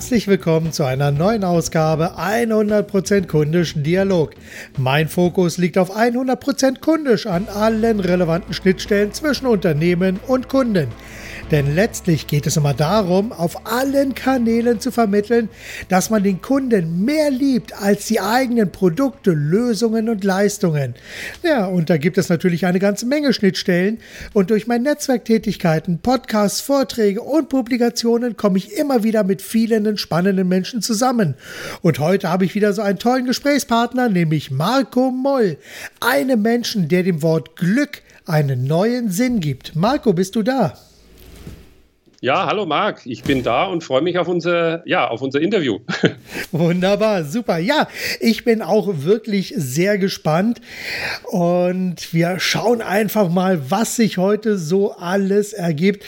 Herzlich 0.00 0.28
willkommen 0.28 0.72
zu 0.72 0.84
einer 0.84 1.10
neuen 1.10 1.44
Ausgabe 1.44 2.18
100% 2.18 3.26
kundisch 3.26 3.74
Dialog. 3.76 4.30
Mein 4.78 5.08
Fokus 5.10 5.58
liegt 5.58 5.76
auf 5.76 5.94
100% 5.94 6.80
kundisch 6.80 7.26
an 7.26 7.48
allen 7.48 8.00
relevanten 8.00 8.54
Schnittstellen 8.54 9.12
zwischen 9.12 9.46
Unternehmen 9.46 10.18
und 10.26 10.48
Kunden. 10.48 10.88
Denn 11.50 11.74
letztlich 11.74 12.28
geht 12.28 12.46
es 12.46 12.56
immer 12.56 12.74
darum, 12.74 13.32
auf 13.32 13.66
allen 13.66 14.14
Kanälen 14.14 14.78
zu 14.78 14.92
vermitteln, 14.92 15.48
dass 15.88 16.08
man 16.08 16.22
den 16.22 16.40
Kunden 16.40 17.04
mehr 17.04 17.30
liebt 17.30 17.72
als 17.72 18.06
die 18.06 18.20
eigenen 18.20 18.70
Produkte, 18.70 19.32
Lösungen 19.32 20.08
und 20.08 20.22
Leistungen. 20.22 20.94
Ja, 21.42 21.66
und 21.66 21.90
da 21.90 21.96
gibt 21.96 22.18
es 22.18 22.28
natürlich 22.28 22.66
eine 22.66 22.78
ganze 22.78 23.06
Menge 23.06 23.32
Schnittstellen. 23.32 23.98
Und 24.32 24.50
durch 24.50 24.68
meine 24.68 24.84
Netzwerktätigkeiten, 24.84 25.98
Podcasts, 25.98 26.60
Vorträge 26.60 27.20
und 27.20 27.48
Publikationen 27.48 28.36
komme 28.36 28.58
ich 28.58 28.76
immer 28.76 29.02
wieder 29.02 29.24
mit 29.24 29.42
vielen 29.42 29.96
spannenden 29.96 30.46
Menschen 30.46 30.82
zusammen. 30.82 31.34
Und 31.82 31.98
heute 31.98 32.28
habe 32.28 32.44
ich 32.44 32.54
wieder 32.54 32.72
so 32.72 32.82
einen 32.82 32.98
tollen 32.98 33.26
Gesprächspartner, 33.26 34.08
nämlich 34.08 34.52
Marco 34.52 35.10
Moll. 35.10 35.56
Einem 36.00 36.42
Menschen, 36.42 36.88
der 36.88 37.02
dem 37.02 37.22
Wort 37.22 37.56
Glück 37.56 38.02
einen 38.24 38.64
neuen 38.64 39.10
Sinn 39.10 39.40
gibt. 39.40 39.74
Marco, 39.74 40.12
bist 40.12 40.36
du 40.36 40.42
da? 40.42 40.78
Ja, 42.22 42.44
hallo 42.44 42.66
Marc, 42.66 43.06
ich 43.06 43.22
bin 43.22 43.42
da 43.42 43.64
und 43.64 43.82
freue 43.82 44.02
mich 44.02 44.18
auf 44.18 44.28
unser, 44.28 44.86
ja, 44.86 45.08
auf 45.08 45.22
unser 45.22 45.40
Interview. 45.40 45.78
Wunderbar, 46.52 47.24
super. 47.24 47.56
Ja, 47.56 47.88
ich 48.20 48.44
bin 48.44 48.60
auch 48.60 48.90
wirklich 49.04 49.54
sehr 49.56 49.96
gespannt 49.96 50.60
und 51.24 52.12
wir 52.12 52.38
schauen 52.38 52.82
einfach 52.82 53.30
mal, 53.30 53.70
was 53.70 53.96
sich 53.96 54.18
heute 54.18 54.58
so 54.58 54.92
alles 54.92 55.54
ergibt. 55.54 56.04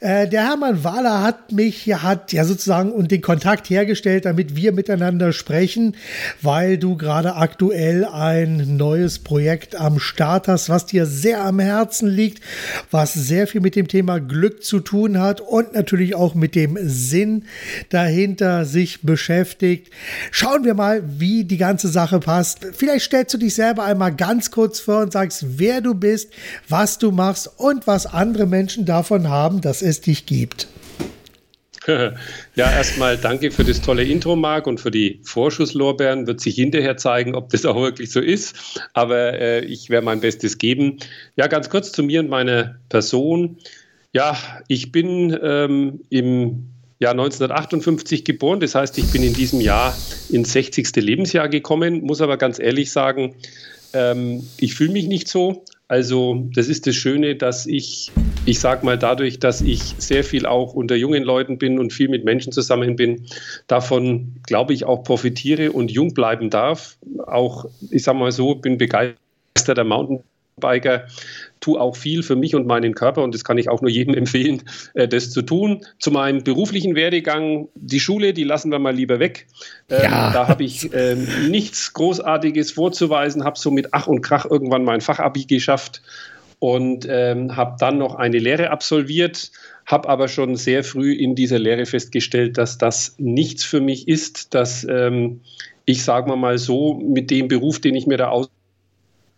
Äh, 0.00 0.28
der 0.28 0.46
Hermann 0.48 0.84
Wahler 0.84 1.22
hat 1.22 1.50
mich, 1.50 1.86
hat 1.94 2.34
ja 2.34 2.44
sozusagen 2.44 2.92
und 2.92 3.10
den 3.10 3.22
Kontakt 3.22 3.70
hergestellt, 3.70 4.26
damit 4.26 4.54
wir 4.54 4.72
miteinander 4.72 5.32
sprechen, 5.32 5.96
weil 6.42 6.76
du 6.76 6.98
gerade 6.98 7.36
aktuell 7.36 8.04
ein 8.04 8.76
neues 8.76 9.18
Projekt 9.18 9.76
am 9.76 9.98
Start 9.98 10.46
hast, 10.46 10.68
was 10.68 10.84
dir 10.84 11.06
sehr 11.06 11.42
am 11.42 11.58
Herzen 11.58 12.06
liegt, 12.06 12.44
was 12.90 13.14
sehr 13.14 13.46
viel 13.46 13.62
mit 13.62 13.76
dem 13.76 13.88
Thema 13.88 14.20
Glück 14.20 14.62
zu 14.62 14.80
tun 14.80 15.18
hat 15.18 15.37
und 15.40 15.74
natürlich 15.74 16.14
auch 16.14 16.34
mit 16.34 16.54
dem 16.54 16.78
Sinn 16.80 17.44
dahinter 17.90 18.64
sich 18.64 19.02
beschäftigt. 19.02 19.92
Schauen 20.30 20.64
wir 20.64 20.74
mal, 20.74 21.02
wie 21.18 21.44
die 21.44 21.56
ganze 21.56 21.88
Sache 21.88 22.20
passt. 22.20 22.66
Vielleicht 22.72 23.06
stellst 23.06 23.34
du 23.34 23.38
dich 23.38 23.54
selber 23.54 23.84
einmal 23.84 24.14
ganz 24.14 24.50
kurz 24.50 24.80
vor 24.80 25.02
und 25.02 25.12
sagst, 25.12 25.58
wer 25.58 25.80
du 25.80 25.94
bist, 25.94 26.32
was 26.68 26.98
du 26.98 27.10
machst 27.10 27.50
und 27.56 27.86
was 27.86 28.06
andere 28.06 28.46
Menschen 28.46 28.84
davon 28.84 29.28
haben, 29.28 29.60
dass 29.60 29.82
es 29.82 30.00
dich 30.00 30.26
gibt. 30.26 30.68
Ja, 32.54 32.70
erstmal 32.70 33.16
danke 33.16 33.50
für 33.50 33.64
das 33.64 33.80
tolle 33.80 34.04
Intro, 34.04 34.36
Marc, 34.36 34.66
und 34.66 34.80
für 34.80 34.90
die 34.90 35.20
Vorschusslorbeeren. 35.24 36.26
Wird 36.26 36.40
sich 36.40 36.54
hinterher 36.54 36.96
zeigen, 36.96 37.34
ob 37.34 37.50
das 37.50 37.64
auch 37.64 37.80
wirklich 37.80 38.10
so 38.10 38.20
ist. 38.20 38.80
Aber 38.92 39.34
äh, 39.34 39.64
ich 39.64 39.90
werde 39.90 40.04
mein 40.04 40.20
Bestes 40.20 40.58
geben. 40.58 40.98
Ja, 41.36 41.46
ganz 41.46 41.70
kurz 41.70 41.92
zu 41.92 42.02
mir 42.02 42.20
und 42.20 42.28
meiner 42.28 42.76
Person. 42.88 43.58
Ja, 44.18 44.36
ich 44.66 44.90
bin 44.90 45.38
ähm, 45.44 46.00
im 46.10 46.70
Jahr 46.98 47.12
1958 47.12 48.24
geboren. 48.24 48.58
Das 48.58 48.74
heißt, 48.74 48.98
ich 48.98 49.12
bin 49.12 49.22
in 49.22 49.32
diesem 49.32 49.60
Jahr 49.60 49.96
ins 50.28 50.52
60. 50.54 50.96
Lebensjahr 50.96 51.48
gekommen, 51.48 52.00
muss 52.02 52.20
aber 52.20 52.36
ganz 52.36 52.58
ehrlich 52.58 52.90
sagen, 52.90 53.36
ähm, 53.92 54.42
ich 54.56 54.74
fühle 54.74 54.90
mich 54.90 55.06
nicht 55.06 55.28
so. 55.28 55.64
Also 55.86 56.48
das 56.52 56.66
ist 56.66 56.88
das 56.88 56.96
Schöne, 56.96 57.36
dass 57.36 57.64
ich, 57.66 58.10
ich 58.44 58.58
sage 58.58 58.84
mal 58.84 58.98
dadurch, 58.98 59.38
dass 59.38 59.60
ich 59.60 59.94
sehr 59.98 60.24
viel 60.24 60.46
auch 60.46 60.74
unter 60.74 60.96
jungen 60.96 61.22
Leuten 61.22 61.56
bin 61.56 61.78
und 61.78 61.92
viel 61.92 62.08
mit 62.08 62.24
Menschen 62.24 62.50
zusammen 62.50 62.96
bin, 62.96 63.24
davon 63.68 64.34
glaube 64.48 64.72
ich 64.72 64.84
auch 64.84 65.04
profitiere 65.04 65.70
und 65.70 65.92
jung 65.92 66.12
bleiben 66.12 66.50
darf. 66.50 66.98
Auch, 67.24 67.66
ich 67.92 68.02
sage 68.02 68.18
mal 68.18 68.32
so, 68.32 68.56
bin 68.56 68.78
begeisterter 68.78 69.84
Mountainbiker, 69.84 71.06
tue 71.60 71.80
auch 71.80 71.96
viel 71.96 72.22
für 72.22 72.36
mich 72.36 72.54
und 72.54 72.66
meinen 72.66 72.94
Körper 72.94 73.22
und 73.22 73.34
das 73.34 73.44
kann 73.44 73.58
ich 73.58 73.68
auch 73.68 73.80
nur 73.80 73.90
jedem 73.90 74.14
empfehlen, 74.22 74.62
äh, 74.94 75.08
das 75.08 75.30
zu 75.30 75.42
tun. 75.42 75.84
Zu 75.98 76.10
meinem 76.10 76.44
beruflichen 76.44 76.94
Werdegang, 76.94 77.68
die 77.74 78.00
Schule, 78.00 78.32
die 78.32 78.44
lassen 78.44 78.70
wir 78.70 78.78
mal 78.78 78.94
lieber 78.94 79.18
weg. 79.18 79.46
Ähm, 79.88 80.02
ja. 80.02 80.32
Da 80.32 80.48
habe 80.48 80.64
ich 80.64 80.92
äh, 80.92 81.16
nichts 81.48 81.92
Großartiges 81.92 82.72
vorzuweisen, 82.72 83.44
habe 83.44 83.58
so 83.58 83.70
mit 83.70 83.88
Ach 83.92 84.06
und 84.06 84.22
Krach 84.22 84.46
irgendwann 84.46 84.84
mein 84.84 85.00
Fachabi 85.00 85.44
geschafft 85.44 86.02
und 86.58 87.06
ähm, 87.08 87.56
habe 87.56 87.76
dann 87.78 87.98
noch 87.98 88.16
eine 88.16 88.38
Lehre 88.38 88.70
absolviert, 88.70 89.50
habe 89.86 90.08
aber 90.08 90.28
schon 90.28 90.56
sehr 90.56 90.82
früh 90.84 91.12
in 91.12 91.34
dieser 91.34 91.58
Lehre 91.58 91.86
festgestellt, 91.86 92.58
dass 92.58 92.78
das 92.78 93.14
nichts 93.18 93.64
für 93.64 93.80
mich 93.80 94.08
ist, 94.08 94.54
dass 94.54 94.84
ähm, 94.88 95.40
ich, 95.84 96.04
sage 96.04 96.34
mal 96.36 96.58
so, 96.58 96.94
mit 96.94 97.30
dem 97.30 97.48
Beruf, 97.48 97.80
den 97.80 97.94
ich 97.94 98.06
mir 98.06 98.18
da 98.18 98.32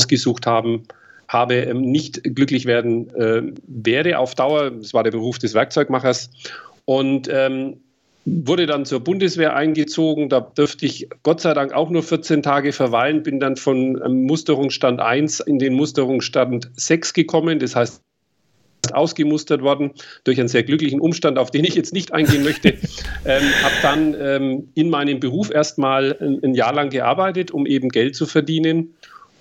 ausgesucht 0.01 0.47
habe, 0.47 0.83
habe, 1.31 1.55
ähm, 1.55 1.81
nicht 1.81 2.23
glücklich 2.35 2.67
werden 2.67 3.09
äh, 3.15 3.43
werde 3.67 4.19
auf 4.19 4.35
Dauer. 4.35 4.71
Das 4.73 4.93
war 4.93 5.05
der 5.05 5.13
Beruf 5.13 5.39
des 5.39 5.55
Werkzeugmachers. 5.55 6.31
Und 6.85 7.29
ähm, 7.33 7.81
wurde 8.25 8.67
dann 8.67 8.85
zur 8.85 9.01
Bundeswehr 9.01 9.55
eingezogen. 9.55 10.29
Da 10.29 10.41
dürfte 10.41 10.87
ich 10.87 11.09
Gott 11.23 11.41
sei 11.41 11.55
Dank 11.55 11.73
auch 11.73 11.89
nur 11.89 12.03
14 12.03 12.43
Tage 12.43 12.73
verweilen, 12.73 13.23
bin 13.23 13.41
dann 13.41 13.57
von 13.57 14.01
ähm, 14.05 14.25
Musterungsstand 14.25 15.01
1 15.01 15.41
in 15.41 15.59
den 15.59 15.75
Musterungsstand 15.75 16.71
6 16.75 17.15
gekommen. 17.15 17.61
Das 17.61 17.77
heißt, 17.77 18.03
ausgemustert 18.93 19.63
worden 19.63 19.93
durch 20.25 20.41
einen 20.41 20.49
sehr 20.49 20.65
glücklichen 20.65 21.01
Umstand, 21.01 21.39
auf 21.39 21.53
den 21.53 21.65
ich 21.65 21.77
jetzt 21.77 21.93
nicht 21.93 22.13
eingehen 22.13 22.43
möchte. 22.43 22.71
ähm, 23.25 23.43
habe 23.63 23.75
dann 23.83 24.17
ähm, 24.19 24.69
in 24.75 24.91
meinem 24.91 25.21
Beruf 25.21 25.51
erstmal 25.51 26.17
ein, 26.21 26.43
ein 26.43 26.55
Jahr 26.55 26.75
lang 26.75 26.91
gearbeitet, 26.91 27.53
um 27.53 27.67
eben 27.67 27.91
Geld 27.91 28.17
zu 28.17 28.27
verdienen. 28.27 28.95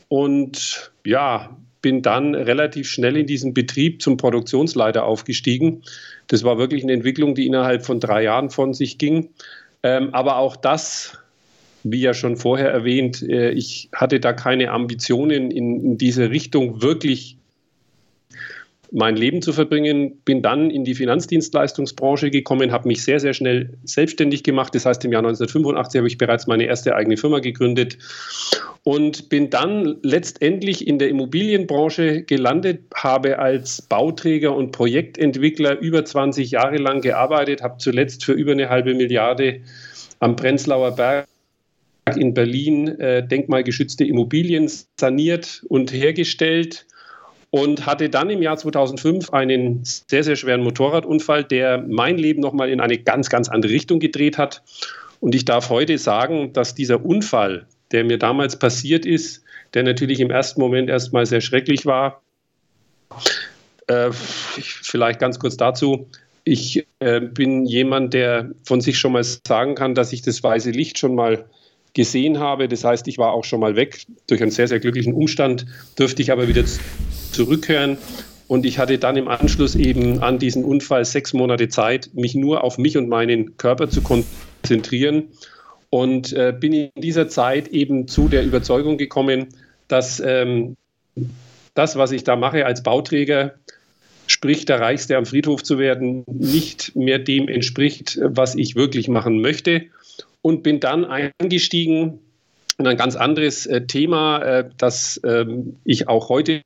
Und 0.08 0.92
ja, 1.04 1.58
bin 1.82 2.02
dann 2.02 2.36
relativ 2.36 2.90
schnell 2.90 3.18
in 3.18 3.26
diesen 3.26 3.54
Betrieb 3.54 4.02
zum 4.02 4.18
Produktionsleiter 4.18 5.06
aufgestiegen. 5.06 5.84
Das 6.28 6.44
war 6.44 6.58
wirklich 6.58 6.84
eine 6.84 6.94
Entwicklung, 6.94 7.36
die 7.36 7.48
innerhalb 7.48 7.86
von 7.86 8.00
drei 8.00 8.24
Jahren 8.24 8.50
von 8.50 8.74
sich 8.74 8.98
ging. 8.98 9.30
Ähm, 9.82 10.14
aber 10.14 10.38
auch 10.38 10.56
das, 10.56 11.18
wie 11.84 12.02
ja 12.02 12.14
schon 12.14 12.38
vorher 12.38 12.70
erwähnt, 12.70 13.22
äh, 13.22 13.52
ich 13.52 13.90
hatte 13.94 14.20
da 14.20 14.34
keine 14.34 14.72
Ambitionen 14.72 15.52
in, 15.52 15.84
in 15.84 15.98
diese 15.98 16.30
Richtung 16.30 16.82
wirklich 16.82 17.39
mein 18.92 19.16
Leben 19.16 19.42
zu 19.42 19.54
verbringen. 19.54 20.22
Bin 20.26 20.42
dann 20.42 20.70
in 20.70 20.84
die 20.84 20.96
Finanzdienstleistungsbranche 20.96 22.32
gekommen, 22.32 22.72
habe 22.72 22.88
mich 22.88 23.04
sehr, 23.04 23.20
sehr 23.20 23.34
schnell 23.34 23.78
selbstständig 23.84 24.44
gemacht. 24.44 24.74
Das 24.76 24.86
heißt, 24.86 25.04
im 25.06 25.12
Jahr 25.12 25.22
1985 25.22 26.00
habe 26.00 26.08
ich 26.08 26.18
bereits 26.18 26.48
meine 26.48 26.66
erste 26.66 26.96
eigene 26.96 27.18
Firma 27.18 27.40
gegründet 27.40 27.98
und 28.84 29.30
bin 29.30 29.50
dann 29.50 29.98
letztendlich 30.04 30.88
in 30.88 31.00
der 31.00 31.10
Immobilienbranche 31.10 32.24
gelandet, 32.24 32.82
habe 32.96 33.40
als 33.40 33.82
Bauträger 33.82 34.56
und 34.56 34.72
Projektentwickler 34.72 35.80
über 35.80 36.06
20 36.06 36.52
Jahre 36.52 36.78
lang 36.78 37.02
gearbeitet, 37.02 37.62
habe 37.62 37.78
zuletzt 37.78 38.24
für 38.24 38.34
über 38.34 38.54
eine 38.54 38.70
halbe 38.70 38.94
Milliarde 38.96 39.62
am 40.20 40.36
Prenzlauer 40.36 40.96
Berg 40.96 41.28
in 42.16 42.34
Berlin 42.34 42.88
äh, 43.00 43.28
denkmalgeschützte 43.28 44.04
Immobilien 44.04 44.70
saniert 45.00 45.64
und 45.68 45.94
hergestellt 45.94 46.88
und 47.52 47.86
hatte 47.86 48.10
dann 48.10 48.30
im 48.30 48.42
Jahr 48.42 48.58
2005 48.58 49.32
einen 49.32 49.84
sehr, 49.84 50.24
sehr 50.24 50.36
schweren 50.36 50.62
Motorradunfall, 50.62 51.44
der 51.44 51.80
mein 51.80 52.18
Leben 52.18 52.42
nochmal 52.42 52.70
in 52.70 52.80
eine 52.80 52.98
ganz, 52.98 53.30
ganz 53.30 53.50
andere 53.50 53.72
Richtung 53.72 54.00
gedreht 54.00 54.38
hat. 54.38 54.62
Und 55.20 55.36
ich 55.36 55.46
darf 55.46 55.70
heute 55.70 55.98
sagen, 55.98 56.54
dass 56.54 56.76
dieser 56.76 57.04
Unfall, 57.04 57.66
der 57.92 58.04
mir 58.04 58.20
damals 58.20 58.58
passiert 58.58 59.06
ist, 59.06 59.44
der 59.74 59.84
natürlich 59.84 60.20
im 60.20 60.32
ersten 60.32 60.62
Moment 60.62 60.90
erstmal 60.90 61.26
sehr 61.26 61.42
schrecklich 61.42 61.86
war, 61.86 62.22
äh, 63.88 64.12
vielleicht 64.12 65.20
ganz 65.20 65.40
kurz 65.40 65.58
dazu. 65.58 66.08
Ich 66.44 66.88
äh, 67.00 67.20
bin 67.20 67.66
jemand, 67.66 68.14
der 68.14 68.52
von 68.64 68.82
sich 68.82 68.98
schon 69.00 69.14
mal 69.14 69.24
sagen 69.24 69.76
kann, 69.76 69.96
dass 69.96 70.14
ich 70.14 70.22
das 70.22 70.44
weiße 70.44 70.72
Licht 70.72 71.00
schon 71.00 71.16
mal 71.16 71.46
gesehen 71.94 72.40
habe. 72.40 72.68
Das 72.68 72.84
heißt, 72.84 73.08
ich 73.08 73.18
war 73.18 73.34
auch 73.34 73.44
schon 73.44 73.60
mal 73.60 73.76
weg. 73.76 74.06
Durch 74.28 74.42
einen 74.42 74.52
sehr, 74.52 74.68
sehr 74.68 74.80
glücklichen 74.80 75.14
Umstand 75.14 75.66
dürfte 75.98 76.22
ich 76.22 76.32
aber 76.32 76.48
wieder 76.48 76.64
zurückkehren. 77.32 77.98
Und 78.48 78.66
ich 78.66 78.80
hatte 78.80 78.98
dann 78.98 79.16
im 79.16 79.28
Anschluss 79.28 79.76
eben 79.76 80.24
an 80.24 80.40
diesen 80.40 80.64
Unfall 80.64 81.06
sechs 81.06 81.34
Monate 81.34 81.70
Zeit, 81.70 82.10
mich 82.14 82.34
nur 82.34 82.64
auf 82.64 82.78
mich 82.78 82.98
und 82.98 83.08
meinen 83.08 83.58
Körper 83.58 83.90
zu 83.90 84.02
konzentrieren. 84.02 85.30
Und 85.92 86.34
äh, 86.34 86.54
bin 86.58 86.74
in 86.74 86.90
dieser 86.96 87.30
Zeit 87.30 87.68
eben 87.70 88.08
zu 88.08 88.28
der 88.28 88.44
Überzeugung 88.44 88.98
gekommen, 88.98 89.48
dass 89.88 90.20
ähm, 90.20 90.78
das, 91.74 91.96
was 91.96 92.12
ich 92.12 92.24
da 92.24 92.36
mache 92.36 92.66
als 92.66 92.84
Bauträger, 92.84 93.56
sprich 94.28 94.66
der 94.66 94.80
Reichste 94.80 95.18
am 95.18 95.26
Friedhof 95.26 95.64
zu 95.64 95.80
werden, 95.80 96.24
nicht 96.28 96.96
mehr 96.96 97.20
dem 97.20 97.48
entspricht, 97.48 98.20
was 98.22 98.56
ich 98.56 98.76
wirklich 98.76 99.08
machen 99.08 99.42
möchte. 99.42 99.86
Und 100.42 100.64
bin 100.64 100.80
dann 100.80 101.06
eingestiegen 101.06 102.20
in 102.78 102.88
ein 102.88 102.98
ganz 102.98 103.16
anderes 103.16 103.66
äh, 103.66 103.86
Thema, 103.86 104.42
äh, 104.42 104.70
das 104.78 105.20
ähm, 105.26 105.76
ich 105.84 106.08
auch 106.08 106.30
heute 106.30 106.62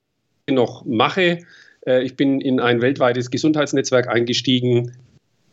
noch 0.49 0.85
mache. 0.85 1.39
Äh, 1.85 2.03
ich 2.03 2.15
bin 2.15 2.39
in 2.39 2.59
ein 2.59 2.81
weltweites 2.81 3.31
Gesundheitsnetzwerk 3.31 4.07
eingestiegen 4.07 4.95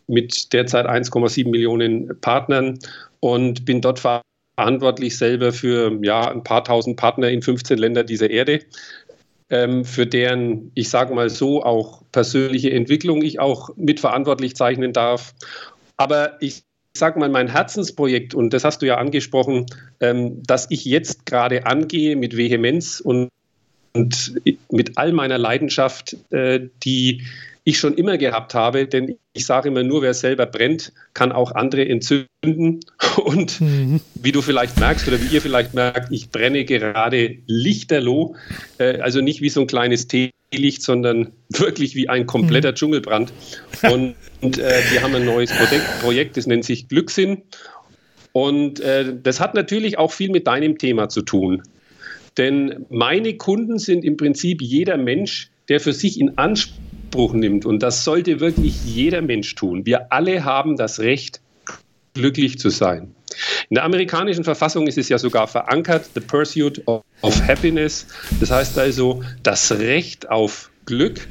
mit 0.06 0.52
derzeit 0.52 0.86
1,7 0.86 1.48
Millionen 1.48 2.20
Partnern 2.20 2.78
und 3.20 3.64
bin 3.64 3.80
dort 3.80 4.00
verantwortlich 4.00 5.16
selber 5.16 5.52
für 5.52 5.98
ja, 6.02 6.30
ein 6.30 6.44
paar 6.44 6.64
tausend 6.64 6.96
Partner 6.96 7.30
in 7.30 7.40
15 7.40 7.78
Ländern 7.78 8.06
dieser 8.06 8.28
Erde, 8.28 8.60
ähm, 9.48 9.84
für 9.84 10.06
deren, 10.06 10.72
ich 10.74 10.90
sage 10.90 11.14
mal 11.14 11.30
so, 11.30 11.62
auch 11.62 12.02
persönliche 12.12 12.70
Entwicklung 12.72 13.22
ich 13.22 13.40
auch 13.40 13.70
mitverantwortlich 13.76 14.56
zeichnen 14.56 14.92
darf. 14.92 15.34
Aber 15.96 16.36
ich 16.40 16.62
sag 16.96 17.16
mal, 17.16 17.28
mein 17.28 17.48
Herzensprojekt, 17.48 18.34
und 18.34 18.52
das 18.52 18.64
hast 18.64 18.82
du 18.82 18.86
ja 18.86 18.96
angesprochen, 18.96 19.66
ähm, 20.00 20.42
dass 20.44 20.66
ich 20.70 20.84
jetzt 20.84 21.26
gerade 21.26 21.66
angehe 21.66 22.16
mit 22.16 22.36
Vehemenz 22.36 23.00
und, 23.00 23.28
und 23.92 24.34
mit 24.70 24.98
all 24.98 25.12
meiner 25.12 25.38
Leidenschaft, 25.38 26.16
äh, 26.30 26.68
die 26.82 27.22
ich 27.64 27.78
schon 27.78 27.94
immer 27.94 28.18
gehabt 28.18 28.54
habe, 28.54 28.86
denn 28.86 29.16
ich 29.32 29.46
sage 29.46 29.68
immer 29.68 29.82
nur, 29.82 30.02
wer 30.02 30.14
selber 30.14 30.46
brennt, 30.46 30.92
kann 31.14 31.30
auch 31.30 31.52
andere 31.52 31.86
entzünden. 31.88 32.26
Und 33.22 33.60
mhm. 33.60 34.00
wie 34.14 34.32
du 34.32 34.40
vielleicht 34.40 34.80
merkst 34.80 35.06
oder 35.06 35.20
wie 35.20 35.34
ihr 35.34 35.42
vielleicht 35.42 35.74
merkt, 35.74 36.10
ich 36.10 36.30
brenne 36.30 36.64
gerade 36.64 37.36
lichterloh, 37.46 38.34
äh, 38.78 38.98
also 39.00 39.20
nicht 39.20 39.42
wie 39.42 39.50
so 39.50 39.60
ein 39.60 39.66
kleines 39.66 40.08
Teelicht, 40.50 40.82
sondern 40.82 41.32
wirklich 41.48 41.94
wie 41.94 42.08
ein 42.08 42.26
kompletter 42.26 42.70
mhm. 42.70 42.74
Dschungelbrand. 42.74 43.32
Und, 43.82 44.14
und 44.40 44.58
äh, 44.58 44.80
wir 44.90 45.02
haben 45.02 45.14
ein 45.14 45.24
neues 45.24 45.52
Projekt, 45.52 46.00
Projekt, 46.00 46.36
das 46.36 46.46
nennt 46.46 46.64
sich 46.64 46.88
Glückssinn. 46.88 47.42
Und 48.32 48.80
äh, 48.80 49.14
das 49.22 49.40
hat 49.40 49.54
natürlich 49.54 49.98
auch 49.98 50.12
viel 50.12 50.30
mit 50.30 50.46
deinem 50.46 50.78
Thema 50.78 51.08
zu 51.08 51.22
tun. 51.22 51.62
Denn 52.36 52.86
meine 52.90 53.36
Kunden 53.36 53.78
sind 53.78 54.04
im 54.04 54.16
Prinzip 54.16 54.62
jeder 54.62 54.96
Mensch, 54.96 55.50
der 55.68 55.80
für 55.80 55.92
sich 55.92 56.20
in 56.20 56.38
Anspruch 56.38 57.32
nimmt, 57.32 57.66
und 57.66 57.82
das 57.82 58.04
sollte 58.04 58.40
wirklich 58.40 58.84
jeder 58.84 59.20
Mensch 59.20 59.54
tun, 59.56 59.84
wir 59.84 60.12
alle 60.12 60.44
haben 60.44 60.76
das 60.76 61.00
Recht, 61.00 61.40
glücklich 62.14 62.58
zu 62.58 62.70
sein. 62.70 63.14
In 63.68 63.74
der 63.74 63.84
amerikanischen 63.84 64.44
Verfassung 64.44 64.86
ist 64.86 64.98
es 64.98 65.08
ja 65.08 65.18
sogar 65.18 65.46
verankert, 65.46 66.10
the 66.14 66.20
pursuit 66.20 66.82
of, 66.86 67.02
happiness. 67.46 68.06
Das 68.40 68.50
heißt 68.50 68.78
also 68.78 69.22
das 69.42 69.70
Recht 69.72 70.28
auf 70.28 70.70
Glück. 70.86 71.28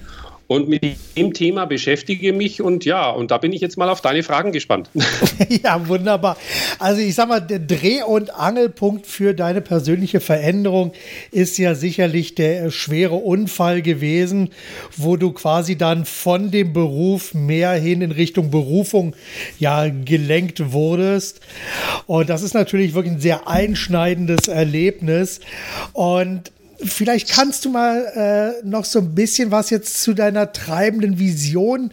Und 0.50 0.68
mit 0.68 0.84
dem 1.16 1.34
Thema 1.36 1.66
beschäftige 1.66 2.34
mich 2.34 2.60
und 2.60 2.84
ja, 2.84 3.12
und 3.12 3.30
da 3.30 3.38
bin 3.38 3.54
ich 3.54 3.62
jetzt 3.62 3.78
mal 3.78 3.88
auf 3.88 4.01
deine 4.01 4.24
Fragen 4.24 4.51
gespannt. 4.51 4.90
ja, 5.63 5.88
wunderbar. 5.88 6.38
Also 6.80 7.01
ich 7.01 7.13
sag 7.13 7.30
mal, 7.30 7.40
der 7.40 7.60
Dreh- 7.60 8.01
und 8.01 8.34
Angelpunkt 8.34 9.06
für 9.06 9.36
deine 9.36 9.62
persönliche 9.62 10.19
Veränderung 10.19 10.94
ist 11.30 11.60
ja 11.60 11.75
sicherlich 11.75 12.34
der 12.34 12.72
schwere 12.72 13.13
Unfall 13.13 13.84
gewesen, 13.84 14.50
wo 14.98 15.18
du 15.18 15.34
quasi 15.34 15.78
dann 15.78 16.06
von 16.06 16.50
dem 16.50 16.74
Beruf 16.74 17.36
mehr 17.36 17.74
hin 17.74 18.02
in 18.02 18.12
Richtung 18.12 18.50
Berufung 18.50 19.16
ja 19.60 19.88
gelenkt 19.88 20.72
wurdest. 20.72 21.42
Und 22.07 22.28
das 22.28 22.42
ist 22.42 22.56
natürlich 22.56 22.95
wirklich 22.95 23.13
ein 23.13 23.22
sehr 23.22 23.48
einschneidendes 23.48 24.48
Erlebnis. 24.48 25.42
Und 25.94 26.52
Vielleicht 26.81 27.30
kannst 27.30 27.66
du 27.66 27.70
mal 27.70 28.54
äh, 28.64 28.66
noch 28.66 28.86
so 28.86 29.00
ein 29.00 29.14
bisschen 29.14 29.52
was 29.52 29.70
jetzt 29.70 30.02
zu 30.02 30.14
deiner 30.14 30.54
treibenden 30.54 31.20
Vision 31.20 31.92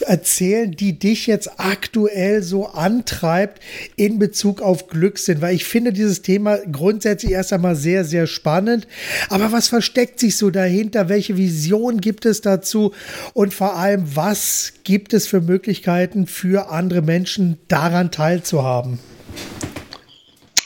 erzählen, 0.00 0.72
die 0.72 0.98
dich 0.98 1.26
jetzt 1.26 1.58
aktuell 1.58 2.42
so 2.42 2.66
antreibt 2.66 3.62
in 3.96 4.18
Bezug 4.18 4.60
auf 4.60 4.88
Glückssinn, 4.88 5.40
weil 5.40 5.54
ich 5.54 5.64
finde 5.64 5.94
dieses 5.94 6.20
Thema 6.20 6.58
grundsätzlich 6.70 7.32
erst 7.32 7.54
einmal 7.54 7.76
sehr, 7.76 8.04
sehr 8.04 8.26
spannend. 8.26 8.86
Aber 9.30 9.52
was 9.52 9.68
versteckt 9.68 10.20
sich 10.20 10.36
so 10.36 10.50
dahinter? 10.50 11.08
Welche 11.08 11.38
Vision 11.38 12.02
gibt 12.02 12.26
es 12.26 12.42
dazu? 12.42 12.92
Und 13.32 13.54
vor 13.54 13.76
allem, 13.76 14.04
was 14.16 14.74
gibt 14.84 15.14
es 15.14 15.26
für 15.26 15.40
Möglichkeiten 15.40 16.26
für 16.26 16.70
andere 16.70 17.00
Menschen 17.00 17.56
daran 17.68 18.10
teilzuhaben? 18.10 18.98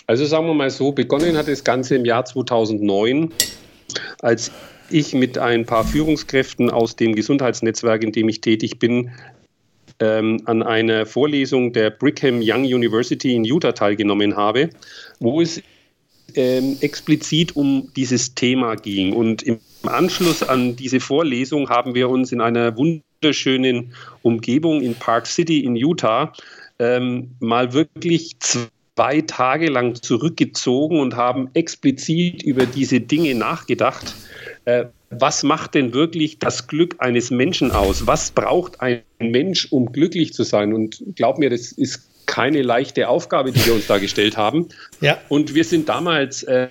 Also 0.09 0.25
sagen 0.25 0.47
wir 0.49 0.55
mal 0.55 0.71
so, 0.71 0.91
begonnen 0.91 1.37
hat 1.37 1.47
das 1.47 1.63
Ganze 1.63 1.95
im 1.95 2.05
Jahr 2.05 2.25
2009 2.25 3.31
als 4.21 4.51
ich 4.91 5.15
mit 5.15 5.39
ein 5.39 5.67
paar 5.67 5.85
Führungskräften 5.85 6.71
aus 6.71 6.97
dem 6.97 7.15
Gesundheitsnetzwerk, 7.15 8.03
in 8.03 8.13
dem 8.13 8.29
ich 8.29 8.41
tätig 8.41 8.79
bin, 8.79 9.11
ähm, 10.01 10.41
an 10.47 10.63
einer 10.63 11.07
Vorlesung 11.07 11.73
der 11.73 11.91
Brigham 11.91 12.41
Young 12.43 12.65
University 12.65 13.35
in 13.35 13.45
Utah 13.45 13.73
teilgenommen 13.73 14.37
habe, 14.37 14.71
wo 15.21 15.41
es 15.41 15.63
ähm, 16.35 16.77
explizit 16.81 17.57
um 17.57 17.91
dieses 17.97 18.35
Thema 18.35 18.77
ging. 18.77 19.13
Und 19.13 19.43
im 19.43 19.61
Anschluss 19.83 20.43
an 20.43 20.77
diese 20.77 21.01
Vorlesung 21.01 21.69
haben 21.69 21.95
wir 21.95 22.09
uns 22.09 22.33
in 22.33 22.41
einer 22.41 22.77
wunderschönen 22.77 23.93
Umgebung 24.23 24.81
in 24.81 24.95
Park 24.95 25.27
City 25.27 25.61
in 25.65 25.77
Utah 25.77 26.33
ähm, 26.79 27.33
mal 27.41 27.73
wirklich 27.73 28.39
zwei 28.41 28.69
zwei 29.01 29.23
Tage 29.23 29.71
lang 29.71 29.95
zurückgezogen 29.95 31.01
und 31.01 31.17
haben 31.17 31.49
explizit 31.55 32.43
über 32.43 32.67
diese 32.67 33.01
Dinge 33.01 33.35
nachgedacht. 33.35 34.15
Äh, 34.67 34.87
was 35.09 35.43
macht 35.43 35.75
denn 35.75 35.95
wirklich 35.95 36.39
das 36.39 36.67
Glück 36.67 36.97
eines 36.99 37.31
Menschen 37.31 37.71
aus? 37.71 38.07
Was 38.07 38.31
braucht 38.31 38.83
ein 38.83 39.01
Mensch, 39.19 39.69
um 39.71 39.91
glücklich 39.91 40.35
zu 40.35 40.43
sein? 40.43 40.75
Und 40.75 41.03
glaub 41.17 41.39
mir, 41.39 41.49
das 41.49 41.73
ist 41.73 42.27
keine 42.27 42.61
leichte 42.61 43.09
Aufgabe, 43.09 43.53
die 43.53 43.65
wir 43.65 43.73
uns 43.73 43.87
da 43.87 43.97
gestellt 43.97 44.37
haben. 44.37 44.69
Ja. 45.01 45.17
Und 45.31 45.55
wir 45.55 45.65
sind 45.65 45.89
damals 45.89 46.43
äh, 46.43 46.69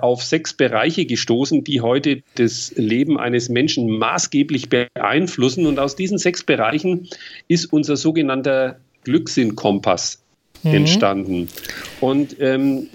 auf 0.00 0.22
sechs 0.22 0.54
Bereiche 0.54 1.06
gestoßen, 1.06 1.64
die 1.64 1.80
heute 1.80 2.22
das 2.36 2.72
Leben 2.76 3.18
eines 3.18 3.48
Menschen 3.48 3.98
maßgeblich 3.98 4.68
beeinflussen. 4.68 5.66
Und 5.66 5.80
aus 5.80 5.96
diesen 5.96 6.18
sechs 6.18 6.44
Bereichen 6.44 7.08
ist 7.48 7.72
unser 7.72 7.96
sogenannter 7.96 8.78
Glückssinn-Kompass 9.02 10.23
mhm. 10.64 10.74
entstanden. 10.74 11.48
Und 12.00 12.36
ähm, 12.40 12.88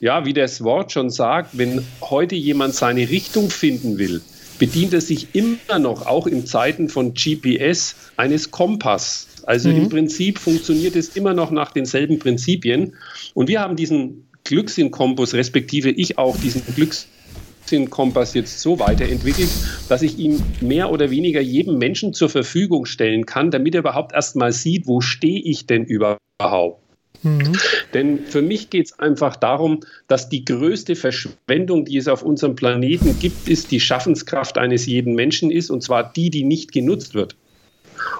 ja, 0.00 0.26
wie 0.26 0.34
das 0.34 0.62
Wort 0.62 0.92
schon 0.92 1.08
sagt, 1.08 1.56
wenn 1.56 1.82
heute 2.02 2.34
jemand 2.34 2.74
seine 2.74 3.08
Richtung 3.08 3.48
finden 3.48 3.96
will, 3.96 4.20
bedient 4.58 4.92
er 4.92 5.00
sich 5.00 5.28
immer 5.34 5.78
noch, 5.78 6.06
auch 6.06 6.26
in 6.26 6.46
Zeiten 6.46 6.88
von 6.88 7.14
GPS, 7.14 7.96
eines 8.16 8.50
Kompass. 8.50 9.28
Also 9.44 9.68
mhm. 9.68 9.76
im 9.76 9.88
Prinzip 9.88 10.38
funktioniert 10.38 10.96
es 10.96 11.16
immer 11.16 11.34
noch 11.34 11.50
nach 11.50 11.72
denselben 11.72 12.18
Prinzipien. 12.18 12.94
Und 13.34 13.48
wir 13.48 13.60
haben 13.60 13.76
diesen 13.76 14.28
Glückssinn-Kompass, 14.44 15.34
respektive 15.34 15.90
ich 15.90 16.18
auch 16.18 16.36
diesen 16.36 16.62
Glückssinn-Kompass 16.74 18.34
jetzt 18.34 18.60
so 18.60 18.78
weiterentwickelt, 18.78 19.48
dass 19.88 20.02
ich 20.02 20.18
ihn 20.18 20.42
mehr 20.60 20.90
oder 20.90 21.10
weniger 21.10 21.40
jedem 21.40 21.78
Menschen 21.78 22.12
zur 22.12 22.28
Verfügung 22.28 22.84
stellen 22.84 23.26
kann, 23.26 23.50
damit 23.50 23.74
er 23.74 23.80
überhaupt 23.80 24.12
erst 24.12 24.36
mal 24.36 24.52
sieht, 24.52 24.86
wo 24.86 25.00
stehe 25.00 25.40
ich 25.40 25.66
denn 25.66 25.84
überhaupt. 25.84 26.83
Mhm. 27.24 27.52
Denn 27.94 28.20
für 28.26 28.42
mich 28.42 28.70
geht 28.70 28.86
es 28.86 28.98
einfach 28.98 29.36
darum, 29.36 29.80
dass 30.06 30.28
die 30.28 30.44
größte 30.44 30.94
Verschwendung, 30.94 31.86
die 31.86 31.96
es 31.96 32.06
auf 32.06 32.22
unserem 32.22 32.54
Planeten 32.54 33.18
gibt, 33.18 33.48
ist 33.48 33.70
die 33.70 33.80
Schaffenskraft 33.80 34.58
eines 34.58 34.86
jeden 34.86 35.14
Menschen 35.14 35.50
ist, 35.50 35.70
und 35.70 35.82
zwar 35.82 36.12
die, 36.12 36.30
die 36.30 36.44
nicht 36.44 36.70
genutzt 36.70 37.14
wird. 37.14 37.34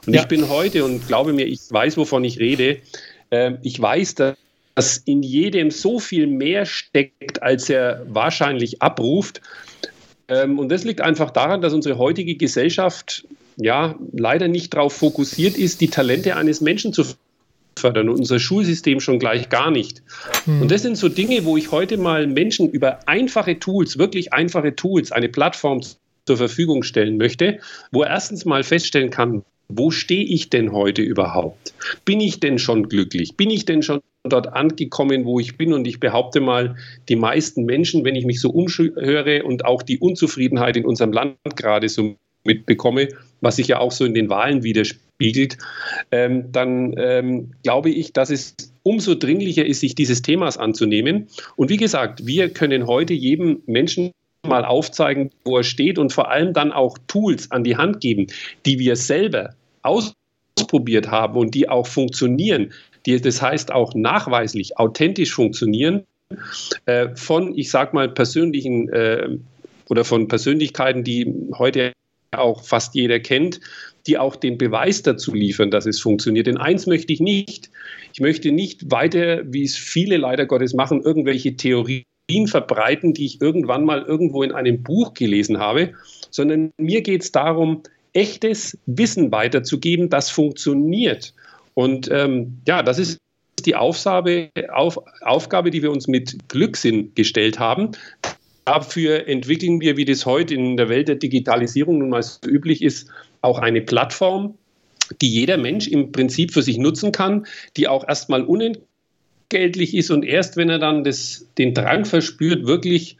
Und 0.06 0.14
ja. 0.14 0.22
ich 0.22 0.28
bin 0.28 0.48
heute 0.48 0.84
und 0.84 1.06
glaube 1.06 1.32
mir, 1.32 1.46
ich 1.46 1.60
weiß, 1.68 1.96
wovon 1.98 2.24
ich 2.24 2.38
rede. 2.38 2.78
Äh, 3.30 3.52
ich 3.62 3.80
weiß, 3.80 4.14
dass 4.74 4.96
in 4.96 5.22
jedem 5.22 5.70
so 5.70 6.00
viel 6.00 6.26
mehr 6.26 6.64
steckt, 6.64 7.42
als 7.42 7.68
er 7.68 8.06
wahrscheinlich 8.08 8.80
abruft. 8.80 9.42
Ähm, 10.28 10.58
und 10.58 10.70
das 10.70 10.84
liegt 10.84 11.02
einfach 11.02 11.30
daran, 11.30 11.60
dass 11.60 11.74
unsere 11.74 11.98
heutige 11.98 12.36
Gesellschaft 12.36 13.26
ja 13.56 13.96
leider 14.12 14.48
nicht 14.48 14.74
darauf 14.74 14.94
fokussiert 14.94 15.56
ist, 15.56 15.80
die 15.80 15.88
Talente 15.88 16.36
eines 16.36 16.60
Menschen 16.60 16.92
zu 16.92 17.04
fördern 17.78 18.08
und 18.08 18.18
unser 18.18 18.38
Schulsystem 18.38 19.00
schon 19.00 19.18
gleich 19.18 19.48
gar 19.48 19.70
nicht. 19.70 20.02
Hm. 20.44 20.62
Und 20.62 20.70
das 20.70 20.82
sind 20.82 20.96
so 20.96 21.08
Dinge, 21.08 21.44
wo 21.44 21.56
ich 21.56 21.70
heute 21.70 21.96
mal 21.96 22.26
Menschen 22.26 22.68
über 22.70 23.08
einfache 23.08 23.58
Tools, 23.58 23.98
wirklich 23.98 24.32
einfache 24.32 24.74
Tools, 24.76 25.12
eine 25.12 25.28
Plattform 25.28 25.80
zur 26.26 26.36
Verfügung 26.36 26.82
stellen 26.82 27.16
möchte, 27.16 27.58
wo 27.92 28.02
er 28.02 28.10
erstens 28.10 28.44
mal 28.44 28.62
feststellen 28.62 29.10
kann, 29.10 29.42
wo 29.68 29.90
stehe 29.90 30.24
ich 30.24 30.50
denn 30.50 30.72
heute 30.72 31.02
überhaupt? 31.02 31.74
Bin 32.04 32.20
ich 32.20 32.40
denn 32.40 32.58
schon 32.58 32.88
glücklich? 32.88 33.36
Bin 33.36 33.50
ich 33.50 33.64
denn 33.64 33.82
schon 33.82 34.00
dort 34.24 34.52
angekommen, 34.52 35.24
wo 35.24 35.40
ich 35.40 35.56
bin? 35.56 35.72
Und 35.72 35.86
ich 35.86 36.00
behaupte 36.00 36.40
mal, 36.40 36.76
die 37.08 37.16
meisten 37.16 37.64
Menschen, 37.64 38.04
wenn 38.04 38.16
ich 38.16 38.24
mich 38.24 38.40
so 38.40 38.50
umhöre 38.50 39.42
und 39.44 39.64
auch 39.64 39.82
die 39.82 39.98
Unzufriedenheit 39.98 40.76
in 40.76 40.84
unserem 40.84 41.12
Land 41.12 41.36
gerade 41.56 41.88
so 41.88 42.16
mitbekomme, 42.44 43.08
was 43.40 43.56
sich 43.56 43.68
ja 43.68 43.78
auch 43.78 43.92
so 43.92 44.04
in 44.04 44.14
den 44.14 44.28
Wahlen 44.28 44.62
widerspiegelt, 44.62 45.58
ähm, 46.10 46.52
dann 46.52 46.94
ähm, 46.98 47.52
glaube 47.62 47.90
ich, 47.90 48.12
dass 48.12 48.30
es 48.30 48.54
umso 48.82 49.14
dringlicher 49.14 49.64
ist, 49.64 49.80
sich 49.80 49.94
dieses 49.94 50.22
Themas 50.22 50.58
anzunehmen. 50.58 51.28
Und 51.56 51.70
wie 51.70 51.76
gesagt, 51.76 52.26
wir 52.26 52.50
können 52.50 52.86
heute 52.86 53.14
jedem 53.14 53.62
Menschen 53.66 54.12
mal 54.46 54.64
aufzeigen, 54.64 55.30
wo 55.44 55.58
er 55.58 55.64
steht 55.64 55.98
und 55.98 56.12
vor 56.12 56.30
allem 56.30 56.52
dann 56.52 56.70
auch 56.70 56.98
Tools 57.06 57.50
an 57.50 57.64
die 57.64 57.76
Hand 57.76 58.00
geben, 58.00 58.26
die 58.66 58.78
wir 58.78 58.96
selber 58.96 59.54
ausprobiert 59.82 61.10
haben 61.10 61.38
und 61.38 61.54
die 61.54 61.68
auch 61.68 61.86
funktionieren, 61.86 62.72
die 63.06 63.20
das 63.20 63.40
heißt 63.40 63.72
auch 63.72 63.94
nachweislich, 63.94 64.78
authentisch 64.78 65.32
funktionieren, 65.32 66.04
äh, 66.86 67.08
von, 67.14 67.56
ich 67.56 67.70
sag 67.70 67.94
mal, 67.94 68.08
persönlichen 68.08 68.88
äh, 68.90 69.28
oder 69.88 70.04
von 70.04 70.28
Persönlichkeiten, 70.28 71.04
die 71.04 71.32
heute 71.58 71.92
auch 72.38 72.64
fast 72.64 72.94
jeder 72.94 73.20
kennt, 73.20 73.60
die 74.06 74.18
auch 74.18 74.36
den 74.36 74.58
Beweis 74.58 75.02
dazu 75.02 75.34
liefern, 75.34 75.70
dass 75.70 75.86
es 75.86 76.00
funktioniert. 76.00 76.46
Denn 76.46 76.56
eins 76.56 76.86
möchte 76.86 77.12
ich 77.12 77.20
nicht. 77.20 77.70
Ich 78.12 78.20
möchte 78.20 78.52
nicht 78.52 78.90
weiter, 78.90 79.42
wie 79.46 79.64
es 79.64 79.76
viele 79.76 80.16
leider 80.16 80.46
Gottes 80.46 80.74
machen, 80.74 81.02
irgendwelche 81.02 81.56
Theorien 81.56 82.04
verbreiten, 82.46 83.14
die 83.14 83.26
ich 83.26 83.40
irgendwann 83.40 83.84
mal 83.84 84.02
irgendwo 84.02 84.42
in 84.42 84.52
einem 84.52 84.82
Buch 84.82 85.14
gelesen 85.14 85.58
habe, 85.58 85.92
sondern 86.30 86.70
mir 86.78 87.02
geht 87.02 87.22
es 87.22 87.32
darum, 87.32 87.82
echtes 88.12 88.78
Wissen 88.86 89.32
weiterzugeben, 89.32 90.08
das 90.08 90.30
funktioniert. 90.30 91.34
Und 91.74 92.08
ähm, 92.10 92.58
ja, 92.66 92.82
das 92.82 92.98
ist 92.98 93.18
die 93.64 93.74
Aufgabe, 93.74 94.50
auf, 94.72 94.98
Aufgabe, 95.22 95.70
die 95.70 95.82
wir 95.82 95.90
uns 95.90 96.06
mit 96.06 96.48
Glückssinn 96.48 97.14
gestellt 97.14 97.58
haben. 97.58 97.92
Dafür 98.64 99.28
entwickeln 99.28 99.80
wir, 99.80 99.96
wie 99.96 100.04
das 100.04 100.24
heute 100.24 100.54
in 100.54 100.76
der 100.76 100.88
Welt 100.88 101.08
der 101.08 101.16
Digitalisierung 101.16 101.98
nun 101.98 102.08
mal 102.10 102.22
so 102.22 102.48
üblich 102.48 102.82
ist, 102.82 103.08
auch 103.42 103.58
eine 103.58 103.82
Plattform, 103.82 104.56
die 105.20 105.30
jeder 105.30 105.58
Mensch 105.58 105.86
im 105.86 106.12
Prinzip 106.12 106.52
für 106.52 106.62
sich 106.62 106.78
nutzen 106.78 107.12
kann, 107.12 107.46
die 107.76 107.88
auch 107.88 108.08
erstmal 108.08 108.42
unentgeltlich 108.42 109.94
ist 109.94 110.10
und 110.10 110.24
erst 110.24 110.56
wenn 110.56 110.70
er 110.70 110.78
dann 110.78 111.04
das, 111.04 111.46
den 111.58 111.74
Drang 111.74 112.06
verspürt, 112.06 112.66
wirklich 112.66 113.18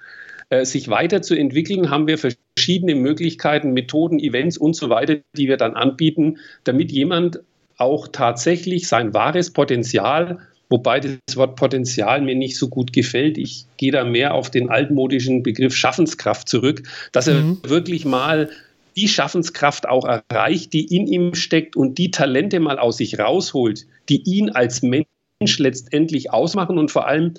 äh, 0.48 0.64
sich 0.64 0.88
weiterzuentwickeln, 0.88 1.90
haben 1.90 2.06
wir 2.06 2.16
verschiedene 2.18 2.94
Möglichkeiten, 2.94 3.72
Methoden, 3.72 4.18
Events 4.18 4.56
und 4.56 4.74
so 4.74 4.88
weiter, 4.88 5.16
die 5.36 5.48
wir 5.48 5.58
dann 5.58 5.74
anbieten, 5.74 6.38
damit 6.64 6.90
jemand 6.90 7.40
auch 7.76 8.08
tatsächlich 8.08 8.86
sein 8.88 9.12
wahres 9.12 9.52
Potenzial 9.52 10.38
wobei 10.68 11.00
das 11.00 11.36
Wort 11.36 11.56
Potenzial 11.56 12.20
mir 12.20 12.34
nicht 12.34 12.56
so 12.56 12.68
gut 12.68 12.92
gefällt. 12.92 13.38
Ich 13.38 13.66
gehe 13.76 13.92
da 13.92 14.04
mehr 14.04 14.34
auf 14.34 14.50
den 14.50 14.70
altmodischen 14.70 15.42
Begriff 15.42 15.74
Schaffenskraft 15.76 16.48
zurück, 16.48 16.82
dass 17.12 17.26
er 17.26 17.40
mhm. 17.40 17.60
wirklich 17.64 18.04
mal 18.04 18.50
die 18.96 19.08
Schaffenskraft 19.08 19.88
auch 19.88 20.04
erreicht, 20.04 20.72
die 20.72 20.84
in 20.94 21.06
ihm 21.06 21.34
steckt 21.34 21.76
und 21.76 21.98
die 21.98 22.10
Talente 22.10 22.60
mal 22.60 22.78
aus 22.78 22.98
sich 22.98 23.18
rausholt, 23.18 23.86
die 24.08 24.22
ihn 24.22 24.50
als 24.50 24.82
Mensch 24.82 25.58
letztendlich 25.58 26.32
ausmachen 26.32 26.78
und 26.78 26.90
vor 26.90 27.06
allem, 27.06 27.34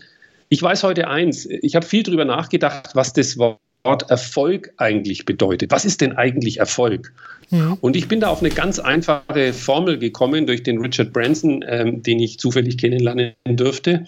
ich 0.50 0.62
weiß 0.62 0.84
heute 0.84 1.08
eins, 1.08 1.46
ich 1.46 1.75
habe 1.75 1.86
viel 1.86 2.03
darüber 2.03 2.25
nachgedacht, 2.25 2.91
was 2.94 3.13
das 3.13 3.38
Wort 3.38 3.60
Erfolg 3.86 4.74
eigentlich 4.77 5.25
bedeutet. 5.25 5.72
Was 5.72 5.86
ist 5.86 6.01
denn 6.01 6.13
eigentlich 6.13 6.60
Erfolg? 6.60 7.13
Mhm. 7.50 7.77
Und 7.82 7.96
ich 7.96 8.08
bin 8.08 8.20
da 8.20 8.30
auf 8.30 8.39
eine 8.39 8.50
ganz 8.50 8.80
einfache 8.80 9.54
Formel 9.54 10.00
gekommen 10.00 10.48
durch 10.48 10.63
den 10.63 10.80
Richard 10.80 11.13
Branson, 11.13 11.63
ähm, 11.68 12.01
den 12.01 12.20
ich 12.20 12.39
zufällig 12.39 12.77
kennenlernen 12.77 13.34
durfte. 13.46 14.06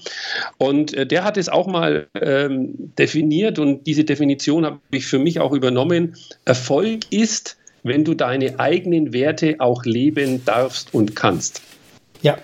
Und 0.58 0.94
äh, 0.94 1.06
der 1.06 1.24
hat 1.24 1.38
es 1.38 1.50
auch 1.50 1.68
mal 1.68 2.08
ähm, 2.20 2.94
definiert 2.98 3.60
und 3.60 3.86
diese 3.86 4.04
Definition 4.04 4.66
habe 4.66 4.80
ich 4.92 5.06
für 5.06 5.20
mich 5.20 5.40
auch 5.40 5.52
übernommen. 5.52 6.16
Erfolg 6.46 7.12
ist, 7.12 7.58
wenn 7.84 8.04
du 8.04 8.14
deine 8.14 8.60
eigenen 8.60 9.14
Werte 9.14 9.56
auch 9.60 9.86
leben 9.86 10.44
darfst 10.46 10.94
und 10.94 11.16
kannst. 11.16 11.62
Ja. 12.22 12.38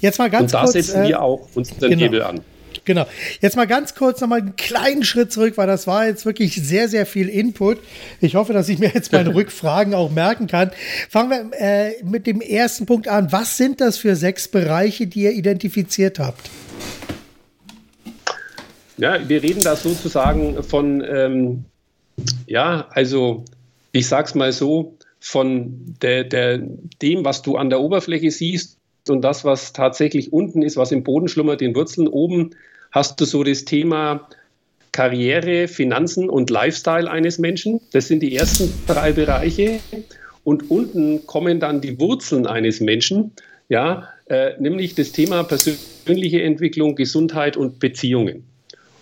Jetzt 0.00 0.18
mal 0.18 0.30
ganz 0.30 0.52
kurz. 0.52 0.52
Und 0.52 0.54
da 0.54 0.60
kurz, 0.60 0.72
setzen 0.72 1.04
äh, 1.04 1.08
wir 1.08 1.22
auch 1.22 1.48
unseren 1.54 1.90
genau. 1.90 2.02
Hebel 2.02 2.22
an. 2.22 2.40
Genau. 2.84 3.06
Jetzt 3.40 3.56
mal 3.56 3.66
ganz 3.66 3.94
kurz 3.94 4.20
nochmal 4.20 4.40
einen 4.40 4.56
kleinen 4.56 5.04
Schritt 5.04 5.32
zurück, 5.32 5.56
weil 5.56 5.66
das 5.66 5.86
war 5.86 6.06
jetzt 6.06 6.26
wirklich 6.26 6.56
sehr, 6.56 6.88
sehr 6.88 7.06
viel 7.06 7.28
Input. 7.28 7.78
Ich 8.20 8.34
hoffe, 8.34 8.52
dass 8.52 8.68
ich 8.68 8.78
mir 8.78 8.90
jetzt 8.92 9.12
meine 9.12 9.34
Rückfragen 9.34 9.94
auch 9.94 10.10
merken 10.10 10.48
kann. 10.48 10.72
Fangen 11.08 11.30
wir 11.30 11.60
äh, 11.60 12.02
mit 12.02 12.26
dem 12.26 12.40
ersten 12.40 12.86
Punkt 12.86 13.06
an. 13.06 13.30
Was 13.30 13.56
sind 13.56 13.80
das 13.80 13.98
für 13.98 14.16
sechs 14.16 14.48
Bereiche, 14.48 15.06
die 15.06 15.22
ihr 15.22 15.32
identifiziert 15.32 16.18
habt? 16.18 16.50
Ja, 18.98 19.28
wir 19.28 19.42
reden 19.42 19.62
da 19.62 19.76
sozusagen 19.76 20.62
von, 20.62 21.02
ähm, 21.08 21.64
ja, 22.46 22.88
also 22.90 23.44
ich 23.92 24.08
sag's 24.08 24.34
mal 24.34 24.52
so, 24.52 24.96
von 25.20 25.96
der, 26.02 26.24
der, 26.24 26.58
dem, 27.00 27.24
was 27.24 27.42
du 27.42 27.56
an 27.56 27.70
der 27.70 27.80
Oberfläche 27.80 28.30
siehst 28.30 28.78
und 29.08 29.22
das, 29.22 29.44
was 29.44 29.72
tatsächlich 29.72 30.32
unten 30.32 30.62
ist, 30.62 30.76
was 30.76 30.92
im 30.92 31.04
Boden 31.04 31.28
schlummert, 31.28 31.60
den 31.60 31.74
Wurzeln 31.74 32.08
oben, 32.08 32.50
hast 32.92 33.20
du 33.20 33.24
so 33.24 33.42
das 33.42 33.64
Thema 33.64 34.28
Karriere, 34.92 35.68
Finanzen 35.68 36.28
und 36.28 36.50
Lifestyle 36.50 37.10
eines 37.10 37.38
Menschen. 37.38 37.80
Das 37.92 38.08
sind 38.08 38.20
die 38.20 38.36
ersten 38.36 38.72
drei 38.86 39.12
Bereiche. 39.12 39.80
Und 40.44 40.70
unten 40.70 41.26
kommen 41.26 41.60
dann 41.60 41.80
die 41.80 41.98
Wurzeln 41.98 42.46
eines 42.46 42.80
Menschen, 42.80 43.32
ja, 43.68 44.08
äh, 44.26 44.50
nämlich 44.58 44.94
das 44.94 45.12
Thema 45.12 45.44
persönliche 45.44 46.42
Entwicklung, 46.42 46.94
Gesundheit 46.94 47.56
und 47.56 47.78
Beziehungen. 47.78 48.44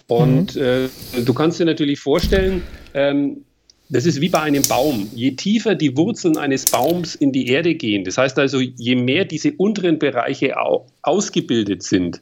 Und 0.06 0.54
mhm. 0.54 0.62
äh, 0.62 0.88
du 1.24 1.34
kannst 1.34 1.58
dir 1.58 1.64
natürlich 1.64 1.98
vorstellen, 1.98 2.62
ähm, 2.94 3.44
das 3.88 4.06
ist 4.06 4.20
wie 4.20 4.28
bei 4.28 4.40
einem 4.40 4.62
Baum. 4.68 5.10
Je 5.14 5.32
tiefer 5.32 5.74
die 5.74 5.96
Wurzeln 5.96 6.36
eines 6.36 6.66
Baums 6.66 7.16
in 7.16 7.32
die 7.32 7.48
Erde 7.48 7.74
gehen, 7.74 8.04
das 8.04 8.18
heißt 8.18 8.38
also, 8.38 8.60
je 8.60 8.94
mehr 8.94 9.24
diese 9.24 9.52
unteren 9.52 9.98
Bereiche 9.98 10.54
ausgebildet 11.02 11.82
sind, 11.82 12.20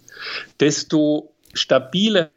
desto 0.61 1.31
stabiler, 1.55 2.31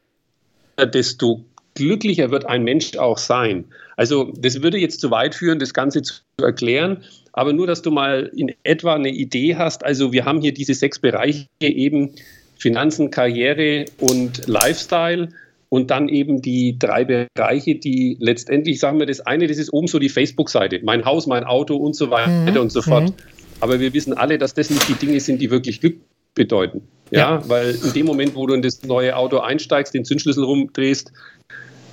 desto 0.93 1.43
glücklicher 1.75 2.31
wird 2.31 2.45
ein 2.45 2.63
Mensch 2.63 2.97
auch 2.97 3.17
sein. 3.17 3.65
Also 3.97 4.31
das 4.37 4.61
würde 4.61 4.77
jetzt 4.77 4.99
zu 4.99 5.11
weit 5.11 5.35
führen, 5.35 5.59
das 5.59 5.73
Ganze 5.73 6.01
zu 6.01 6.21
erklären, 6.41 7.03
aber 7.33 7.53
nur, 7.53 7.67
dass 7.67 7.81
du 7.81 7.91
mal 7.91 8.31
in 8.35 8.53
etwa 8.63 8.95
eine 8.95 9.09
Idee 9.09 9.55
hast. 9.55 9.85
Also 9.85 10.11
wir 10.11 10.25
haben 10.25 10.41
hier 10.41 10.53
diese 10.53 10.73
sechs 10.73 10.99
Bereiche 10.99 11.47
eben 11.61 12.11
Finanzen, 12.57 13.09
Karriere 13.09 13.85
und 13.99 14.47
Lifestyle 14.47 15.29
und 15.69 15.89
dann 15.89 16.09
eben 16.09 16.41
die 16.41 16.77
drei 16.77 17.05
Bereiche, 17.05 17.75
die 17.75 18.17
letztendlich, 18.19 18.79
sagen 18.79 18.99
wir, 18.99 19.05
das 19.05 19.21
eine, 19.21 19.47
das 19.47 19.57
ist 19.57 19.71
oben 19.71 19.87
so 19.87 19.99
die 19.99 20.09
Facebook-Seite, 20.09 20.81
mein 20.83 21.05
Haus, 21.05 21.27
mein 21.27 21.45
Auto 21.45 21.77
und 21.77 21.95
so 21.95 22.11
weiter 22.11 22.51
mhm. 22.51 22.57
und 22.57 22.71
so 22.71 22.81
fort. 22.81 23.09
Mhm. 23.09 23.13
Aber 23.61 23.79
wir 23.79 23.93
wissen 23.93 24.13
alle, 24.13 24.37
dass 24.37 24.53
das 24.53 24.69
nicht 24.69 24.89
die 24.89 24.93
Dinge 24.93 25.19
sind, 25.19 25.41
die 25.41 25.49
wirklich 25.49 25.79
Glück 25.79 25.97
bedeuten. 26.35 26.81
Ja, 27.11 27.19
ja, 27.19 27.49
weil 27.49 27.75
in 27.75 27.93
dem 27.93 28.05
Moment, 28.05 28.35
wo 28.35 28.47
du 28.47 28.53
in 28.53 28.61
das 28.61 28.83
neue 28.83 29.15
Auto 29.15 29.39
einsteigst, 29.39 29.93
den 29.93 30.05
Zündschlüssel 30.05 30.43
rumdrehst, 30.43 31.11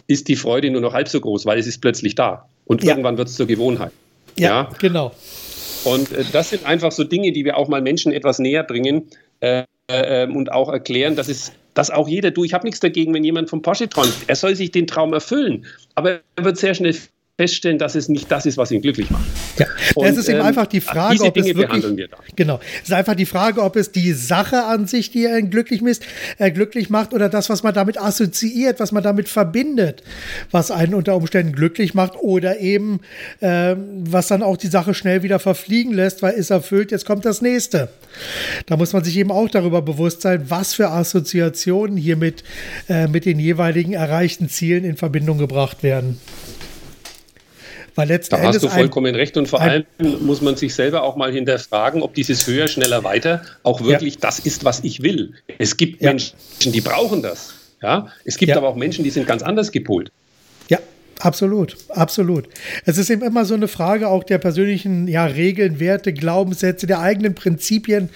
ist 0.06 0.28
die 0.28 0.36
Freude 0.36 0.70
nur 0.70 0.80
noch 0.80 0.94
halb 0.94 1.08
so 1.08 1.20
groß, 1.20 1.44
weil 1.44 1.58
es 1.58 1.66
ist 1.66 1.80
plötzlich 1.80 2.14
da. 2.14 2.48
Und 2.64 2.82
ja. 2.82 2.90
irgendwann 2.90 3.18
wird 3.18 3.28
es 3.28 3.34
zur 3.34 3.46
Gewohnheit. 3.46 3.92
Ja, 4.36 4.48
ja? 4.48 4.70
genau. 4.78 5.12
Und 5.84 6.12
äh, 6.12 6.24
das 6.32 6.50
sind 6.50 6.64
einfach 6.64 6.92
so 6.92 7.04
Dinge, 7.04 7.32
die 7.32 7.44
wir 7.44 7.56
auch 7.56 7.68
mal 7.68 7.82
Menschen 7.82 8.12
etwas 8.12 8.38
näher 8.38 8.62
bringen 8.62 9.08
äh, 9.40 9.64
äh, 9.88 10.26
und 10.26 10.52
auch 10.52 10.70
erklären, 10.70 11.16
dass 11.16 11.28
es 11.28 11.52
dass 11.74 11.90
auch 11.92 12.08
jeder, 12.08 12.32
du, 12.32 12.42
ich 12.42 12.54
habe 12.54 12.66
nichts 12.66 12.80
dagegen, 12.80 13.14
wenn 13.14 13.22
jemand 13.22 13.50
vom 13.50 13.62
Porsche 13.62 13.88
träumt. 13.88 14.12
Er 14.26 14.34
soll 14.34 14.56
sich 14.56 14.72
den 14.72 14.88
Traum 14.88 15.12
erfüllen. 15.12 15.64
Aber 15.94 16.18
er 16.34 16.44
wird 16.44 16.56
sehr 16.56 16.74
schnell 16.74 16.96
feststellen, 17.38 17.78
dass 17.78 17.94
es 17.94 18.08
nicht 18.08 18.30
das 18.32 18.46
ist, 18.46 18.58
was 18.58 18.72
ihn 18.72 18.82
glücklich 18.82 19.10
macht. 19.10 19.24
Ja, 19.58 19.66
und, 19.94 20.06
es 20.06 20.16
ist 20.16 20.28
eben 20.28 20.40
ähm, 20.40 20.46
einfach 20.46 20.66
die 20.66 20.80
Frage, 20.80 21.12
diese 21.12 21.26
ob 21.26 21.34
Dinge 21.34 21.50
es 21.50 21.56
wirklich, 21.56 21.96
wir 21.96 22.08
da. 22.08 22.16
Genau, 22.34 22.58
es 22.82 22.88
ist 22.88 22.92
einfach 22.92 23.14
die 23.14 23.26
Frage, 23.26 23.62
ob 23.62 23.76
es 23.76 23.92
die 23.92 24.12
Sache 24.12 24.64
an 24.64 24.88
sich, 24.88 25.12
die 25.12 25.24
ihn 25.24 25.48
glücklich, 25.48 25.80
misst, 25.80 26.02
äh, 26.38 26.50
glücklich 26.50 26.90
macht, 26.90 27.14
oder 27.14 27.28
das, 27.28 27.48
was 27.48 27.62
man 27.62 27.72
damit 27.72 27.96
assoziiert, 27.96 28.80
was 28.80 28.90
man 28.90 29.04
damit 29.04 29.28
verbindet, 29.28 30.02
was 30.50 30.72
einen 30.72 30.94
unter 30.94 31.14
Umständen 31.14 31.52
glücklich 31.52 31.94
macht, 31.94 32.16
oder 32.16 32.58
eben 32.58 33.00
äh, 33.38 33.76
was 34.00 34.26
dann 34.26 34.42
auch 34.42 34.56
die 34.56 34.66
Sache 34.66 34.92
schnell 34.92 35.22
wieder 35.22 35.38
verfliegen 35.38 35.92
lässt, 35.94 36.22
weil 36.22 36.34
ist 36.34 36.50
erfüllt, 36.50 36.90
jetzt 36.90 37.06
kommt 37.06 37.24
das 37.24 37.40
nächste. 37.40 37.88
Da 38.66 38.76
muss 38.76 38.92
man 38.92 39.04
sich 39.04 39.16
eben 39.16 39.30
auch 39.30 39.48
darüber 39.48 39.80
bewusst 39.80 40.22
sein, 40.22 40.46
was 40.48 40.74
für 40.74 40.90
Assoziationen 40.90 41.96
hier 41.96 42.16
mit, 42.16 42.42
äh, 42.88 43.06
mit 43.06 43.26
den 43.26 43.38
jeweiligen 43.38 43.92
erreichten 43.92 44.48
Zielen 44.48 44.82
in 44.82 44.96
Verbindung 44.96 45.38
gebracht 45.38 45.84
werden. 45.84 46.18
Weil 47.98 48.06
letzten 48.06 48.36
da 48.36 48.42
hast 48.42 48.62
du 48.62 48.68
vollkommen 48.68 49.16
recht 49.16 49.36
und 49.36 49.48
vor 49.48 49.60
allem 49.60 49.84
muss 50.20 50.40
man 50.40 50.54
sich 50.54 50.72
selber 50.72 51.02
auch 51.02 51.16
mal 51.16 51.32
hinterfragen, 51.32 52.00
ob 52.00 52.14
dieses 52.14 52.46
höher, 52.46 52.68
schneller, 52.68 53.02
weiter 53.02 53.42
auch 53.64 53.80
wirklich 53.82 54.14
ja. 54.14 54.20
das 54.20 54.38
ist, 54.38 54.64
was 54.64 54.84
ich 54.84 55.02
will. 55.02 55.32
Es 55.58 55.76
gibt 55.76 56.00
ja. 56.00 56.10
Menschen, 56.10 56.36
die 56.66 56.80
brauchen 56.80 57.22
das. 57.22 57.54
Ja, 57.82 58.06
es 58.24 58.36
gibt 58.36 58.50
ja. 58.50 58.56
aber 58.56 58.68
auch 58.68 58.76
Menschen, 58.76 59.02
die 59.02 59.10
sind 59.10 59.26
ganz 59.26 59.42
anders 59.42 59.72
gepolt. 59.72 60.12
Absolut, 61.20 61.76
absolut. 61.88 62.48
Es 62.84 62.96
ist 62.96 63.10
eben 63.10 63.22
immer 63.22 63.44
so 63.44 63.54
eine 63.54 63.66
Frage 63.66 64.08
auch 64.08 64.22
der 64.22 64.38
persönlichen 64.38 65.08
ja, 65.08 65.24
Regeln, 65.24 65.80
Werte, 65.80 66.12
Glaubenssätze, 66.12 66.86
der 66.86 67.00
eigenen 67.00 67.34
Prinzipien, 67.34 68.10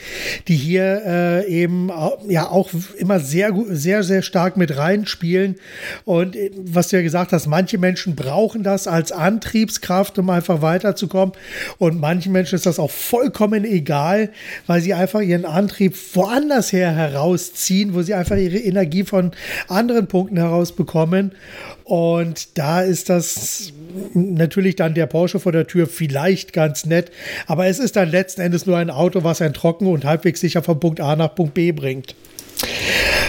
die 0.46 0.54
hier 0.54 1.02
äh, 1.04 1.46
eben 1.48 1.90
ja 2.28 2.48
auch 2.48 2.70
immer 2.96 3.18
sehr, 3.18 3.52
sehr, 3.70 4.04
sehr 4.04 4.22
stark 4.22 4.56
mit 4.56 4.76
reinspielen. 4.76 5.56
Und 6.04 6.36
äh, 6.36 6.52
was 6.56 6.88
du 6.88 6.96
ja 6.96 7.02
gesagt 7.02 7.32
hast, 7.32 7.48
manche 7.48 7.76
Menschen 7.76 8.14
brauchen 8.14 8.62
das 8.62 8.86
als 8.86 9.10
Antriebskraft, 9.10 10.16
um 10.20 10.30
einfach 10.30 10.62
weiterzukommen. 10.62 11.34
Und 11.78 11.98
manchen 11.98 12.30
Menschen 12.30 12.54
ist 12.54 12.66
das 12.66 12.78
auch 12.78 12.90
vollkommen 12.90 13.64
egal, 13.64 14.30
weil 14.68 14.80
sie 14.80 14.94
einfach 14.94 15.22
ihren 15.22 15.44
Antrieb 15.44 15.96
woanders 16.14 16.72
her 16.72 16.94
herausziehen, 16.94 17.94
wo 17.94 18.02
sie 18.02 18.14
einfach 18.14 18.36
ihre 18.36 18.58
Energie 18.58 19.02
von 19.02 19.32
anderen 19.66 20.06
Punkten 20.06 20.36
heraus 20.36 20.70
bekommen. 20.70 21.32
Und 21.84 22.56
da 22.58 22.80
ist 22.82 22.91
das 23.04 23.72
natürlich 24.14 24.76
dann 24.76 24.94
der 24.94 25.06
Porsche 25.06 25.40
vor 25.40 25.52
der 25.52 25.66
Tür 25.66 25.86
vielleicht 25.86 26.52
ganz 26.52 26.84
nett, 26.84 27.10
aber 27.46 27.66
es 27.66 27.78
ist 27.78 27.96
dann 27.96 28.10
letzten 28.10 28.40
Endes 28.40 28.66
nur 28.66 28.76
ein 28.76 28.90
Auto, 28.90 29.24
was 29.24 29.40
ein 29.42 29.54
trocken 29.54 29.86
und 29.86 30.04
halbwegs 30.04 30.40
sicher 30.40 30.62
von 30.62 30.80
Punkt 30.80 31.00
A 31.00 31.16
nach 31.16 31.34
Punkt 31.34 31.54
B 31.54 31.72
bringt. 31.72 32.14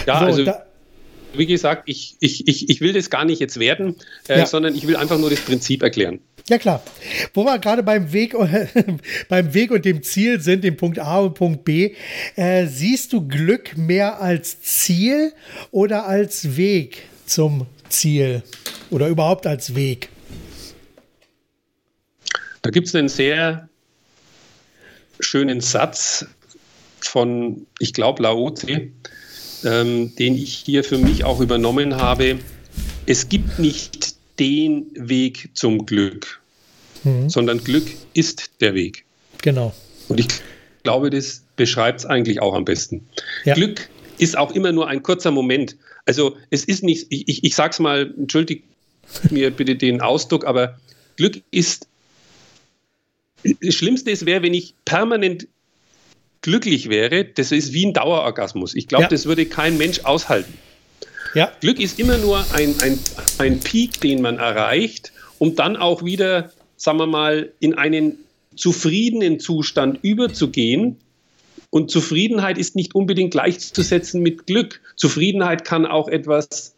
Ja, 0.06 0.20
so, 0.20 0.24
also 0.26 0.52
wie 1.36 1.46
gesagt, 1.46 1.84
ich, 1.86 2.16
ich, 2.20 2.46
ich, 2.46 2.68
ich 2.68 2.80
will 2.80 2.92
das 2.92 3.10
gar 3.10 3.24
nicht 3.24 3.40
jetzt 3.40 3.58
werden, 3.58 3.96
äh, 4.28 4.38
ja. 4.38 4.46
sondern 4.46 4.74
ich 4.74 4.86
will 4.86 4.96
einfach 4.96 5.18
nur 5.18 5.30
das 5.30 5.40
Prinzip 5.40 5.82
erklären. 5.82 6.20
Ja 6.48 6.58
klar. 6.58 6.82
Wo 7.32 7.44
wir 7.44 7.58
gerade 7.58 7.82
beim 7.82 8.12
Weg, 8.12 8.34
beim 9.28 9.54
Weg 9.54 9.70
und 9.70 9.84
dem 9.84 10.02
Ziel 10.02 10.40
sind, 10.40 10.62
dem 10.62 10.76
Punkt 10.76 10.98
A 10.98 11.20
und 11.20 11.34
Punkt 11.34 11.64
B, 11.64 11.94
äh, 12.36 12.66
siehst 12.66 13.12
du 13.12 13.26
Glück 13.26 13.76
mehr 13.76 14.20
als 14.20 14.60
Ziel 14.62 15.32
oder 15.70 16.06
als 16.06 16.56
Weg 16.56 17.04
zum 17.26 17.66
Ziel 17.88 18.42
oder 18.94 19.08
überhaupt 19.08 19.44
als 19.44 19.74
Weg? 19.74 20.08
Da 22.62 22.70
gibt 22.70 22.86
es 22.86 22.94
einen 22.94 23.08
sehr 23.08 23.68
schönen 25.18 25.60
Satz 25.60 26.26
von, 27.00 27.66
ich 27.80 27.92
glaube, 27.92 28.22
Laozi, 28.22 28.92
ähm, 29.64 30.14
den 30.14 30.36
ich 30.36 30.54
hier 30.54 30.84
für 30.84 30.98
mich 30.98 31.24
auch 31.24 31.40
übernommen 31.40 31.96
habe. 31.96 32.38
Es 33.04 33.28
gibt 33.28 33.58
nicht 33.58 34.14
den 34.38 34.86
Weg 34.94 35.50
zum 35.54 35.86
Glück, 35.86 36.40
mhm. 37.02 37.28
sondern 37.28 37.64
Glück 37.64 37.90
ist 38.14 38.60
der 38.60 38.74
Weg. 38.74 39.04
Genau. 39.42 39.74
Und 40.08 40.20
ich 40.20 40.28
glaube, 40.84 41.10
das 41.10 41.42
beschreibt 41.56 42.00
es 42.00 42.06
eigentlich 42.06 42.40
auch 42.40 42.54
am 42.54 42.64
besten. 42.64 43.04
Ja. 43.44 43.54
Glück 43.54 43.88
ist 44.18 44.38
auch 44.38 44.52
immer 44.52 44.70
nur 44.70 44.86
ein 44.86 45.02
kurzer 45.02 45.32
Moment. 45.32 45.76
Also 46.06 46.36
es 46.50 46.64
ist 46.64 46.84
nicht, 46.84 47.06
ich, 47.10 47.26
ich, 47.28 47.42
ich 47.42 47.54
sag's 47.56 47.80
mal, 47.80 48.14
entschuldigt 48.16 48.64
mir 49.30 49.50
bitte 49.50 49.76
den 49.76 50.00
Ausdruck, 50.00 50.44
aber 50.46 50.78
Glück 51.16 51.42
ist, 51.50 51.88
das 53.42 53.74
Schlimmste 53.74 54.10
wäre, 54.26 54.42
wenn 54.42 54.54
ich 54.54 54.74
permanent 54.84 55.46
glücklich 56.42 56.88
wäre, 56.90 57.24
das 57.24 57.52
ist 57.52 57.72
wie 57.72 57.86
ein 57.86 57.94
Dauerorgasmus. 57.94 58.74
Ich 58.74 58.86
glaube, 58.86 59.04
ja. 59.04 59.08
das 59.08 59.26
würde 59.26 59.46
kein 59.46 59.78
Mensch 59.78 60.00
aushalten. 60.00 60.52
Ja. 61.34 61.50
Glück 61.60 61.80
ist 61.80 61.98
immer 61.98 62.18
nur 62.18 62.44
ein, 62.52 62.74
ein, 62.80 62.98
ein 63.38 63.60
Peak, 63.60 64.00
den 64.00 64.22
man 64.22 64.38
erreicht, 64.38 65.12
um 65.38 65.56
dann 65.56 65.76
auch 65.76 66.04
wieder, 66.04 66.52
sagen 66.76 66.98
wir 66.98 67.06
mal, 67.06 67.52
in 67.60 67.74
einen 67.74 68.18
zufriedenen 68.54 69.40
Zustand 69.40 69.98
überzugehen. 70.02 70.98
Und 71.70 71.90
Zufriedenheit 71.90 72.56
ist 72.56 72.76
nicht 72.76 72.94
unbedingt 72.94 73.32
gleichzusetzen 73.32 74.22
mit 74.22 74.46
Glück. 74.46 74.80
Zufriedenheit 74.96 75.64
kann 75.64 75.86
auch 75.86 76.08
etwas 76.08 76.73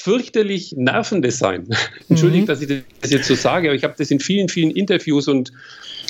fürchterlich 0.00 0.72
Nervendes 0.76 1.38
sein. 1.38 1.68
Entschuldigt, 2.08 2.44
mhm. 2.44 2.46
dass 2.46 2.60
ich 2.62 2.82
das 3.00 3.10
jetzt 3.10 3.28
so 3.28 3.34
sage, 3.34 3.68
aber 3.68 3.76
ich 3.76 3.84
habe 3.84 3.94
das 3.96 4.10
in 4.10 4.20
vielen, 4.20 4.48
vielen 4.48 4.70
Interviews 4.70 5.28
und 5.28 5.52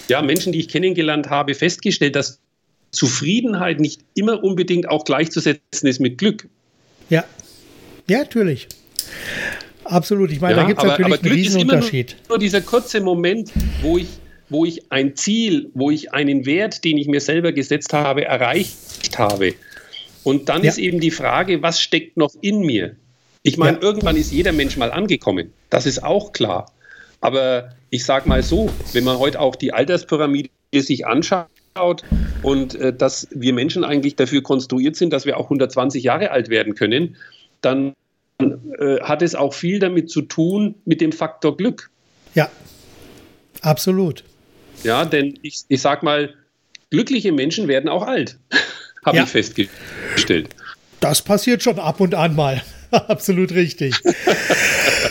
ja, 0.09 0.23
Menschen, 0.23 0.53
die 0.53 0.61
ich 0.61 0.69
kennengelernt 0.69 1.31
habe, 1.31 1.55
festgestellt, 1.55 2.17
dass 2.17 2.41
Zufriedenheit 2.93 3.81
nicht 3.81 4.01
immer 4.15 4.43
unbedingt 4.43 4.89
auch 4.89 5.05
gleichzusetzen 5.05 5.89
ist 5.89 6.01
mit 6.01 6.19
Glück. 6.19 6.49
Ja. 7.11 7.25
Ja, 8.09 8.19
natürlich. 8.19 8.69
Absolut. 9.85 10.31
Ich 10.33 10.41
meine, 10.41 10.57
ja, 10.57 10.63
da 10.63 10.69
gibt 10.69 10.81
es 10.81 10.87
natürlich 10.87 11.15
aber 11.15 11.23
einen 11.23 11.33
Riesenunterschied. 11.33 12.17
Nur, 12.29 12.29
nur 12.31 12.39
dieser 12.39 12.61
kurze 12.61 13.01
Moment, 13.01 13.51
wo 13.83 13.99
ich, 13.99 14.09
wo 14.49 14.65
ich 14.65 14.91
ein 14.91 15.17
Ziel, 15.17 15.71
wo 15.75 15.91
ich 15.91 16.13
einen 16.13 16.47
Wert, 16.47 16.85
den 16.85 16.99
ich 16.99 17.09
mir 17.09 17.21
selber 17.21 17.53
gesetzt 17.53 17.93
habe, 17.93 18.25
erreicht 18.25 19.19
habe. 19.19 19.55
Und 20.23 20.49
dann 20.49 20.63
ja. 20.63 20.71
ist 20.71 20.79
eben 20.79 21.01
die 21.01 21.11
Frage, 21.11 21.63
was 21.63 21.81
steckt 21.81 22.17
noch 22.17 22.35
in 22.41 22.61
mir? 22.61 22.97
Ich 23.47 23.59
meine, 23.59 23.77
ja. 23.77 23.83
irgendwann 23.85 24.17
ist 24.17 24.33
jeder 24.33 24.51
Mensch 24.53 24.77
mal 24.77 24.91
angekommen. 24.91 25.53
Das 25.71 25.87
ist 25.87 26.03
auch 26.03 26.33
klar. 26.33 26.73
Aber 27.21 27.71
ich 27.91 28.05
sage 28.05 28.29
mal 28.29 28.43
so, 28.43 28.69
wenn 28.93 29.05
man 29.05 29.21
heute 29.21 29.41
auch 29.41 29.55
die 29.55 29.73
Alterspyramide 29.73 30.51
sich 30.75 31.07
anschaut 31.07 32.03
und 32.43 32.75
äh, 32.75 32.93
dass 32.93 33.29
wir 33.31 33.53
Menschen 33.53 33.85
eigentlich 33.85 34.17
dafür 34.17 34.43
konstruiert 34.43 34.97
sind, 34.97 35.13
dass 35.13 35.27
wir 35.27 35.37
auch 35.37 35.45
120 35.45 36.03
Jahre 36.03 36.33
alt 36.33 36.49
werden 36.49 36.75
können, 36.75 37.17
dann 37.61 37.95
äh, 38.41 39.01
hat 39.01 39.23
es 39.23 39.37
auch 39.37 39.55
viel 39.55 39.79
damit 39.79 40.11
zu 40.11 40.23
tun 40.23 40.75
mit 40.85 41.01
dem 41.01 41.13
Faktor 41.13 41.57
Glück. 41.57 41.91
Ja, 42.35 42.51
absolut. 43.63 44.25
Ja, 44.83 45.05
denn 45.05 45.39
ich, 45.43 45.61
ich 45.69 45.81
sag 45.81 46.03
mal, 46.03 46.35
glückliche 46.91 47.31
Menschen 47.31 47.69
werden 47.69 47.89
auch 47.89 48.03
alt, 48.03 48.39
habe 49.05 49.19
ja. 49.19 49.23
ich 49.23 49.31
festgestellt. 49.31 50.49
Das 50.99 51.23
passiert 51.23 51.63
schon 51.63 51.79
ab 51.79 52.01
und 52.01 52.17
an 52.17 52.35
mal. 52.35 52.63
Absolut 53.09 53.53
richtig. 53.53 53.95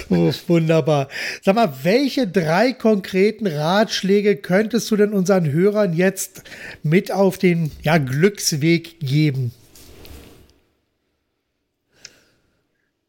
oh, 0.09 0.31
wunderbar. 0.47 1.07
Sag 1.41 1.55
mal, 1.55 1.73
welche 1.83 2.27
drei 2.27 2.73
konkreten 2.73 3.47
Ratschläge 3.47 4.35
könntest 4.37 4.89
du 4.91 4.95
denn 4.95 5.13
unseren 5.13 5.51
Hörern 5.51 5.93
jetzt 5.93 6.43
mit 6.83 7.11
auf 7.11 7.37
den 7.37 7.71
ja, 7.83 7.97
Glücksweg 7.97 8.99
geben? 8.99 9.51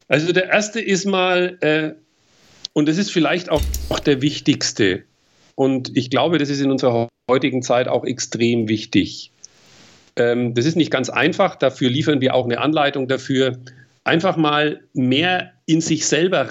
Also 0.07 0.31
der 0.31 0.49
erste 0.49 0.79
ist 0.79 1.05
mal, 1.05 1.57
äh, 1.61 1.91
und 2.73 2.87
das 2.87 2.97
ist 2.97 3.11
vielleicht 3.11 3.49
auch, 3.49 3.61
auch 3.89 3.99
der 3.99 4.21
wichtigste, 4.21 5.03
und 5.57 5.97
ich 5.97 6.11
glaube, 6.11 6.37
das 6.37 6.49
ist 6.49 6.61
in 6.61 6.69
unserer 6.69 7.09
heutigen 7.27 7.63
Zeit 7.63 7.87
auch 7.87 8.05
extrem 8.05 8.69
wichtig. 8.69 9.31
Ähm, 10.15 10.53
das 10.53 10.65
ist 10.65 10.75
nicht 10.75 10.91
ganz 10.91 11.09
einfach, 11.09 11.55
dafür 11.55 11.89
liefern 11.89 12.21
wir 12.21 12.35
auch 12.35 12.45
eine 12.45 12.61
Anleitung 12.61 13.07
dafür. 13.07 13.57
Einfach 14.07 14.37
mal 14.37 14.81
mehr 14.93 15.51
in 15.65 15.81
sich 15.81 16.07
selber 16.07 16.49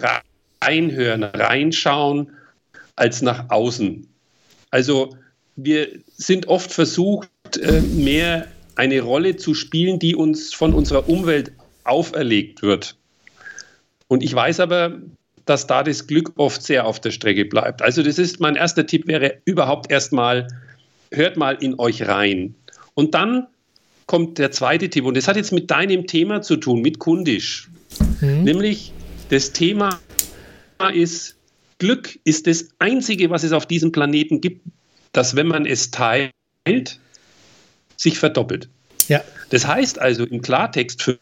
reinhören, 0.60 1.24
reinschauen, 1.24 2.30
als 2.96 3.22
nach 3.22 3.48
außen. 3.48 4.06
Also 4.70 5.16
wir 5.56 5.88
sind 6.16 6.48
oft 6.48 6.70
versucht, 6.70 7.28
äh, 7.56 7.80
mehr 7.80 8.46
eine 8.74 9.00
Rolle 9.00 9.36
zu 9.36 9.54
spielen, 9.54 9.98
die 9.98 10.14
uns 10.14 10.52
von 10.52 10.74
unserer 10.74 11.08
Umwelt 11.08 11.52
auferlegt 11.84 12.62
wird. 12.62 12.94
Und 14.08 14.22
ich 14.22 14.34
weiß 14.34 14.60
aber, 14.60 15.00
dass 15.46 15.66
da 15.66 15.82
das 15.82 16.06
Glück 16.06 16.32
oft 16.36 16.62
sehr 16.62 16.86
auf 16.86 17.00
der 17.00 17.10
Strecke 17.10 17.46
bleibt. 17.46 17.80
Also 17.80 18.02
das 18.02 18.18
ist 18.18 18.38
mein 18.38 18.56
erster 18.56 18.86
Tipp 18.86 19.06
wäre 19.06 19.38
überhaupt 19.46 19.90
erstmal 19.90 20.46
hört 21.10 21.36
mal 21.36 21.56
in 21.62 21.78
euch 21.78 22.06
rein. 22.06 22.54
Und 22.94 23.14
dann 23.14 23.46
kommt 24.06 24.38
der 24.38 24.52
zweite 24.52 24.88
Tipp 24.88 25.04
und 25.04 25.16
das 25.16 25.28
hat 25.28 25.36
jetzt 25.36 25.52
mit 25.52 25.70
deinem 25.70 26.06
Thema 26.06 26.42
zu 26.42 26.56
tun, 26.56 26.80
mit 26.80 26.98
kundisch. 26.98 27.68
Mhm. 28.20 28.44
Nämlich 28.44 28.92
das 29.30 29.52
Thema 29.52 30.00
ist 30.94 31.36
Glück 31.78 32.18
ist 32.24 32.46
das 32.46 32.68
einzige, 32.78 33.30
was 33.30 33.42
es 33.42 33.52
auf 33.52 33.66
diesem 33.66 33.92
Planeten 33.92 34.40
gibt, 34.40 34.62
dass 35.12 35.36
wenn 35.36 35.48
man 35.48 35.66
es 35.66 35.90
teilt, 35.90 36.32
sich 37.96 38.18
verdoppelt. 38.18 38.68
Ja. 39.08 39.22
Das 39.50 39.66
heißt 39.66 39.98
also 39.98 40.24
im 40.24 40.42
Klartext 40.42 41.02
für 41.02 41.18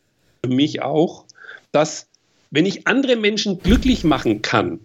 mich 0.46 0.82
auch, 0.82 1.24
dass 1.72 2.06
wenn 2.50 2.66
ich 2.66 2.86
andere 2.86 3.16
Menschen 3.16 3.58
glücklich 3.60 4.04
machen 4.04 4.42
kann, 4.42 4.80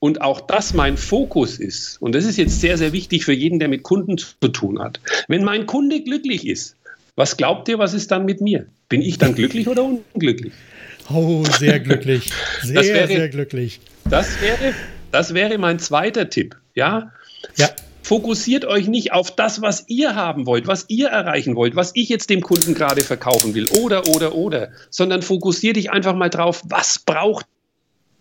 und 0.00 0.20
auch 0.20 0.40
das 0.40 0.74
mein 0.74 0.96
Fokus 0.96 1.58
ist, 1.58 2.00
und 2.00 2.14
das 2.14 2.24
ist 2.24 2.36
jetzt 2.36 2.60
sehr, 2.60 2.78
sehr 2.78 2.92
wichtig 2.92 3.24
für 3.24 3.32
jeden, 3.32 3.58
der 3.58 3.68
mit 3.68 3.82
Kunden 3.82 4.18
zu 4.18 4.48
tun 4.48 4.78
hat. 4.78 5.00
Wenn 5.26 5.44
mein 5.44 5.66
Kunde 5.66 6.02
glücklich 6.02 6.46
ist, 6.46 6.76
was 7.16 7.36
glaubt 7.36 7.68
ihr, 7.68 7.78
was 7.78 7.94
ist 7.94 8.10
dann 8.10 8.24
mit 8.24 8.40
mir? 8.40 8.66
Bin 8.88 9.02
ich 9.02 9.18
dann 9.18 9.34
glücklich 9.34 9.68
oder 9.68 9.84
unglücklich? 9.84 10.52
Oh, 11.10 11.42
sehr 11.58 11.80
glücklich. 11.80 12.30
Sehr, 12.62 12.82
wäre, 12.82 13.06
sehr 13.06 13.28
glücklich. 13.30 13.80
Das 14.10 14.42
wäre, 14.42 14.74
das 15.10 15.32
wäre 15.32 15.56
mein 15.56 15.78
zweiter 15.78 16.28
Tipp. 16.28 16.54
Ja? 16.74 17.12
ja 17.56 17.70
fokussiert 18.08 18.64
euch 18.64 18.88
nicht 18.88 19.12
auf 19.12 19.34
das, 19.34 19.60
was 19.60 19.84
ihr 19.88 20.14
haben 20.14 20.46
wollt, 20.46 20.66
was 20.66 20.86
ihr 20.88 21.08
erreichen 21.08 21.56
wollt, 21.56 21.76
was 21.76 21.92
ich 21.94 22.08
jetzt 22.08 22.30
dem 22.30 22.40
Kunden 22.40 22.74
gerade 22.74 23.02
verkaufen 23.02 23.54
will 23.54 23.68
oder, 23.68 24.08
oder, 24.08 24.34
oder, 24.34 24.70
sondern 24.88 25.20
fokussiert 25.20 25.76
dich 25.76 25.90
einfach 25.90 26.14
mal 26.14 26.30
drauf, 26.30 26.62
was 26.64 26.98
braucht 26.98 27.46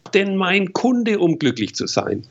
denn 0.08 0.36
mein 0.36 0.74
Kunde, 0.74 1.20
um 1.20 1.40
glücklich 1.40 1.76
zu 1.76 1.88
sein? 1.88 2.24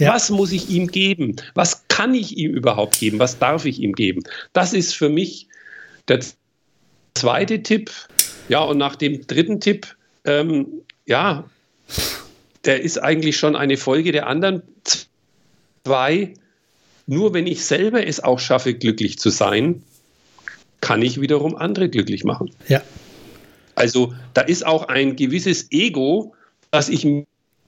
Ja. 0.00 0.14
Was 0.14 0.30
muss 0.30 0.52
ich 0.52 0.70
ihm 0.70 0.88
geben? 0.88 1.36
Was 1.54 1.86
kann 1.88 2.14
ich 2.14 2.36
ihm 2.36 2.52
überhaupt 2.54 2.98
geben? 2.98 3.18
Was 3.18 3.38
darf 3.38 3.64
ich 3.64 3.80
ihm 3.80 3.92
geben? 3.92 4.22
Das 4.52 4.72
ist 4.72 4.94
für 4.94 5.08
mich 5.08 5.48
der 6.08 6.20
zweite 7.14 7.62
Tipp. 7.62 7.90
Ja, 8.48 8.60
und 8.60 8.78
nach 8.78 8.96
dem 8.96 9.26
dritten 9.26 9.60
Tipp, 9.60 9.94
ähm, 10.24 10.66
ja, 11.06 11.44
der 12.64 12.82
ist 12.82 12.98
eigentlich 12.98 13.36
schon 13.36 13.56
eine 13.56 13.76
Folge 13.76 14.12
der 14.12 14.26
anderen 14.26 14.62
zwei. 15.84 16.34
Nur 17.06 17.34
wenn 17.34 17.46
ich 17.46 17.64
selber 17.64 18.06
es 18.06 18.20
auch 18.20 18.38
schaffe, 18.38 18.74
glücklich 18.74 19.18
zu 19.18 19.30
sein, 19.30 19.82
kann 20.80 21.02
ich 21.02 21.20
wiederum 21.20 21.56
andere 21.56 21.88
glücklich 21.88 22.24
machen. 22.24 22.50
Ja. 22.68 22.82
Also 23.74 24.14
da 24.34 24.42
ist 24.42 24.66
auch 24.66 24.88
ein 24.88 25.16
gewisses 25.16 25.70
Ego, 25.70 26.34
das 26.72 26.88
ich 26.88 27.04
mir 27.04 27.24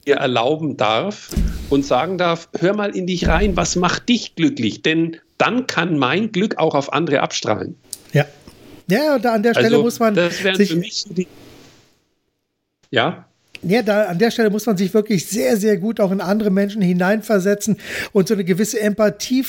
erlauben 0.07 0.77
darf 0.77 1.31
und 1.71 1.85
sagen 1.85 2.19
darf, 2.19 2.49
hör 2.59 2.75
mal 2.75 2.97
in 2.97 3.07
dich 3.07 3.29
rein, 3.29 3.57
was 3.57 3.77
macht 3.77 4.09
dich 4.09 4.35
glücklich? 4.35 4.83
Denn 4.83 5.19
dann 5.38 5.67
kann 5.67 5.99
mein 5.99 6.33
Glück 6.33 6.59
auch 6.59 6.75
auf 6.75 6.93
andere 6.93 7.21
abstrahlen. 7.21 7.77
Ja. 8.12 8.25
Ja, 8.88 9.14
und 9.14 9.25
an 9.25 9.43
der 9.43 9.53
Stelle 9.53 9.69
also, 9.69 9.83
muss 9.83 9.99
man 10.01 10.14
das 10.14 10.38
sich... 10.38 10.71
Für 10.71 10.77
mich 10.77 11.03
so 11.03 11.14
die 11.14 11.29
ja? 12.90 13.27
Ja, 13.66 13.83
da 13.83 14.05
an 14.05 14.18
der 14.18 14.31
Stelle 14.31 14.50
muss 14.50 14.66
man 14.66 14.77
sich 14.77 14.94
wirklich 14.94 15.27
sehr, 15.27 15.57
sehr 15.57 15.77
gut 15.77 16.00
auch 16.00 16.11
in 16.11 16.20
andere 16.20 16.50
Menschen 16.50 16.83
hineinversetzen 16.83 17.77
und 18.12 18.29
so 18.29 18.35
eine 18.35 18.44
gewisse 18.44 18.81
Empathie 18.81 19.44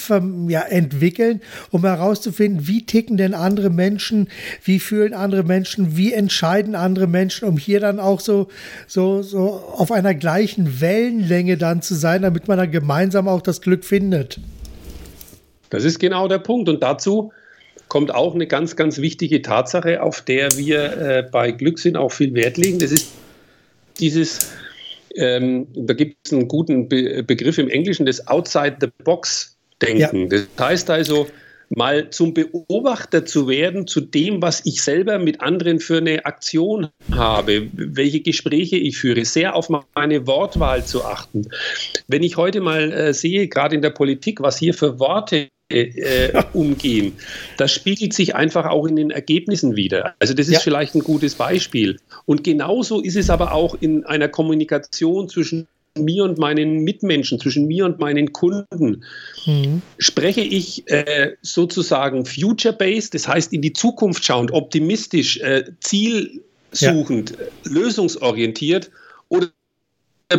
ja, 0.47 0.62
entwickeln, 0.62 1.41
um 1.71 1.84
herauszufinden, 1.84 2.67
wie 2.67 2.86
ticken 2.86 3.17
denn 3.17 3.34
andere 3.34 3.69
Menschen, 3.69 4.30
wie 4.63 4.80
fühlen 4.80 5.13
andere 5.13 5.43
Menschen, 5.43 5.97
wie 5.97 6.13
entscheiden 6.13 6.75
andere 6.75 7.08
Menschen, 7.08 7.47
um 7.47 7.58
hier 7.58 7.80
dann 7.80 7.99
auch 7.99 8.19
so, 8.19 8.47
so, 8.88 9.21
so 9.21 9.63
auf 9.75 9.91
einer 9.91 10.13
gleichen 10.13 10.82
Wellenlänge 10.82 11.58
dann 11.58 11.82
zu 11.82 11.95
sein, 11.95 12.21
damit 12.21 12.47
man 12.47 12.58
dann 12.58 12.71
gemeinsam 12.71 13.28
auch 13.28 13.41
das 13.41 13.62
Glück 13.62 13.86
findet. 13.86 14.39
Das 15.69 15.84
ist 15.84 15.99
genau 15.99 16.28
der 16.28 16.39
Punkt. 16.39 16.69
Und 16.69 16.82
dazu 16.84 17.32
kommt 17.88 18.13
auch 18.13 18.34
eine 18.34 18.47
ganz, 18.47 18.75
ganz 18.75 18.99
wichtige 18.99 19.41
Tatsache, 19.41 20.01
auf 20.01 20.21
der 20.21 20.58
wir 20.58 20.97
äh, 20.97 21.23
bei 21.30 21.51
Glückssinn 21.51 21.95
auch 21.95 22.12
viel 22.12 22.34
Wert 22.34 22.58
legen. 22.58 22.80
Das 22.80 22.91
ist 22.91 23.12
dieses, 24.00 24.52
ähm, 25.16 25.68
da 25.74 25.94
gibt 25.94 26.18
es 26.26 26.34
einen 26.34 26.48
guten 26.48 26.90
Be 26.90 27.24
Begriff 27.24 27.58
im 27.58 27.70
Englischen, 27.70 28.06
das 28.06 28.28
Outside-the-Box-Denken. 28.28 30.22
Ja. 30.22 30.28
Das 30.28 30.48
heißt 30.60 30.90
also, 30.90 31.28
mal 31.70 32.10
zum 32.10 32.34
Beobachter 32.34 33.26
zu 33.26 33.48
werden 33.48 33.88
zu 33.88 34.02
dem, 34.02 34.42
was 34.42 34.62
ich 34.66 34.82
selber 34.82 35.20
mit 35.20 35.42
anderen 35.42 35.80
für 35.80 35.98
eine 35.98 36.26
Aktion 36.26 36.90
habe, 37.12 37.70
welche 37.74 38.22
Gespräche 38.22 38.78
ich 38.78 38.98
führe, 38.98 39.26
sehr 39.26 39.56
auf 39.56 39.70
meine 39.96 40.28
Wortwahl 40.28 40.86
zu 40.86 41.04
achten. 41.04 41.48
Wenn 42.08 42.24
ich 42.24 42.38
heute 42.38 42.62
mal 42.62 42.92
äh, 42.92 43.14
sehe, 43.14 43.48
gerade 43.48 43.76
in 43.76 43.82
der 43.82 43.90
Politik, 43.90 44.42
was 44.42 44.58
hier 44.58 44.74
für 44.74 45.00
Worte 45.00 45.50
äh, 45.69 46.43
umgehen. 46.54 47.13
Das 47.58 47.71
spiegelt 47.71 48.13
sich 48.13 48.36
einfach 48.36 48.65
auch 48.65 48.86
in 48.86 48.95
den 48.95 49.12
Ergebnissen 49.12 49.75
wieder. 49.75 50.15
Also 50.19 50.34
das 50.34 50.47
ist 50.47 50.54
ja. 50.54 50.60
vielleicht 50.60 50.95
ein 50.95 51.04
gutes 51.04 51.36
Beispiel. 51.36 51.97
Und 52.25 52.43
genauso 52.43 53.01
ist 53.01 53.15
es 53.15 53.30
aber 53.30 53.54
auch 53.54 53.75
in 53.80 54.06
einer 54.06 54.28
Kommunikation 54.28 55.30
zwischen 55.30 55.67
mir 55.97 56.25
und 56.25 56.38
meinen 56.38 56.84
Mitmenschen, 56.84 57.39
zwischen 57.39 57.67
mir 57.67 57.86
und 57.86 57.99
meinen 57.99 58.34
Kunden. 58.34 59.04
Mhm. 59.45 59.82
Spreche 59.97 60.41
ich 60.41 60.89
äh, 60.91 61.34
sozusagen 61.41 62.25
future-based, 62.25 63.13
das 63.13 63.28
heißt 63.28 63.54
in 63.54 63.62
die 63.62 63.73
Zukunft 63.73 64.25
schauend, 64.25 64.51
optimistisch, 64.51 65.38
äh, 65.38 65.63
zielsuchend, 65.80 67.32
ja. 67.32 67.71
lösungsorientiert 67.71 68.91
oder 69.30 69.49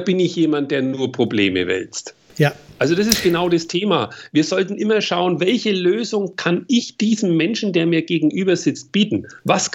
bin 0.05 0.21
ich 0.21 0.37
jemand, 0.37 0.71
der 0.71 0.83
nur 0.83 1.11
Probleme 1.11 1.67
wälzt? 1.67 2.15
Ja. 2.39 2.55
Also 2.79 2.95
das 2.95 3.07
ist 3.07 3.23
genau 3.23 3.49
das 3.49 3.67
Thema. 3.67 4.11
Wir 4.33 4.45
sollten 4.45 4.77
immer 4.77 5.01
schauen, 5.01 5.41
welche 5.41 5.73
Lösung 5.73 6.37
kann 6.37 6.67
ich 6.69 6.99
diesem 6.99 7.37
Menschen, 7.37 7.73
der 7.73 7.87
mir 7.87 8.03
gegenüber 8.03 8.57
sitzt, 8.57 8.93
bieten? 8.93 9.27
Was 9.45 9.71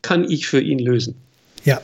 kann 0.00 0.30
ich 0.30 0.46
für 0.46 0.60
ihn 0.60 0.78
lösen? 0.78 1.16
Ja, 1.66 1.80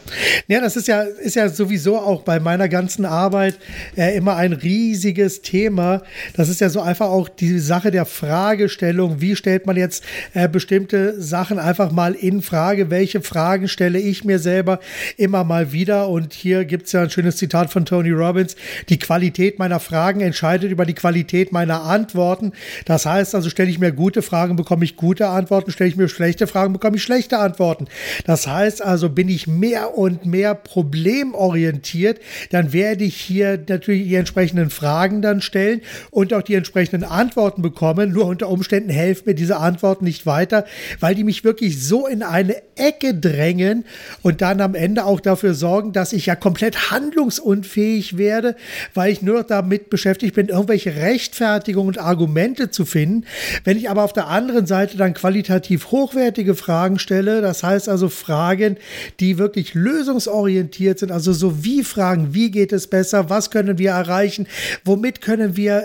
ja, 0.47 0.61
das 0.61 0.77
ist 0.77 0.87
ja, 0.87 1.03
ist 1.03 1.35
ja 1.35 1.49
sowieso 1.49 1.99
auch 1.99 2.23
bei 2.23 2.39
meiner 2.39 2.69
ganzen 2.69 3.05
Arbeit 3.05 3.59
äh, 3.97 4.17
immer 4.17 4.37
ein 4.37 4.53
riesiges 4.53 5.43
Thema. 5.43 6.03
Das 6.37 6.49
ist 6.49 6.61
ja 6.61 6.69
so 6.69 6.81
einfach 6.81 7.09
auch 7.09 7.29
die 7.29 7.59
Sache 7.59 7.91
der 7.91 8.05
Fragestellung. 8.05 9.21
Wie 9.21 9.35
stellt 9.35 9.67
man 9.67 9.77
jetzt 9.77 10.05
äh, 10.35 10.49
bestimmte 10.49 11.21
Sachen 11.21 11.59
einfach 11.59 11.91
mal 11.91 12.15
in 12.15 12.43
Frage? 12.43 12.91
Welche 12.91 13.23
Fragen 13.23 13.67
stelle 13.67 13.99
ich 13.99 14.23
mir 14.23 14.39
selber 14.39 14.79
immer 15.17 15.43
mal 15.43 15.73
wieder? 15.73 16.09
Und 16.09 16.33
hier 16.33 16.65
gibt 16.65 16.87
es 16.87 16.93
ja 16.93 17.03
ein 17.03 17.11
schönes 17.11 17.39
Zitat 17.39 17.73
von 17.73 17.85
Tony 17.85 18.13
Robbins. 18.13 18.55
Die 18.89 19.01
Qualität 19.01 19.59
meiner 19.59 19.81
Fragen 19.81 20.21
entscheidet 20.21 20.71
über 20.71 20.87
die 20.87 20.95
Qualität 20.95 21.51
meiner 21.51 21.83
Antworten. 21.83 22.53
Das 22.85 23.05
heißt 23.05 23.35
also, 23.35 23.51
stelle 23.51 23.71
ich 23.71 23.81
mir 23.81 23.91
gute 23.91 24.23
Fragen, 24.23 24.55
bekomme 24.55 24.85
ich 24.85 24.95
gute 24.95 25.27
Antworten. 25.27 25.73
Stelle 25.73 25.91
ich 25.91 25.97
mir 25.97 26.09
schlechte 26.09 26.47
Fragen, 26.47 26.73
bekomme 26.73 26.99
ich 26.99 27.03
schlechte 27.03 27.39
Antworten. 27.39 27.87
Das 28.27 28.47
heißt 28.47 28.81
also, 28.81 29.09
bin 29.09 29.29
ich 29.29 29.49
mehr 29.49 29.72
mehr 29.73 29.97
und 29.97 30.27
mehr 30.27 30.55
problemorientiert, 30.55 32.21
dann 32.51 32.75
werde 32.75 33.05
ich 33.05 33.17
hier 33.17 33.59
natürlich 33.67 34.07
die 34.07 34.15
entsprechenden 34.17 34.69
Fragen 34.69 35.23
dann 35.23 35.41
stellen 35.41 35.81
und 36.11 36.35
auch 36.35 36.43
die 36.43 36.57
entsprechenden 36.57 37.05
Antworten 37.05 37.63
bekommen. 37.63 38.13
Nur 38.13 38.27
unter 38.27 38.51
Umständen 38.51 38.91
helfen 38.91 39.23
mir 39.27 39.35
diese 39.35 39.57
Antworten 39.57 40.05
nicht 40.05 40.27
weiter, 40.27 40.67
weil 41.01 41.15
die 41.15 41.25
mich 41.25 41.43
wirklich 41.43 41.83
so 41.83 42.07
in 42.07 42.23
eine 42.23 42.57
Ecke 42.77 43.15
drängen 43.15 43.87
und 44.21 44.43
dann 44.43 44.61
am 44.61 44.75
Ende 44.75 45.07
auch 45.07 45.21
dafür 45.21 45.55
sorgen, 45.55 45.95
dass 45.95 46.13
ich 46.13 46.27
ja 46.27 46.37
komplett 46.37 46.91
handlungsunfähig 46.91 48.19
werde, 48.19 48.57
weil 48.93 49.11
ich 49.11 49.23
nur 49.23 49.43
damit 49.43 49.89
beschäftigt 49.89 50.35
bin, 50.35 50.49
irgendwelche 50.49 50.97
Rechtfertigungen 50.97 51.89
und 51.89 51.99
Argumente 51.99 52.71
zu 52.71 52.85
finden. 52.85 53.25
Wenn 53.65 53.79
ich 53.79 53.89
aber 53.89 54.05
auf 54.05 54.13
der 54.13 54.29
anderen 54.29 54.67
Seite 54.67 54.99
dann 54.99 55.15
qualitativ 55.15 55.91
hochwertige 55.93 56.55
Fragen 56.55 56.99
stelle, 56.99 57.41
das 57.41 57.63
heißt 57.63 57.89
also 57.89 58.11
Fragen, 58.11 58.77
die 59.19 59.39
wirklich 59.39 59.62
wirklich 59.63 59.75
lösungsorientiert 59.75 60.99
sind, 60.99 61.13
also 61.13 61.33
so 61.33 61.65
wie 61.65 61.85
Fragen, 61.85 62.35
wie 62.35 62.51
geht 62.51 62.73
es 62.73 62.89
besser, 62.89 63.31
was 63.31 63.51
können 63.51 63.79
wir 63.79 63.91
erreichen, 63.91 64.47
womit 64.85 65.21
können 65.21 65.57
wir 65.57 65.77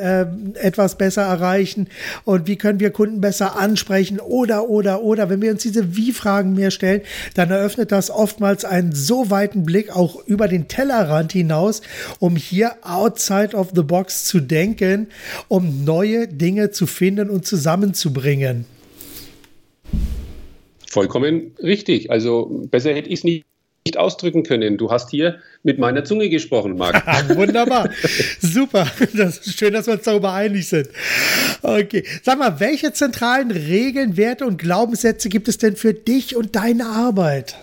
äh, 0.56 0.66
etwas 0.66 0.98
besser 0.98 1.24
erreichen 1.24 1.88
und 2.24 2.48
wie 2.48 2.56
können 2.56 2.80
wir 2.80 2.90
Kunden 2.92 3.22
besser 3.22 3.58
ansprechen 3.58 4.20
oder, 4.20 4.70
oder, 4.70 5.04
oder. 5.04 5.30
Wenn 5.30 5.42
wir 5.42 5.52
uns 5.52 5.63
diese 5.63 5.96
Wie-Fragen 5.96 6.54
mehr 6.54 6.72
stellen, 6.72 7.02
dann 7.36 7.52
eröffnet 7.52 7.92
das 7.92 8.10
oftmals 8.10 8.66
einen 8.66 8.94
so 8.94 9.30
weiten 9.30 9.63
Blick 9.63 9.96
auch 9.96 10.26
über 10.26 10.48
den 10.48 10.68
Tellerrand 10.68 11.32
hinaus, 11.34 11.82
um 12.20 12.36
hier 12.36 12.72
outside 12.82 13.56
of 13.56 13.72
the 13.76 13.84
box 13.84 14.26
zu 14.26 14.40
denken, 14.40 15.08
um 15.48 15.84
neue 15.84 16.28
Dinge 16.28 16.72
zu 16.72 16.88
finden 16.88 17.30
und 17.30 17.46
zusammenzubringen. 17.46 18.66
Vollkommen 20.90 21.52
richtig. 21.62 22.10
Also 22.10 22.66
besser 22.72 22.94
hätte 22.94 23.10
ich 23.10 23.20
es 23.20 23.24
nicht 23.24 23.46
nicht 23.88 23.97
ausdrücken 23.97 24.43
können. 24.43 24.78
Du 24.78 24.91
hast 24.91 25.10
hier 25.12 25.39
mit 25.63 25.80
meiner 25.80 26.04
Zunge 26.04 26.30
gesprochen, 26.30 26.76
Marc. 26.78 27.04
Wunderbar. 27.38 27.89
Super. 28.39 28.86
Das 29.15 29.38
ist 29.38 29.58
schön, 29.58 29.73
dass 29.73 29.88
wir 29.88 29.93
uns 29.93 30.04
darüber 30.04 30.34
einig 30.34 30.67
sind. 30.67 30.89
Okay. 31.62 32.04
Sag 32.23 32.38
mal, 32.38 32.60
welche 32.60 32.91
zentralen 32.91 33.50
Regeln, 33.52 34.17
Werte 34.17 34.45
und 34.45 34.58
Glaubenssätze 34.58 35.30
gibt 35.30 35.47
es 35.47 35.58
denn 35.58 35.78
für 35.78 35.93
dich 35.93 36.36
und 36.36 36.56
deine 36.58 36.86
Arbeit? 36.86 37.56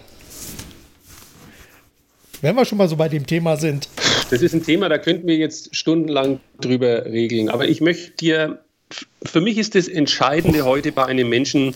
Wenn 2.40 2.56
wir 2.56 2.64
schon 2.64 2.78
mal 2.78 2.88
so 2.88 2.96
bei 2.96 3.08
dem 3.08 3.26
Thema 3.26 3.56
sind. 3.56 3.88
Das 4.30 4.40
ist 4.40 4.54
ein 4.54 4.62
Thema, 4.62 4.88
da 4.88 4.96
könnten 4.96 5.26
wir 5.26 5.37
jetzt 5.37 5.76
stundenlang 5.76 6.40
drüber 6.60 7.04
regeln. 7.04 7.50
Aber 7.50 7.68
ich 7.68 7.82
möchte 7.82 8.12
dir, 8.12 8.60
für 9.24 9.42
mich 9.42 9.58
ist 9.58 9.74
das 9.74 9.88
Entscheidende 9.88 10.64
heute 10.64 10.90
bei 10.92 11.04
einem 11.04 11.28
Menschen 11.28 11.74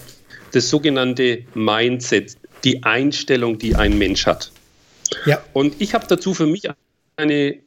das 0.52 0.70
sogenannte 0.70 1.40
Mindset 1.54 2.36
die 2.64 2.82
Einstellung, 2.82 3.58
die 3.58 3.74
ein 3.74 3.98
Mensch 3.98 4.26
hat. 4.26 4.50
Ja. 5.26 5.42
Und 5.52 5.80
ich 5.80 5.94
habe 5.94 6.06
dazu 6.06 6.34
für 6.34 6.46
mich 6.46 6.68
eine, 7.16 7.58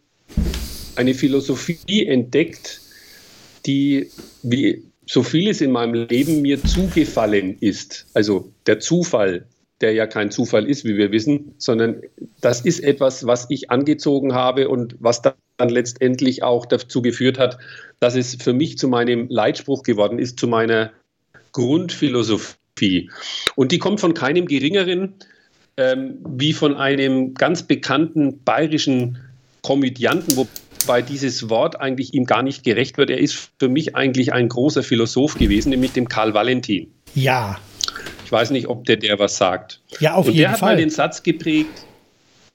eine 0.95 1.13
Philosophie 1.13 2.05
entdeckt, 2.05 2.81
die 3.65 4.09
wie 4.43 4.83
so 5.05 5.23
vieles 5.23 5.61
in 5.61 5.71
meinem 5.71 6.07
Leben 6.07 6.41
mir 6.41 6.63
zugefallen 6.63 7.57
ist. 7.59 8.05
Also 8.13 8.51
der 8.65 8.79
Zufall, 8.79 9.45
der 9.81 9.93
ja 9.93 10.07
kein 10.07 10.31
Zufall 10.31 10.69
ist, 10.69 10.85
wie 10.85 10.95
wir 10.95 11.11
wissen, 11.11 11.53
sondern 11.57 12.01
das 12.39 12.61
ist 12.61 12.79
etwas, 12.79 13.25
was 13.25 13.47
ich 13.49 13.71
angezogen 13.71 14.33
habe 14.33 14.69
und 14.69 14.95
was 14.99 15.21
dann 15.21 15.33
letztendlich 15.69 16.43
auch 16.43 16.65
dazu 16.65 17.01
geführt 17.01 17.39
hat, 17.39 17.57
dass 17.99 18.15
es 18.15 18.35
für 18.35 18.53
mich 18.53 18.77
zu 18.77 18.87
meinem 18.87 19.27
Leitspruch 19.29 19.83
geworden 19.83 20.19
ist, 20.19 20.39
zu 20.39 20.47
meiner 20.47 20.91
Grundphilosophie. 21.51 22.55
Philosophie. 22.81 23.09
Und 23.55 23.71
die 23.71 23.79
kommt 23.79 23.99
von 23.99 24.13
keinem 24.13 24.47
geringeren 24.47 25.13
ähm, 25.77 26.17
wie 26.27 26.53
von 26.53 26.75
einem 26.75 27.33
ganz 27.33 27.63
bekannten 27.63 28.43
bayerischen 28.43 29.17
Komödianten, 29.61 30.35
wobei 30.35 31.01
dieses 31.01 31.49
Wort 31.49 31.79
eigentlich 31.79 32.13
ihm 32.13 32.25
gar 32.25 32.43
nicht 32.43 32.63
gerecht 32.63 32.97
wird. 32.97 33.09
Er 33.09 33.19
ist 33.19 33.51
für 33.59 33.69
mich 33.69 33.95
eigentlich 33.95 34.33
ein 34.33 34.49
großer 34.49 34.83
Philosoph 34.83 35.35
gewesen, 35.35 35.69
nämlich 35.69 35.93
dem 35.93 36.09
Karl 36.09 36.33
Valentin. 36.33 36.91
Ja. 37.15 37.57
Ich 38.25 38.31
weiß 38.31 38.51
nicht, 38.51 38.67
ob 38.67 38.85
der 38.85 38.97
der 38.97 39.19
was 39.19 39.37
sagt. 39.37 39.81
Ja, 39.99 40.15
auf 40.15 40.27
und 40.27 40.33
jeden 40.33 40.45
Fall. 40.45 40.51
Der 40.51 40.51
hat 40.51 40.61
mal 40.61 40.77
den 40.77 40.89
Satz 40.89 41.23
geprägt, 41.23 41.85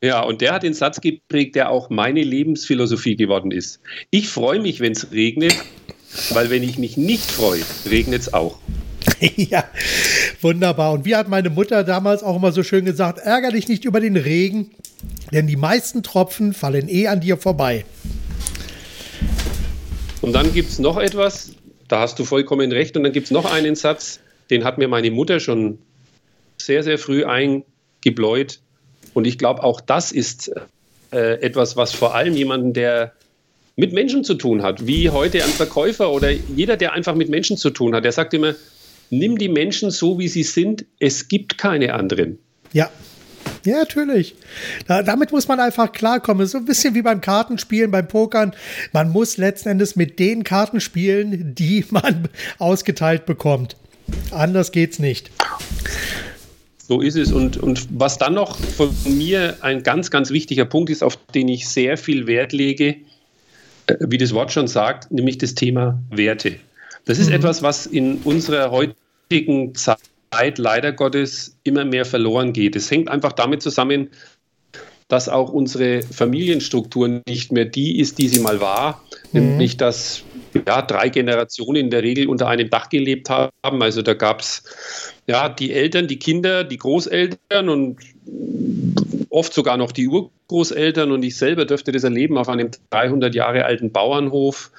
ja, 0.02 0.20
und 0.22 0.42
der 0.42 0.52
hat 0.52 0.62
den 0.62 0.74
Satz 0.74 1.00
geprägt, 1.00 1.54
der 1.54 1.70
auch 1.70 1.88
meine 1.88 2.22
Lebensphilosophie 2.22 3.16
geworden 3.16 3.50
ist. 3.50 3.80
Ich 4.10 4.28
freue 4.28 4.60
mich, 4.60 4.80
wenn 4.80 4.92
es 4.92 5.10
regnet, 5.10 5.56
weil 6.30 6.50
wenn 6.50 6.62
ich 6.62 6.76
mich 6.76 6.98
nicht 6.98 7.30
freue, 7.30 7.62
regnet 7.88 8.20
es 8.20 8.34
auch. 8.34 8.58
ja, 9.36 9.64
wunderbar. 10.42 10.92
Und 10.92 11.04
wie 11.04 11.16
hat 11.16 11.28
meine 11.28 11.50
Mutter 11.50 11.84
damals 11.84 12.22
auch 12.22 12.36
immer 12.36 12.52
so 12.52 12.62
schön 12.62 12.84
gesagt, 12.84 13.18
ärger 13.18 13.50
dich 13.50 13.68
nicht 13.68 13.84
über 13.84 14.00
den 14.00 14.16
Regen, 14.16 14.70
denn 15.32 15.46
die 15.46 15.56
meisten 15.56 16.02
Tropfen 16.02 16.52
fallen 16.52 16.88
eh 16.88 17.08
an 17.08 17.20
dir 17.20 17.36
vorbei. 17.36 17.84
Und 20.22 20.32
dann 20.32 20.52
gibt 20.52 20.70
es 20.70 20.78
noch 20.78 20.98
etwas, 20.98 21.52
da 21.88 22.00
hast 22.00 22.18
du 22.18 22.24
vollkommen 22.24 22.72
recht, 22.72 22.96
und 22.96 23.04
dann 23.04 23.12
gibt 23.12 23.26
es 23.26 23.30
noch 23.30 23.50
einen 23.50 23.76
Satz, 23.76 24.20
den 24.50 24.64
hat 24.64 24.78
mir 24.78 24.88
meine 24.88 25.10
Mutter 25.10 25.40
schon 25.40 25.78
sehr, 26.56 26.82
sehr 26.82 26.98
früh 26.98 27.24
eingebläut. 27.24 28.60
Und 29.14 29.26
ich 29.26 29.38
glaube, 29.38 29.62
auch 29.62 29.80
das 29.80 30.12
ist 30.12 30.50
äh, 31.12 31.40
etwas, 31.40 31.76
was 31.76 31.92
vor 31.92 32.14
allem 32.14 32.34
jemanden, 32.34 32.72
der 32.72 33.12
mit 33.76 33.92
Menschen 33.92 34.24
zu 34.24 34.34
tun 34.34 34.62
hat, 34.62 34.86
wie 34.86 35.10
heute 35.10 35.44
ein 35.44 35.50
Verkäufer 35.50 36.10
oder 36.10 36.30
jeder, 36.30 36.76
der 36.76 36.92
einfach 36.92 37.14
mit 37.14 37.28
Menschen 37.28 37.56
zu 37.56 37.70
tun 37.70 37.94
hat, 37.94 38.04
der 38.04 38.12
sagt 38.12 38.32
immer, 38.34 38.54
nimm 39.10 39.38
die 39.38 39.48
Menschen 39.48 39.90
so, 39.90 40.18
wie 40.18 40.28
sie 40.28 40.42
sind. 40.42 40.84
Es 40.98 41.28
gibt 41.28 41.58
keine 41.58 41.94
anderen. 41.94 42.38
Ja. 42.72 42.90
Ja, 43.64 43.78
natürlich. 43.78 44.36
Da, 44.86 45.02
damit 45.02 45.32
muss 45.32 45.48
man 45.48 45.58
einfach 45.58 45.92
klarkommen. 45.92 46.46
So 46.46 46.58
ein 46.58 46.64
bisschen 46.64 46.94
wie 46.94 47.02
beim 47.02 47.20
Kartenspielen, 47.20 47.90
beim 47.90 48.06
Pokern. 48.06 48.54
Man 48.92 49.10
muss 49.10 49.36
letzten 49.36 49.70
Endes 49.70 49.96
mit 49.96 50.18
den 50.18 50.44
Karten 50.44 50.80
spielen, 50.80 51.54
die 51.54 51.84
man 51.90 52.28
ausgeteilt 52.58 53.26
bekommt. 53.26 53.76
Anders 54.30 54.70
geht's 54.70 54.98
nicht. 54.98 55.30
So 56.78 57.00
ist 57.00 57.16
es. 57.16 57.32
Und, 57.32 57.56
und 57.56 57.88
was 57.90 58.18
dann 58.18 58.34
noch 58.34 58.56
von 58.56 58.94
mir 59.04 59.56
ein 59.62 59.82
ganz, 59.82 60.10
ganz 60.10 60.30
wichtiger 60.30 60.64
Punkt 60.64 60.90
ist, 60.90 61.02
auf 61.02 61.18
den 61.34 61.48
ich 61.48 61.68
sehr 61.68 61.96
viel 61.96 62.28
Wert 62.28 62.52
lege, 62.52 62.96
äh, 63.86 63.96
wie 64.00 64.18
das 64.18 64.32
Wort 64.32 64.52
schon 64.52 64.68
sagt, 64.68 65.10
nämlich 65.10 65.38
das 65.38 65.54
Thema 65.54 66.00
Werte. 66.10 66.56
Das 67.06 67.18
ist 67.18 67.28
mhm. 67.28 67.36
etwas, 67.36 67.62
was 67.62 67.86
in 67.86 68.18
unserer 68.18 68.70
heutigen 68.70 69.74
Zeit 69.74 70.58
leider 70.58 70.92
Gottes 70.92 71.56
immer 71.62 71.84
mehr 71.84 72.04
verloren 72.04 72.52
geht. 72.52 72.76
Es 72.76 72.90
hängt 72.90 73.08
einfach 73.08 73.32
damit 73.32 73.62
zusammen, 73.62 74.10
dass 75.08 75.28
auch 75.28 75.50
unsere 75.50 76.02
Familienstruktur 76.02 77.22
nicht 77.26 77.52
mehr 77.52 77.64
die 77.64 78.00
ist, 78.00 78.18
die 78.18 78.28
sie 78.28 78.40
mal 78.40 78.60
war, 78.60 79.04
mhm. 79.32 79.50
nämlich 79.50 79.76
dass 79.76 80.24
ja, 80.66 80.82
drei 80.82 81.08
Generationen 81.08 81.76
in 81.76 81.90
der 81.90 82.02
Regel 82.02 82.28
unter 82.28 82.48
einem 82.48 82.70
Dach 82.70 82.88
gelebt 82.88 83.30
haben. 83.30 83.82
Also 83.82 84.02
da 84.02 84.14
gab 84.14 84.40
es 84.40 84.64
ja, 85.26 85.48
die 85.48 85.72
Eltern, 85.72 86.08
die 86.08 86.18
Kinder, 86.18 86.64
die 86.64 86.78
Großeltern 86.78 87.68
und 87.68 87.98
oft 89.30 89.52
sogar 89.52 89.76
noch 89.76 89.92
die 89.92 90.08
Urgroßeltern. 90.08 91.12
Und 91.12 91.22
ich 91.22 91.36
selber 91.36 91.66
dürfte 91.66 91.92
das 91.92 92.04
erleben 92.04 92.38
auf 92.38 92.48
einem 92.48 92.70
300 92.90 93.34
Jahre 93.34 93.64
alten 93.64 93.92
Bauernhof, 93.92 94.72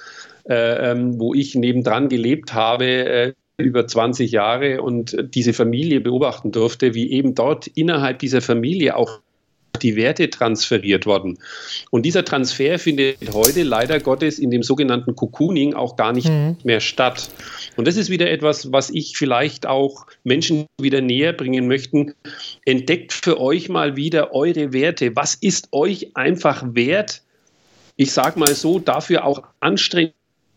wo 0.48 1.34
ich 1.34 1.54
nebendran 1.54 2.08
gelebt 2.08 2.54
habe. 2.54 2.84
Äh, 2.86 3.32
über 3.60 3.88
20 3.88 4.30
Jahre 4.30 4.82
und 4.82 5.16
diese 5.34 5.52
Familie 5.52 6.00
beobachten 6.00 6.52
durfte, 6.52 6.94
wie 6.94 7.10
eben 7.10 7.34
dort 7.34 7.66
innerhalb 7.66 8.20
dieser 8.20 8.40
Familie 8.40 8.96
auch 8.96 9.20
die 9.82 9.96
Werte 9.96 10.30
transferiert 10.30 11.06
worden. 11.06 11.38
Und 11.90 12.04
dieser 12.04 12.24
Transfer 12.24 12.78
findet 12.78 13.18
heute 13.32 13.62
leider 13.62 14.00
Gottes 14.00 14.38
in 14.38 14.50
dem 14.50 14.62
sogenannten 14.62 15.14
Cocooning 15.14 15.74
auch 15.74 15.96
gar 15.96 16.12
nicht 16.12 16.28
mhm. 16.28 16.56
mehr 16.64 16.80
statt. 16.80 17.30
Und 17.76 17.86
das 17.86 17.96
ist 17.96 18.10
wieder 18.10 18.30
etwas, 18.30 18.72
was 18.72 18.90
ich 18.90 19.16
vielleicht 19.16 19.66
auch 19.66 20.06
Menschen 20.24 20.66
wieder 20.80 21.00
näher 21.00 21.32
bringen 21.32 21.68
möchten. 21.68 22.14
Entdeckt 22.64 23.12
für 23.12 23.40
euch 23.40 23.68
mal 23.68 23.96
wieder 23.96 24.34
eure 24.34 24.72
Werte. 24.72 25.14
Was 25.14 25.34
ist 25.34 25.68
euch 25.72 26.16
einfach 26.16 26.64
wert? 26.74 27.22
Ich 27.96 28.12
sage 28.12 28.38
mal 28.38 28.54
so, 28.54 28.78
dafür 28.78 29.24
auch 29.24 29.42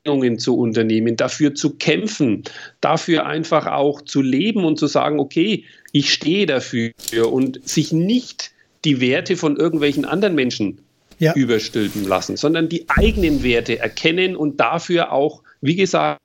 Anstrengungen 0.03 0.39
zu 0.39 0.57
unternehmen, 0.57 1.15
dafür 1.15 1.53
zu 1.53 1.75
kämpfen, 1.75 2.43
dafür 2.81 3.27
einfach 3.27 3.67
auch 3.67 4.01
zu 4.01 4.21
leben 4.21 4.65
und 4.65 4.79
zu 4.79 4.87
sagen, 4.87 5.19
okay, 5.19 5.65
ich 5.91 6.11
stehe 6.11 6.47
dafür 6.47 6.91
und 7.31 7.59
sich 7.67 7.91
nicht 7.91 8.51
die 8.83 8.99
Werte 8.99 9.37
von 9.37 9.57
irgendwelchen 9.57 10.05
anderen 10.05 10.33
Menschen 10.33 10.79
ja. 11.19 11.35
überstülpen 11.35 12.07
lassen, 12.07 12.35
sondern 12.35 12.67
die 12.67 12.85
eigenen 12.89 13.43
Werte 13.43 13.77
erkennen 13.77 14.35
und 14.35 14.59
dafür 14.59 15.11
auch, 15.11 15.43
wie 15.61 15.75
gesagt, 15.75 16.19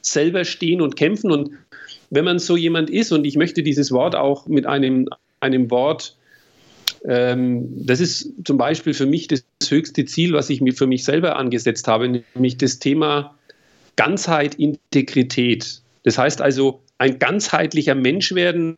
selber 0.00 0.44
stehen 0.44 0.80
und 0.80 0.94
kämpfen. 0.94 1.32
Und 1.32 1.50
wenn 2.10 2.24
man 2.24 2.38
so 2.38 2.56
jemand 2.56 2.90
ist, 2.90 3.10
und 3.10 3.24
ich 3.24 3.36
möchte 3.36 3.64
dieses 3.64 3.90
Wort 3.90 4.14
auch 4.14 4.46
mit 4.46 4.66
einem, 4.66 5.08
einem 5.40 5.68
Wort, 5.70 6.16
das 7.06 8.00
ist 8.00 8.32
zum 8.44 8.56
Beispiel 8.56 8.94
für 8.94 9.04
mich 9.04 9.28
das 9.28 9.44
höchste 9.68 10.06
Ziel, 10.06 10.32
was 10.32 10.48
ich 10.48 10.62
mir 10.62 10.72
für 10.72 10.86
mich 10.86 11.04
selber 11.04 11.36
angesetzt 11.36 11.86
habe, 11.86 12.22
nämlich 12.34 12.56
das 12.56 12.78
Thema 12.78 13.34
Ganzheit, 13.96 14.54
Integrität. 14.54 15.82
Das 16.04 16.16
heißt 16.16 16.40
also, 16.40 16.80
ein 16.96 17.18
ganzheitlicher 17.18 17.94
Mensch 17.94 18.34
werden, 18.34 18.76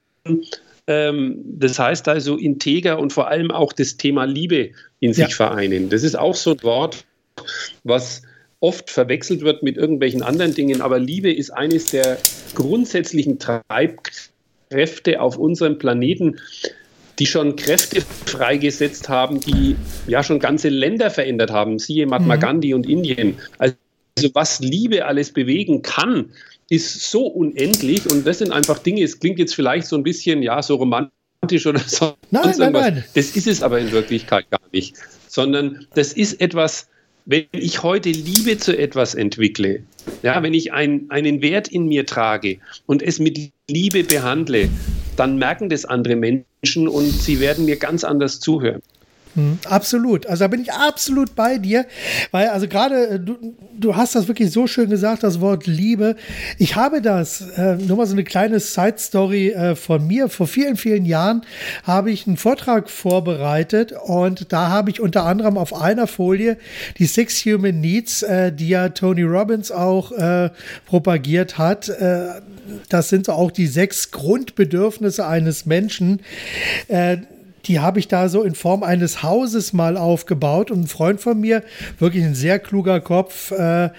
ähm, 0.89 1.39
das 1.45 1.79
heißt 1.79 2.09
also 2.09 2.37
integer 2.37 2.99
und 2.99 3.13
vor 3.13 3.29
allem 3.29 3.53
auch 3.53 3.73
das 3.73 3.97
Thema 3.97 4.25
Liebe 4.25 4.71
in 4.99 5.13
sich 5.13 5.29
ja. 5.29 5.37
vereinen. 5.37 5.89
Das 5.89 6.03
ist 6.03 6.19
auch 6.19 6.35
so 6.35 6.53
ein 6.53 6.63
Wort, 6.65 7.05
was 7.85 8.23
oft 8.59 8.91
verwechselt 8.91 9.43
wird 9.43 9.63
mit 9.63 9.77
irgendwelchen 9.77 10.23
anderen 10.23 10.55
Dingen, 10.55 10.81
aber 10.81 10.99
Liebe 10.99 11.33
ist 11.33 11.51
eines 11.51 11.91
der 11.91 12.19
grundsätzlichen 12.55 13.39
Treibkräfte 13.39 15.21
auf 15.21 15.37
unserem 15.37 15.79
Planeten, 15.79 16.41
die 17.19 17.27
schon 17.27 17.57
Kräfte 17.57 18.03
freigesetzt 18.27 19.09
haben, 19.09 19.41
die 19.41 19.77
ja 20.07 20.23
schon 20.23 20.39
ganze 20.39 20.69
Länder 20.69 21.11
verändert 21.11 21.51
haben, 21.51 21.79
siehe 21.79 22.07
Mahatma 22.07 22.37
mhm. 22.37 22.41
Gandhi 22.41 22.75
und 22.75 22.87
Indien. 22.87 23.39
Also 23.59 23.77
was 24.35 24.61
Liebe 24.61 25.07
alles 25.07 25.33
bewegen 25.33 25.83
kann, 25.83 26.31
ist 26.69 27.11
so 27.11 27.27
unendlich 27.27 28.11
und 28.11 28.27
das 28.27 28.39
sind 28.39 28.53
einfach 28.53 28.79
Dinge, 28.79 29.03
es 29.03 29.21
klingt 29.21 29.39
jetzt 29.39 29.55
vielleicht 29.55 29.87
so 29.87 29.97
ein 29.97 30.03
bisschen, 30.03 30.43
ja, 30.43 30.63
so 30.63 30.77
romantisch 30.77 31.67
oder 31.67 31.79
so. 31.87 32.15
Nein, 32.31 32.55
nein, 32.59 32.73
nein. 32.73 33.05
Das 33.15 33.31
ist 33.37 33.47
es 33.47 33.63
aber 33.63 33.79
in 33.79 33.93
Wirklichkeit 33.93 34.51
gar 34.51 34.61
nicht, 34.73 34.97
sondern 35.29 35.87
das 35.95 36.13
ist 36.13 36.41
etwas, 36.41 36.89
wenn 37.25 37.47
ich 37.53 37.83
heute 37.83 38.11
Liebe 38.11 38.57
zu 38.57 38.77
etwas 38.77 39.15
entwickle, 39.15 39.83
ja, 40.23 40.43
wenn 40.43 40.55
ich 40.55 40.73
ein, 40.73 41.07
einen 41.09 41.43
Wert 41.43 41.69
in 41.69 41.87
mir 41.87 42.07
trage 42.07 42.59
und 42.87 43.03
es 43.03 43.19
mit 43.19 43.51
Liebe 43.69 44.05
behandle, 44.05 44.69
dann 45.17 45.39
merken 45.39 45.69
das 45.69 45.85
andere 45.85 46.17
Menschen 46.17 46.89
und 46.89 47.11
sie 47.11 47.41
werden 47.41 47.65
mir 47.65 47.77
ganz 47.77 48.05
anders 48.05 48.41
zuhören. 48.41 48.83
Hm, 49.37 49.59
absolut. 49.69 50.27
Also 50.27 50.45
da 50.45 50.49
bin 50.49 50.63
ich 50.63 50.73
absolut 50.73 51.35
bei 51.35 51.59
dir, 51.59 51.85
weil 52.31 52.49
also 52.49 52.67
gerade 52.69 53.07
äh, 53.07 53.21
du, 53.21 53.55
du 53.79 53.95
hast 53.95 54.15
das 54.15 54.29
wirklich 54.29 54.51
so 54.51 54.67
schön 54.67 54.89
gesagt, 54.89 55.23
das 55.23 55.43
Wort 55.43 55.67
Liebe. 55.67 56.17
Ich 56.59 56.75
habe 56.75 57.03
das, 57.03 57.43
äh, 57.43 57.77
nur 57.77 57.99
mal 57.99 58.07
so 58.07 58.15
eine 58.15 58.25
kleine 58.25 58.61
Side-Story 58.61 59.51
äh, 59.51 59.77
von 59.77 60.07
mir. 60.07 60.31
Vor 60.31 60.47
vielen, 60.47 60.77
vielen 60.77 61.05
Jahren 61.05 61.43
habe 61.83 62.11
ich 62.11 62.27
einen 62.27 62.39
Vortrag 62.39 62.89
vorbereitet 62.89 63.93
und 63.93 64.53
da 64.55 64.71
habe 64.71 64.89
ich 64.89 65.01
unter 65.01 65.25
anderem 65.27 65.59
auf 65.59 65.75
einer 65.75 66.07
Folie 66.07 66.57
die 66.97 67.05
Six 67.05 67.45
Human 67.45 67.79
Needs, 67.79 68.23
äh, 68.23 68.53
die 68.53 68.71
ja 68.71 68.89
Tony 68.89 69.23
Robbins 69.23 69.71
auch 69.71 70.13
äh, 70.13 70.49
propagiert 70.87 71.59
hat. 71.59 71.91
Äh, 71.91 72.41
das 72.89 73.11
sind 73.11 73.27
so 73.27 73.33
auch 73.33 73.51
die 73.51 73.67
sechs 73.67 74.11
Grundbedürfnisse 74.13 75.27
eines 75.27 75.67
Menschen. 75.67 76.21
Die 77.67 77.81
habe 77.81 77.99
ich 77.99 78.09
da 78.09 78.29
so 78.29 78.43
in 78.43 78.55
Form 78.55 78.83
eines 78.83 79.23
Hauses 79.23 79.73
mal 79.73 79.97
aufgebaut. 79.97 80.71
Und 80.71 80.83
ein 80.83 80.87
Freund 80.87 81.21
von 81.21 81.41
mir, 81.41 81.63
wirklich 81.99 82.25
ein 82.25 82.35
sehr 82.35 82.59
kluger 82.59 83.01
Kopf, 83.01 83.51
äh, 83.51 83.91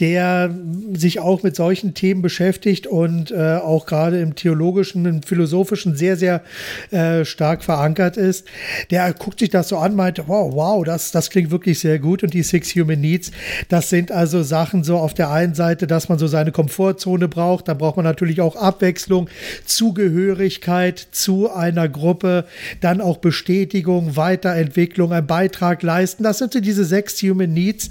der 0.00 0.54
sich 0.92 1.20
auch 1.20 1.42
mit 1.42 1.56
solchen 1.56 1.94
Themen 1.94 2.22
beschäftigt 2.22 2.86
und 2.86 3.30
äh, 3.30 3.56
auch 3.56 3.86
gerade 3.86 4.20
im 4.20 4.34
theologischen, 4.34 5.06
im 5.06 5.22
philosophischen 5.22 5.96
sehr, 5.96 6.16
sehr 6.16 6.42
äh, 6.90 7.24
stark 7.24 7.62
verankert 7.62 8.16
ist, 8.16 8.46
der 8.90 9.12
guckt 9.12 9.40
sich 9.40 9.50
das 9.50 9.68
so 9.68 9.78
an, 9.78 9.94
meint, 9.94 10.22
wow, 10.26 10.52
wow, 10.54 10.84
das, 10.84 11.12
das 11.12 11.30
klingt 11.30 11.50
wirklich 11.50 11.78
sehr 11.78 11.98
gut. 11.98 12.22
Und 12.22 12.34
die 12.34 12.42
Six 12.42 12.74
Human 12.74 13.00
Needs, 13.00 13.30
das 13.68 13.90
sind 13.90 14.10
also 14.10 14.42
Sachen 14.42 14.84
so 14.84 14.98
auf 14.98 15.14
der 15.14 15.30
einen 15.30 15.54
Seite, 15.54 15.86
dass 15.86 16.08
man 16.08 16.18
so 16.18 16.26
seine 16.26 16.52
Komfortzone 16.52 17.28
braucht. 17.28 17.68
Da 17.68 17.74
braucht 17.74 17.96
man 17.96 18.04
natürlich 18.04 18.40
auch 18.40 18.56
Abwechslung, 18.56 19.28
Zugehörigkeit 19.64 20.98
zu 21.12 21.52
einer 21.52 21.88
Gruppe, 21.88 22.44
dann 22.80 23.00
auch 23.04 23.18
Bestätigung, 23.18 24.16
Weiterentwicklung, 24.16 25.12
einen 25.12 25.26
Beitrag 25.26 25.82
leisten. 25.82 26.24
Das 26.24 26.38
sind 26.38 26.52
so 26.52 26.60
diese 26.60 26.84
sechs 26.84 27.20
Human 27.22 27.52
Needs, 27.52 27.88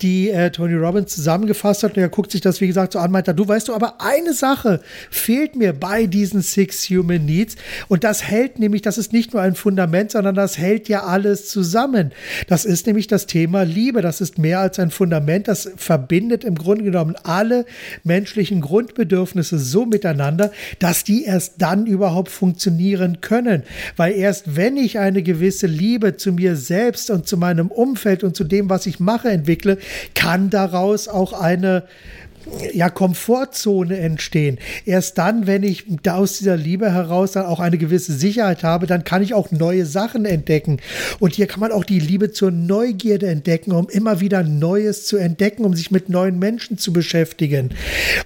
die 0.00 0.30
äh, 0.30 0.50
Tony 0.50 0.74
Robbins 0.74 1.14
zusammengefasst 1.14 1.82
hat. 1.82 1.96
Und 1.96 2.02
er 2.02 2.08
guckt 2.08 2.30
sich 2.30 2.40
das, 2.40 2.60
wie 2.60 2.66
gesagt, 2.66 2.92
so 2.92 2.98
an, 2.98 3.10
meint, 3.10 3.28
du 3.28 3.48
weißt 3.48 3.68
du, 3.68 3.74
aber 3.74 4.00
eine 4.00 4.32
Sache 4.32 4.80
fehlt 5.10 5.56
mir 5.56 5.72
bei 5.72 6.06
diesen 6.06 6.42
six 6.42 6.88
Human 6.88 7.24
Needs. 7.24 7.56
Und 7.88 8.04
das 8.04 8.22
hält 8.22 8.58
nämlich, 8.58 8.82
das 8.82 8.98
ist 8.98 9.12
nicht 9.12 9.32
nur 9.32 9.42
ein 9.42 9.54
Fundament, 9.54 10.12
sondern 10.12 10.34
das 10.34 10.56
hält 10.58 10.88
ja 10.88 11.04
alles 11.04 11.48
zusammen. 11.48 12.12
Das 12.46 12.64
ist 12.64 12.86
nämlich 12.86 13.06
das 13.06 13.26
Thema 13.26 13.64
Liebe. 13.64 14.02
Das 14.02 14.20
ist 14.20 14.38
mehr 14.38 14.60
als 14.60 14.78
ein 14.78 14.90
Fundament. 14.90 15.48
Das 15.48 15.70
verbindet 15.76 16.44
im 16.44 16.54
Grunde 16.54 16.84
genommen 16.84 17.16
alle 17.22 17.66
menschlichen 18.04 18.60
Grundbedürfnisse 18.60 19.58
so 19.58 19.86
miteinander, 19.86 20.52
dass 20.78 21.04
die 21.04 21.24
erst 21.24 21.54
dann 21.58 21.86
überhaupt 21.86 22.30
funktionieren 22.30 23.20
können. 23.20 23.62
Weil 23.96 24.14
erst 24.14 24.43
erst 24.44 24.56
wenn 24.56 24.76
ich 24.76 24.98
eine 24.98 25.22
gewisse 25.22 25.66
Liebe 25.66 26.16
zu 26.16 26.32
mir 26.32 26.56
selbst 26.56 27.10
und 27.10 27.26
zu 27.26 27.36
meinem 27.36 27.68
Umfeld 27.68 28.24
und 28.24 28.36
zu 28.36 28.44
dem, 28.44 28.70
was 28.70 28.86
ich 28.86 29.00
mache, 29.00 29.28
entwickle, 29.28 29.78
kann 30.14 30.50
daraus 30.50 31.08
auch 31.08 31.32
eine 31.32 31.84
ja, 32.72 32.88
Komfortzone 32.90 33.98
entstehen. 33.98 34.58
Erst 34.84 35.18
dann, 35.18 35.46
wenn 35.46 35.62
ich 35.62 35.84
da 36.02 36.16
aus 36.16 36.38
dieser 36.38 36.56
Liebe 36.56 36.92
heraus 36.92 37.32
dann 37.32 37.46
auch 37.46 37.60
eine 37.60 37.78
gewisse 37.78 38.12
Sicherheit 38.12 38.62
habe, 38.62 38.86
dann 38.86 39.04
kann 39.04 39.22
ich 39.22 39.34
auch 39.34 39.50
neue 39.50 39.86
Sachen 39.86 40.24
entdecken. 40.24 40.78
Und 41.20 41.34
hier 41.34 41.46
kann 41.46 41.60
man 41.60 41.72
auch 41.72 41.84
die 41.84 42.00
Liebe 42.00 42.32
zur 42.32 42.50
Neugierde 42.50 43.26
entdecken, 43.26 43.72
um 43.72 43.88
immer 43.88 44.20
wieder 44.20 44.42
Neues 44.42 45.06
zu 45.06 45.16
entdecken, 45.16 45.64
um 45.64 45.74
sich 45.74 45.90
mit 45.90 46.08
neuen 46.08 46.38
Menschen 46.38 46.78
zu 46.78 46.92
beschäftigen. 46.92 47.70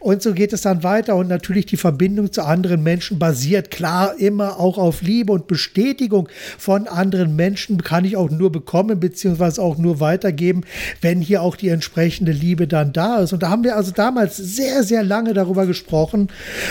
Und 0.00 0.22
so 0.22 0.34
geht 0.34 0.52
es 0.52 0.62
dann 0.62 0.82
weiter. 0.82 1.16
Und 1.16 1.28
natürlich 1.28 1.66
die 1.66 1.76
Verbindung 1.76 2.32
zu 2.32 2.42
anderen 2.42 2.82
Menschen 2.82 3.18
basiert 3.18 3.70
klar 3.70 4.18
immer 4.18 4.58
auch 4.58 4.78
auf 4.78 5.02
Liebe 5.02 5.32
und 5.32 5.46
Bestätigung 5.46 6.28
von 6.58 6.88
anderen 6.88 7.36
Menschen 7.36 7.82
kann 7.82 8.04
ich 8.04 8.16
auch 8.16 8.30
nur 8.30 8.50
bekommen, 8.52 9.00
beziehungsweise 9.00 9.62
auch 9.62 9.78
nur 9.78 10.00
weitergeben, 10.00 10.62
wenn 11.00 11.20
hier 11.20 11.42
auch 11.42 11.56
die 11.56 11.68
entsprechende 11.68 12.32
Liebe 12.32 12.66
dann 12.66 12.92
da 12.92 13.18
ist. 13.18 13.32
Und 13.32 13.42
da 13.42 13.50
haben 13.50 13.64
wir 13.64 13.76
also 13.76 13.92
da 13.92 14.07
damals 14.08 14.36
sehr, 14.36 14.84
sehr 14.84 15.02
lange 15.02 15.34
darüber 15.34 15.66
gesprochen 15.66 16.28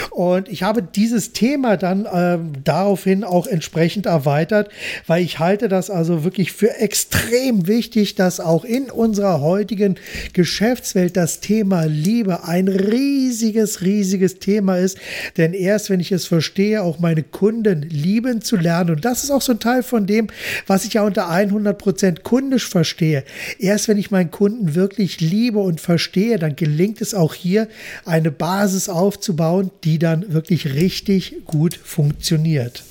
und 0.09 0.49
ich 0.49 0.63
habe 0.63 0.81
dieses 0.81 1.33
Thema 1.33 1.77
dann 1.77 2.05
äh, 2.05 2.39
daraufhin 2.63 3.23
auch 3.23 3.45
entsprechend 3.45 4.07
erweitert, 4.07 4.69
weil 5.05 5.23
ich 5.23 5.37
halte 5.37 5.69
das 5.69 5.91
also 5.91 6.23
wirklich 6.23 6.51
für 6.51 6.77
extrem 6.77 7.67
wichtig, 7.67 8.15
dass 8.15 8.39
auch 8.39 8.65
in 8.65 8.89
unserer 8.89 9.41
heutigen 9.41 9.95
Geschäftswelt 10.33 11.15
das 11.15 11.39
Thema 11.39 11.85
Liebe 11.85 12.43
ein 12.43 12.67
riesiges, 12.67 13.81
riesiges 13.81 14.39
Thema 14.39 14.77
ist. 14.77 14.97
Denn 15.37 15.53
erst 15.53 15.91
wenn 15.91 15.99
ich 15.99 16.11
es 16.11 16.25
verstehe, 16.25 16.81
auch 16.81 16.97
meine 16.97 17.21
Kunden 17.21 17.83
lieben 17.83 18.41
zu 18.41 18.55
lernen, 18.55 18.95
und 18.95 19.05
das 19.05 19.23
ist 19.23 19.29
auch 19.29 19.43
so 19.43 19.51
ein 19.51 19.59
Teil 19.59 19.83
von 19.83 20.07
dem, 20.07 20.27
was 20.65 20.85
ich 20.85 20.93
ja 20.93 21.03
unter 21.03 21.29
100% 21.29 22.23
kundisch 22.23 22.67
verstehe. 22.67 23.23
Erst 23.59 23.87
wenn 23.87 23.97
ich 23.97 24.09
meinen 24.09 24.31
Kunden 24.31 24.73
wirklich 24.73 25.21
liebe 25.21 25.59
und 25.59 25.79
verstehe, 25.79 26.39
dann 26.39 26.55
gelingt 26.55 27.01
es 27.01 27.13
auch 27.13 27.26
hier, 27.33 27.67
eine 28.05 28.31
Basis 28.31 28.89
aufzubauen, 28.89 29.71
die 29.83 29.99
dann 29.99 30.33
wirklich 30.33 30.73
richtig 30.73 31.45
gut 31.45 31.75
funktioniert. 31.75 32.83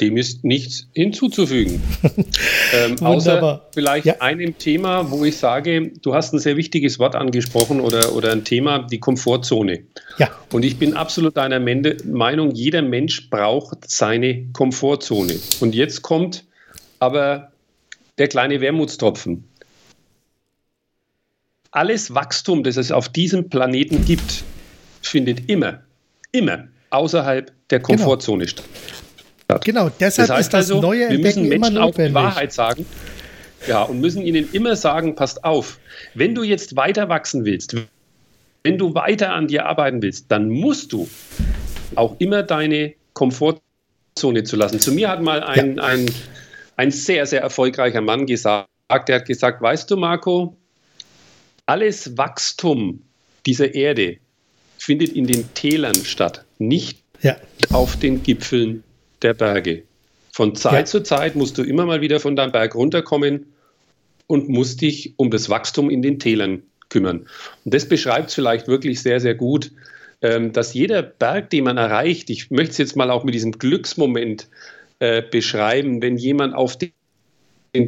Dem 0.00 0.16
ist 0.16 0.44
nichts 0.44 0.88
hinzuzufügen. 0.92 1.80
ähm, 2.72 2.98
außer 3.00 3.68
vielleicht 3.72 4.06
ja. 4.06 4.20
einem 4.20 4.58
Thema, 4.58 5.10
wo 5.10 5.24
ich 5.24 5.36
sage, 5.36 5.92
du 6.02 6.14
hast 6.14 6.32
ein 6.32 6.38
sehr 6.38 6.56
wichtiges 6.56 6.98
Wort 6.98 7.14
angesprochen 7.14 7.80
oder, 7.80 8.14
oder 8.14 8.32
ein 8.32 8.44
Thema, 8.44 8.78
die 8.78 8.98
Komfortzone. 8.98 9.84
Ja. 10.18 10.30
Und 10.52 10.64
ich 10.64 10.78
bin 10.78 10.94
absolut 10.94 11.36
deiner 11.36 11.60
Meinung, 11.60 12.50
jeder 12.52 12.82
Mensch 12.82 13.30
braucht 13.30 13.88
seine 13.88 14.46
Komfortzone. 14.52 15.34
Und 15.60 15.74
jetzt 15.74 16.02
kommt 16.02 16.44
aber 16.98 17.52
der 18.18 18.28
kleine 18.28 18.60
Wermutstropfen. 18.60 19.44
Alles 21.74 22.14
Wachstum, 22.14 22.62
das 22.62 22.76
es 22.76 22.92
auf 22.92 23.08
diesem 23.08 23.48
Planeten 23.48 24.04
gibt, 24.04 24.44
findet 25.02 25.50
immer, 25.50 25.80
immer 26.30 26.68
außerhalb 26.90 27.50
der 27.68 27.80
genau. 27.80 27.86
Komfortzone 27.88 28.46
genau. 28.46 28.62
statt. 29.48 29.64
Genau, 29.64 29.90
deshalb 30.00 30.28
das 30.28 30.36
heißt 30.36 30.40
ist 30.40 30.54
das 30.54 30.70
also, 30.70 30.80
neue 30.80 31.10
wir 31.10 31.18
müssen 31.18 31.48
Menschen 31.48 31.78
auch 31.78 31.92
die 31.92 32.14
Wahrheit 32.14 32.52
sagen. 32.52 32.86
Ja, 33.66 33.82
und 33.82 34.00
müssen 34.00 34.22
ihnen 34.22 34.48
immer 34.52 34.76
sagen, 34.76 35.16
passt 35.16 35.42
auf, 35.42 35.78
wenn 36.14 36.36
du 36.36 36.44
jetzt 36.44 36.76
weiter 36.76 37.08
wachsen 37.08 37.44
willst, 37.44 37.74
wenn 38.62 38.78
du 38.78 38.94
weiter 38.94 39.32
an 39.32 39.48
dir 39.48 39.66
arbeiten 39.66 40.00
willst, 40.00 40.26
dann 40.30 40.50
musst 40.50 40.92
du 40.92 41.08
auch 41.96 42.14
immer 42.20 42.44
deine 42.44 42.94
Komfortzone 43.14 44.44
zu 44.44 44.54
lassen. 44.54 44.78
Zu 44.78 44.92
mir 44.92 45.08
hat 45.08 45.22
mal 45.22 45.42
ein, 45.42 45.76
ja. 45.76 45.82
ein, 45.82 46.06
ein 46.76 46.92
sehr, 46.92 47.26
sehr 47.26 47.40
erfolgreicher 47.40 48.00
Mann 48.00 48.26
gesagt, 48.26 48.68
der 49.08 49.16
hat 49.16 49.26
gesagt, 49.26 49.60
weißt 49.60 49.90
du, 49.90 49.96
Marco, 49.96 50.56
alles 51.66 52.16
Wachstum 52.16 53.02
dieser 53.46 53.74
Erde 53.74 54.18
findet 54.78 55.10
in 55.10 55.26
den 55.26 55.52
Tälern 55.54 55.96
statt, 55.96 56.44
nicht 56.58 56.98
ja. 57.22 57.36
auf 57.70 57.96
den 57.98 58.22
Gipfeln 58.22 58.82
der 59.22 59.34
Berge. 59.34 59.82
Von 60.32 60.54
Zeit 60.54 60.72
ja. 60.72 60.84
zu 60.84 61.02
Zeit 61.02 61.36
musst 61.36 61.56
du 61.58 61.62
immer 61.62 61.86
mal 61.86 62.00
wieder 62.00 62.20
von 62.20 62.36
deinem 62.36 62.52
Berg 62.52 62.74
runterkommen 62.74 63.46
und 64.26 64.48
musst 64.48 64.80
dich 64.80 65.14
um 65.16 65.30
das 65.30 65.48
Wachstum 65.48 65.90
in 65.90 66.02
den 66.02 66.18
Tälern 66.18 66.62
kümmern. 66.88 67.26
Und 67.64 67.74
das 67.74 67.88
beschreibt 67.88 68.28
es 68.28 68.34
vielleicht 68.34 68.66
wirklich 68.66 69.00
sehr, 69.00 69.20
sehr 69.20 69.34
gut, 69.34 69.70
ähm, 70.22 70.52
dass 70.52 70.74
jeder 70.74 71.02
Berg, 71.02 71.50
den 71.50 71.64
man 71.64 71.76
erreicht, 71.76 72.30
ich 72.30 72.50
möchte 72.50 72.72
es 72.72 72.78
jetzt 72.78 72.96
mal 72.96 73.10
auch 73.10 73.24
mit 73.24 73.34
diesem 73.34 73.52
Glücksmoment 73.52 74.48
äh, 74.98 75.22
beschreiben, 75.22 76.02
wenn 76.02 76.16
jemand 76.16 76.54
auf 76.54 76.76
dem 76.78 76.92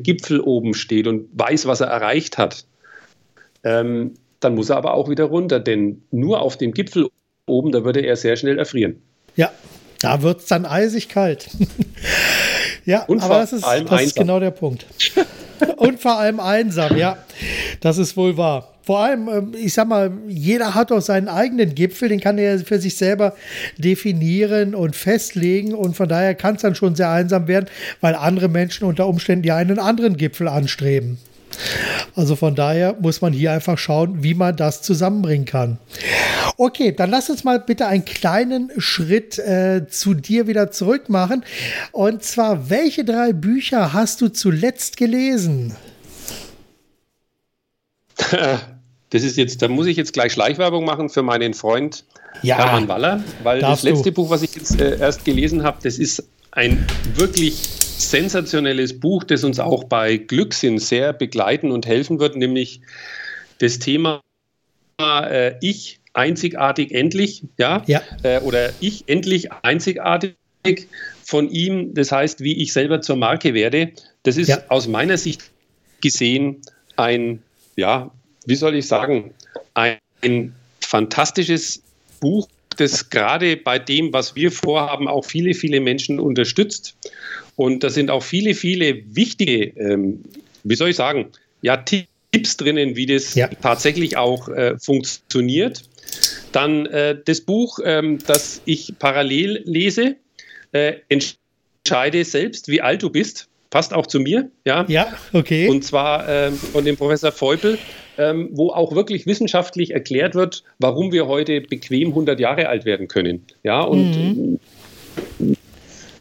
Gipfel 0.03 0.41
oben 0.41 0.75
steht 0.75 1.07
und 1.07 1.29
weiß, 1.33 1.67
was 1.67 1.81
er 1.81 1.89
erreicht 1.89 2.39
hat, 2.39 2.65
ähm, 3.67 4.15
dann 4.39 4.55
muss 4.55 4.71
er 4.71 4.77
aber 4.77 4.95
auch 4.95 5.09
wieder 5.09 5.25
runter, 5.25 5.59
denn 5.59 6.03
nur 6.13 6.41
auf 6.41 6.57
dem 6.57 6.73
Gipfel 6.73 7.09
oben, 7.47 7.73
da 7.73 7.85
würde 7.85 8.01
er 8.01 8.17
sehr 8.17 8.37
schnell 8.37 8.59
erfrieren. 8.59 9.03
Ja, 9.35 9.51
da 10.01 10.23
wird 10.23 10.41
es 10.41 10.47
dann 10.47 10.65
eisig 10.65 11.09
kalt. 11.09 11.49
ja, 12.85 13.05
Und 13.05 13.23
aber 13.23 13.41
das, 13.41 13.53
ist, 13.53 13.65
das 13.65 14.03
ist 14.03 14.17
genau 14.17 14.39
der 14.39 14.53
Punkt. 14.53 14.87
Und 15.77 16.01
vor 16.01 16.19
allem 16.19 16.39
einsam, 16.39 16.97
ja. 16.97 17.19
Das 17.81 17.99
ist 17.99 18.17
wohl 18.17 18.37
wahr. 18.37 18.73
Vor 18.83 19.01
allem, 19.01 19.29
ähm, 19.29 19.53
ich 19.57 19.75
sag 19.75 19.89
mal, 19.89 20.13
jeder 20.29 20.75
hat 20.75 20.93
doch 20.93 21.01
seinen 21.01 21.29
eigenen 21.29 21.75
Gipfel, 21.75 22.09
den 22.09 22.21
kann 22.21 22.39
er 22.39 22.61
für 22.61 22.79
sich 22.79 22.97
selber 22.97 23.35
definieren 23.79 24.77
und 24.77 24.95
festlegen. 24.95 25.75
Und 25.75 25.97
von 25.97 26.09
daher 26.09 26.37
kann 26.37 26.55
es 26.55 26.63
dann 26.63 26.77
schon 26.77 26.95
sehr 26.95 27.11
einsam 27.11 27.49
werden, 27.49 27.67
weil 28.01 28.15
andere 28.15 28.49
Menschen 28.49 28.87
unter 28.87 29.09
Umständen 29.09 29.45
ja 29.45 29.57
einen 29.57 29.81
anderen 29.81 30.17
Gipfel 30.17 30.47
anstreben. 30.47 31.19
Also 32.15 32.37
von 32.37 32.55
daher 32.55 32.97
muss 33.01 33.21
man 33.21 33.33
hier 33.33 33.53
einfach 33.53 33.79
schauen, 33.79 34.23
wie 34.23 34.35
man 34.35 34.57
das 34.57 34.83
zusammenbringen 34.83 35.47
kann. 35.47 35.79
Okay, 36.57 36.93
dann 36.93 37.11
lass 37.11 37.29
uns 37.31 37.45
mal 37.45 37.61
bitte 37.61 37.87
einen 37.87 38.05
kleinen 38.05 38.71
Schritt 38.79 39.39
äh, 39.39 39.87
zu 39.89 40.15
dir 40.15 40.47
wieder 40.47 40.71
zurück 40.71 41.09
machen. 41.09 41.45
Und 41.93 42.23
zwar, 42.23 42.71
welche 42.71 43.05
drei 43.05 43.33
Bücher 43.33 43.93
hast 43.93 44.21
du 44.21 44.29
zuletzt 44.29 44.97
gelesen? 44.97 45.75
Das 49.11 49.23
ist 49.23 49.37
jetzt, 49.37 49.63
da 49.63 49.69
muss 49.69 49.87
ich 49.87 49.97
jetzt 49.97 50.13
gleich 50.13 50.33
Schleichwerbung 50.33 50.85
machen 50.85 51.09
für 51.09 51.23
meinen 51.23 51.55
Freund 51.55 52.05
ja, 52.43 52.57
Hermann 52.59 52.89
Waller, 52.89 53.25
weil 53.45 53.61
das 53.61 53.85
letzte 53.85 54.11
du. 54.11 54.23
Buch, 54.23 54.31
was 54.31 54.43
ich 54.43 54.55
jetzt 54.57 54.81
äh, 54.81 54.99
erst 54.99 55.25
gelesen 55.25 55.63
habe, 55.63 55.79
das 55.83 55.99
ist 55.99 56.25
ein 56.51 56.85
wirklich 57.15 57.76
sensationelles 57.99 58.99
Buch, 59.01 59.25
das 59.25 59.45
uns 59.45 59.59
auch 59.59 59.85
bei 59.85 60.17
Glückssinn 60.17 60.79
sehr 60.79 61.13
begleiten 61.13 61.71
und 61.71 61.87
helfen 61.87 62.19
wird, 62.19 62.37
nämlich 62.37 62.81
das 63.59 63.79
Thema 63.79 64.23
äh, 65.01 65.55
Ich 65.61 66.01
einzigartig 66.13 66.93
endlich, 66.93 67.45
ja, 67.59 67.83
ja. 67.87 68.03
Äh, 68.23 68.41
oder 68.41 68.73
Ich 68.81 69.05
endlich 69.09 69.53
einzigartig 69.53 70.35
von 71.23 71.51
ihm. 71.51 71.95
Das 71.95 72.13
heißt, 72.13 72.41
wie 72.41 72.63
ich 72.63 72.73
selber 72.73 73.01
zur 73.01 73.17
Marke 73.17 73.55
werde. 73.55 73.93
Das 74.23 74.37
ist 74.37 74.49
ja. 74.49 74.63
aus 74.69 74.89
meiner 74.89 75.19
Sicht 75.19 75.51
gesehen 76.01 76.63
ein, 76.97 77.43
ja, 77.77 78.11
wie 78.47 78.55
soll 78.55 78.77
ich 78.77 78.87
sagen, 78.87 79.35
ein, 79.75 79.99
ein 80.23 80.55
fantastisches 80.81 81.83
Buch, 82.21 82.49
das 82.77 83.11
gerade 83.11 83.57
bei 83.57 83.79
dem, 83.79 84.13
was 84.13 84.35
wir 84.35 84.53
vorhaben, 84.53 85.09
auch 85.09 85.25
viele, 85.25 85.55
viele 85.55 85.81
Menschen 85.81 86.21
unterstützt. 86.21 86.97
Und 87.57 87.83
da 87.83 87.91
sind 87.91 88.11
auch 88.11 88.23
viele, 88.23 88.55
viele 88.55 89.03
wichtige, 89.15 89.67
ähm, 89.79 90.23
wie 90.63 90.77
soll 90.77 90.91
ich 90.91 90.97
sagen, 90.97 91.29
ja, 91.63 91.77
Tipps 91.79 92.57
drinnen, 92.57 92.97
wie 92.97 93.07
das 93.07 93.35
ja. 93.35 93.49
tatsächlich 93.49 94.17
auch 94.17 94.49
äh, 94.49 94.79
funktioniert. 94.79 95.83
Dann 96.53 96.87
äh, 96.87 97.19
das 97.25 97.41
Buch, 97.41 97.79
ähm, 97.83 98.19
das 98.27 98.61
ich 98.67 98.95
parallel 98.99 99.63
lese, 99.65 100.17
äh, 100.73 100.95
entscheide 101.09 102.25
selbst, 102.25 102.69
wie 102.69 102.83
alt 102.83 103.03
du 103.03 103.11
bist. 103.11 103.49
Passt 103.71 103.93
auch 103.93 104.07
zu 104.07 104.21
mir, 104.21 104.51
ja. 104.65 104.85
Ja, 104.89 105.17
okay. 105.33 105.69
Und 105.69 105.83
zwar 105.83 106.29
ähm, 106.29 106.55
von 106.55 106.85
dem 106.85 106.97
Professor 106.97 107.33
Feupel, 107.33 107.79
ähm, 108.17 108.51
wo 108.53 108.71
auch 108.71 108.95
wirklich 108.95 109.27
wissenschaftlich 109.27 109.91
erklärt 109.91 110.35
wird, 110.35 110.63
warum 110.79 111.11
wir 111.11 111.27
heute 111.27 111.61
bequem 111.63 112.09
100 112.09 112.39
Jahre 112.39 112.69
alt 112.69 112.85
werden 112.85 113.09
können. 113.09 113.45
Ja, 113.65 113.81
und 113.81 114.11
mhm 114.13 114.61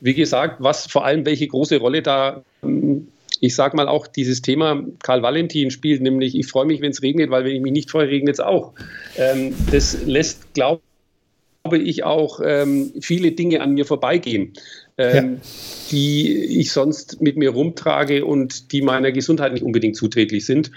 wie 0.05 0.13
gesagt, 0.13 0.57
was 0.59 0.85
vor 0.85 1.03
allem 1.03 1.25
welche 1.25 1.47
große 1.47 1.77
Rolle 1.77 2.03
da, 2.03 2.43
ich 3.39 3.55
sage 3.55 3.75
mal 3.75 3.87
auch 3.87 4.05
dieses 4.05 4.43
Thema 4.43 4.83
Karl 5.01 5.23
Valentin 5.23 5.71
spielt, 5.71 6.01
nämlich 6.03 6.35
ich 6.35 6.45
freue 6.45 6.65
mich, 6.65 6.79
wenn 6.79 6.91
es 6.91 7.01
regnet, 7.01 7.31
weil 7.31 7.43
wenn 7.43 7.55
ich 7.55 7.61
mich 7.61 7.71
nicht 7.71 7.89
freue, 7.89 8.07
regnet 8.07 8.35
es 8.35 8.39
auch. 8.39 8.73
Ähm, 9.17 9.55
das 9.71 10.05
lässt, 10.05 10.53
glaube 10.53 10.79
ich, 11.71 12.03
auch 12.03 12.39
ähm, 12.45 12.93
viele 13.01 13.31
Dinge 13.31 13.61
an 13.61 13.73
mir 13.73 13.85
vorbeigehen. 13.85 14.53
Ähm, 14.97 15.41
ja. 15.41 15.49
die 15.91 16.61
ich 16.61 16.71
sonst 16.71 17.19
mit 17.19 17.35
mir 17.35 17.49
rumtrage 17.49 18.23
und 18.23 18.71
die 18.71 18.81
meiner 18.81 19.11
Gesundheit 19.11 19.51
nicht 19.51 19.63
unbedingt 19.63 19.97
zuträglich 19.97 20.45
sind. 20.45 20.71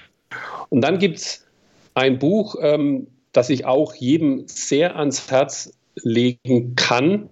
Und 0.71 0.81
dann 0.81 0.99
gibt 0.99 1.19
es 1.19 1.47
ein 1.95 2.19
Buch, 2.19 2.57
ähm, 2.61 3.07
das 3.33 3.51
ich 3.51 3.67
auch 3.67 3.95
jedem 3.95 4.49
sehr 4.49 4.97
ans 4.97 5.31
Herz 5.31 5.73
legen 6.03 6.75
kann. 6.77 7.29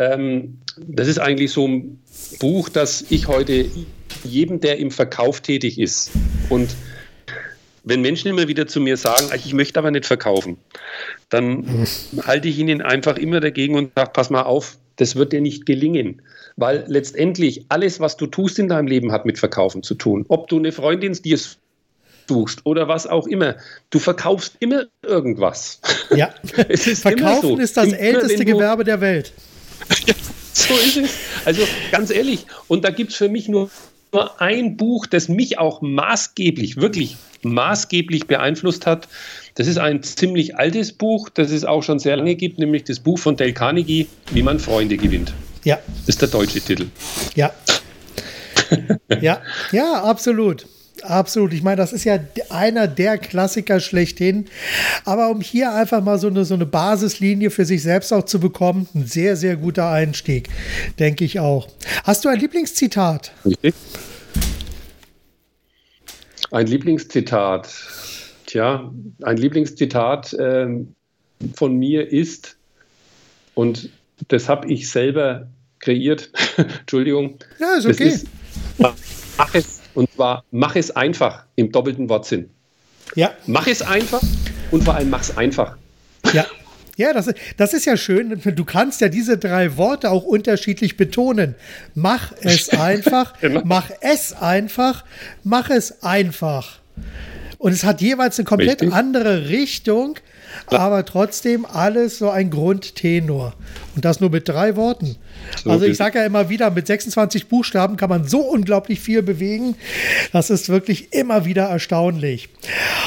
Ähm, 0.00 0.58
das 0.78 1.06
ist 1.06 1.18
eigentlich 1.18 1.52
so 1.52 1.68
ein 1.68 2.00
Buch, 2.40 2.70
das 2.70 3.04
ich 3.10 3.28
heute 3.28 3.66
jedem, 4.24 4.58
der 4.60 4.78
im 4.78 4.90
Verkauf 4.90 5.42
tätig 5.42 5.78
ist 5.78 6.10
und 6.48 6.74
wenn 7.84 8.00
Menschen 8.02 8.28
immer 8.28 8.48
wieder 8.48 8.66
zu 8.66 8.80
mir 8.80 8.96
sagen, 8.96 9.26
ich 9.34 9.54
möchte 9.54 9.78
aber 9.78 9.90
nicht 9.90 10.06
verkaufen, 10.06 10.58
dann 11.28 11.86
halte 12.26 12.48
ich 12.48 12.58
ihnen 12.58 12.82
einfach 12.82 13.16
immer 13.16 13.40
dagegen 13.40 13.76
und 13.76 13.92
sage, 13.94 14.10
pass 14.12 14.30
mal 14.30 14.42
auf, 14.42 14.76
das 14.96 15.16
wird 15.16 15.32
dir 15.32 15.40
nicht 15.40 15.66
gelingen. 15.66 16.22
Weil 16.56 16.84
letztendlich 16.88 17.64
alles, 17.68 18.00
was 18.00 18.16
du 18.16 18.26
tust 18.26 18.58
in 18.58 18.68
deinem 18.68 18.86
Leben, 18.86 19.12
hat 19.12 19.24
mit 19.24 19.38
Verkaufen 19.38 19.82
zu 19.82 19.94
tun. 19.94 20.26
Ob 20.28 20.48
du 20.48 20.58
eine 20.58 20.72
Freundin 20.72 21.14
dir 21.14 21.38
suchst 22.28 22.60
oder 22.64 22.86
was 22.86 23.06
auch 23.06 23.26
immer, 23.26 23.56
du 23.88 23.98
verkaufst 23.98 24.56
immer 24.60 24.84
irgendwas. 25.02 25.80
Ja, 26.14 26.34
es 26.68 26.86
ist 26.86 27.02
Verkaufen 27.02 27.56
so. 27.56 27.58
ist 27.58 27.76
das 27.76 27.92
älteste 27.92 28.44
Gewerbe 28.44 28.84
der 28.84 29.00
Welt. 29.00 29.32
so 30.52 30.74
ist 30.74 30.96
es. 30.96 31.10
Also 31.44 31.62
ganz 31.90 32.10
ehrlich, 32.10 32.46
und 32.68 32.84
da 32.84 32.90
gibt 32.90 33.12
es 33.12 33.16
für 33.16 33.28
mich 33.28 33.48
nur 33.48 33.70
nur 34.12 34.40
ein 34.40 34.76
Buch, 34.76 35.06
das 35.06 35.28
mich 35.28 35.58
auch 35.58 35.82
maßgeblich, 35.82 36.76
wirklich 36.78 37.16
maßgeblich 37.42 38.26
beeinflusst 38.26 38.86
hat. 38.86 39.08
Das 39.54 39.66
ist 39.66 39.78
ein 39.78 40.02
ziemlich 40.02 40.56
altes 40.56 40.92
Buch, 40.92 41.28
das 41.28 41.50
es 41.50 41.64
auch 41.64 41.82
schon 41.82 41.98
sehr 41.98 42.16
lange 42.16 42.34
gibt, 42.34 42.58
nämlich 42.58 42.84
das 42.84 43.00
Buch 43.00 43.18
von 43.18 43.36
Dale 43.36 43.52
Carnegie, 43.52 44.06
Wie 44.32 44.42
man 44.42 44.58
Freunde 44.58 44.96
gewinnt. 44.96 45.32
Ja. 45.64 45.78
Das 46.06 46.08
ist 46.08 46.22
der 46.22 46.28
deutsche 46.28 46.60
Titel. 46.60 46.86
Ja. 47.34 47.52
ja, 49.20 49.40
ja, 49.72 50.02
absolut. 50.02 50.66
Absolut. 51.02 51.52
Ich 51.52 51.62
meine, 51.62 51.76
das 51.76 51.92
ist 51.92 52.04
ja 52.04 52.18
einer 52.48 52.86
der 52.86 53.18
Klassiker 53.18 53.80
schlechthin. 53.80 54.46
Aber 55.04 55.30
um 55.30 55.40
hier 55.40 55.74
einfach 55.74 56.02
mal 56.02 56.18
so 56.18 56.28
eine, 56.28 56.44
so 56.44 56.54
eine 56.54 56.66
Basislinie 56.66 57.50
für 57.50 57.64
sich 57.64 57.82
selbst 57.82 58.12
auch 58.12 58.24
zu 58.24 58.40
bekommen, 58.40 58.88
ein 58.94 59.06
sehr, 59.06 59.36
sehr 59.36 59.56
guter 59.56 59.90
Einstieg, 59.90 60.48
denke 60.98 61.24
ich 61.24 61.40
auch. 61.40 61.68
Hast 62.04 62.24
du 62.24 62.28
ein 62.28 62.38
Lieblingszitat? 62.38 63.32
Richtig. 63.44 63.74
Ein 66.50 66.66
Lieblingszitat. 66.66 67.68
Tja, 68.46 68.92
ein 69.22 69.36
Lieblingszitat 69.36 70.32
äh, 70.34 70.66
von 71.54 71.76
mir 71.76 72.10
ist, 72.10 72.56
und 73.54 73.90
das 74.28 74.48
habe 74.48 74.70
ich 74.70 74.90
selber 74.90 75.48
kreiert, 75.78 76.30
Entschuldigung. 76.56 77.38
Ja, 77.58 77.74
ist 77.74 77.86
okay. 77.86 78.08
Ist, 78.08 78.26
mach 78.78 79.54
es, 79.54 79.79
und 79.94 80.12
zwar 80.12 80.44
mach 80.50 80.76
es 80.76 80.90
einfach 80.90 81.44
im 81.56 81.72
doppelten 81.72 82.08
Wortsinn. 82.08 82.50
Ja. 83.14 83.32
Mach 83.46 83.66
es 83.66 83.82
einfach 83.82 84.22
und 84.70 84.84
vor 84.84 84.94
allem 84.94 85.10
mach 85.10 85.22
es 85.22 85.36
einfach. 85.36 85.76
Ja. 86.32 86.46
Ja, 86.96 87.14
das, 87.14 87.32
das 87.56 87.72
ist 87.72 87.86
ja 87.86 87.96
schön. 87.96 88.42
Du 88.44 88.64
kannst 88.66 89.00
ja 89.00 89.08
diese 89.08 89.38
drei 89.38 89.78
Worte 89.78 90.10
auch 90.10 90.22
unterschiedlich 90.22 90.98
betonen. 90.98 91.54
Mach 91.94 92.32
es 92.42 92.68
einfach, 92.78 93.38
genau. 93.40 93.62
mach 93.64 93.90
es 94.02 94.34
einfach, 94.34 95.04
mach 95.42 95.70
es 95.70 96.02
einfach. 96.02 96.78
Und 97.56 97.72
es 97.72 97.84
hat 97.84 98.02
jeweils 98.02 98.38
eine 98.38 98.44
komplett 98.44 98.82
Richtig. 98.82 98.92
andere 98.92 99.48
Richtung, 99.48 100.18
aber 100.66 101.04
trotzdem 101.04 101.64
alles 101.64 102.18
so 102.18 102.30
ein 102.30 102.50
Grundtenor. 102.50 103.54
Und 103.94 104.04
das 104.04 104.20
nur 104.20 104.30
mit 104.30 104.48
drei 104.48 104.76
Worten. 104.76 105.16
So 105.62 105.70
also 105.70 105.84
ich 105.84 105.96
sage 105.96 106.18
ja 106.18 106.26
immer 106.26 106.48
wieder, 106.48 106.70
mit 106.70 106.86
26 106.86 107.48
Buchstaben 107.48 107.96
kann 107.96 108.08
man 108.08 108.26
so 108.26 108.40
unglaublich 108.40 109.00
viel 109.00 109.22
bewegen. 109.22 109.76
Das 110.32 110.50
ist 110.50 110.68
wirklich 110.68 111.12
immer 111.12 111.44
wieder 111.44 111.64
erstaunlich. 111.64 112.48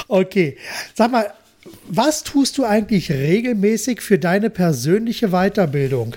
Okay, 0.07 0.57
sag 0.93 1.11
mal, 1.11 1.33
was 1.87 2.23
tust 2.23 2.57
du 2.57 2.65
eigentlich 2.65 3.11
regelmäßig 3.11 4.01
für 4.01 4.19
deine 4.19 4.49
persönliche 4.49 5.29
Weiterbildung? 5.29 6.15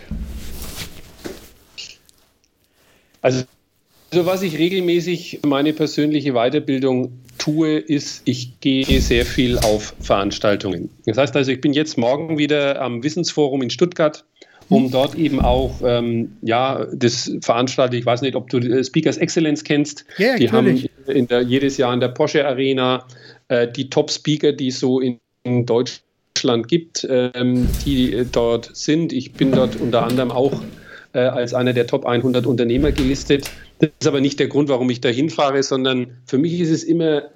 Also, 3.22 3.45
also 4.12 4.27
was 4.27 4.43
ich 4.43 4.59
regelmäßig 4.59 5.41
für 5.43 5.49
meine 5.49 5.72
persönliche 5.72 6.33
Weiterbildung 6.33 7.12
tue, 7.47 7.78
ist, 7.78 8.22
ich 8.24 8.61
gehe 8.61 9.01
sehr 9.01 9.24
viel 9.24 9.59
auf 9.59 9.94
Veranstaltungen. 10.01 10.90
Das 11.07 11.16
heißt 11.16 11.36
also, 11.36 11.53
ich 11.53 11.61
bin 11.61 11.72
jetzt 11.72 11.97
morgen 11.97 12.38
wieder 12.38 12.82
am 12.82 13.03
Wissensforum 13.03 13.62
in 13.62 13.70
Stuttgart 13.70 14.24
um 14.68 14.90
dort 14.90 15.14
eben 15.14 15.40
auch 15.40 15.76
ähm, 15.84 16.36
ja, 16.42 16.86
das 16.92 17.30
veranstaltet. 17.40 18.01
Ich 18.01 18.05
weiß 18.05 18.22
nicht, 18.22 18.34
ob 18.34 18.51
du 18.51 18.59
äh, 18.59 18.82
Speakers 18.82 19.16
Excellence 19.16 19.62
kennst. 19.62 20.05
Ja, 20.18 20.34
die 20.36 20.47
natürlich. 20.47 20.90
haben 21.07 21.16
in 21.16 21.28
der, 21.28 21.42
jedes 21.42 21.76
Jahr 21.76 21.94
in 21.94 22.01
der 22.01 22.09
Porsche 22.09 22.44
Arena 22.44 23.07
äh, 23.47 23.68
die 23.68 23.90
Top-Speaker, 23.90 24.53
die 24.53 24.68
es 24.68 24.80
so 24.80 24.99
in, 24.99 25.20
in 25.44 25.66
Deutschland 25.66 26.66
gibt, 26.66 27.07
ähm, 27.09 27.68
die 27.84 28.12
äh, 28.12 28.26
dort 28.30 28.74
sind. 28.74 29.12
Ich 29.12 29.34
bin 29.34 29.53
dort 29.53 29.76
unter 29.76 30.03
anderem 30.05 30.32
auch 30.32 30.61
äh, 31.12 31.20
als 31.20 31.55
einer 31.55 31.72
der 31.72 31.86
Top 31.86 32.05
100 32.05 32.44
Unternehmer 32.44 32.90
gelistet. 32.90 33.49
Das 33.78 33.90
ist 34.01 34.09
aber 34.09 34.20
nicht 34.20 34.40
der 34.40 34.49
Grund, 34.49 34.68
warum 34.68 34.90
ich 34.90 35.01
da 35.01 35.11
hinfahre, 35.11 35.62
sondern 35.62 36.18
für 36.26 36.38
mich 36.38 36.59
ist 36.59 36.70
es 36.70 36.82
immer 36.82 37.30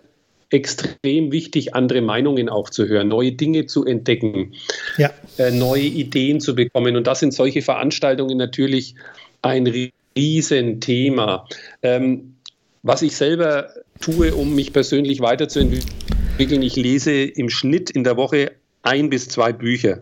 extrem 0.51 1.33
wichtig, 1.33 1.75
andere 1.75 2.01
Meinungen 2.01 2.49
auch 2.49 2.71
zu 2.71 2.87
hören, 2.87 3.09
neue 3.09 3.33
Dinge 3.33 3.67
zu 3.67 3.85
entdecken, 3.85 4.55
ja. 4.99 5.11
äh, 5.39 5.51
neue 5.51 5.83
Ideen 5.83 6.41
zu 6.41 6.55
bekommen. 6.55 6.97
Und 6.97 7.07
das 7.07 7.21
sind 7.21 7.33
solche 7.33 7.63
Veranstaltungen 7.63 8.37
natürlich 8.37 8.95
ein 9.43 9.93
Riesenthema. 10.17 11.47
Ähm, 11.83 12.35
was 12.83 13.03
ich 13.03 13.17
selber 13.17 13.71
tue, 14.01 14.35
um 14.35 14.55
mich 14.55 14.73
persönlich 14.73 15.21
weiterzuentwickeln, 15.21 16.63
ich 16.63 16.77
lese 16.77 17.13
im 17.13 17.51
Schnitt 17.51 17.91
in 17.91 18.05
der 18.05 18.17
Woche 18.17 18.53
ein 18.83 19.11
bis 19.11 19.29
zwei 19.29 19.53
Bücher. 19.53 20.01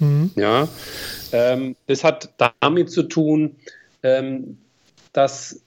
Mhm. 0.00 0.30
Ja, 0.34 0.68
ähm, 1.32 1.76
das 1.86 2.02
hat 2.02 2.30
damit 2.60 2.90
zu 2.90 3.04
tun, 3.04 3.56
ähm, 4.02 4.58
dass 5.12 5.60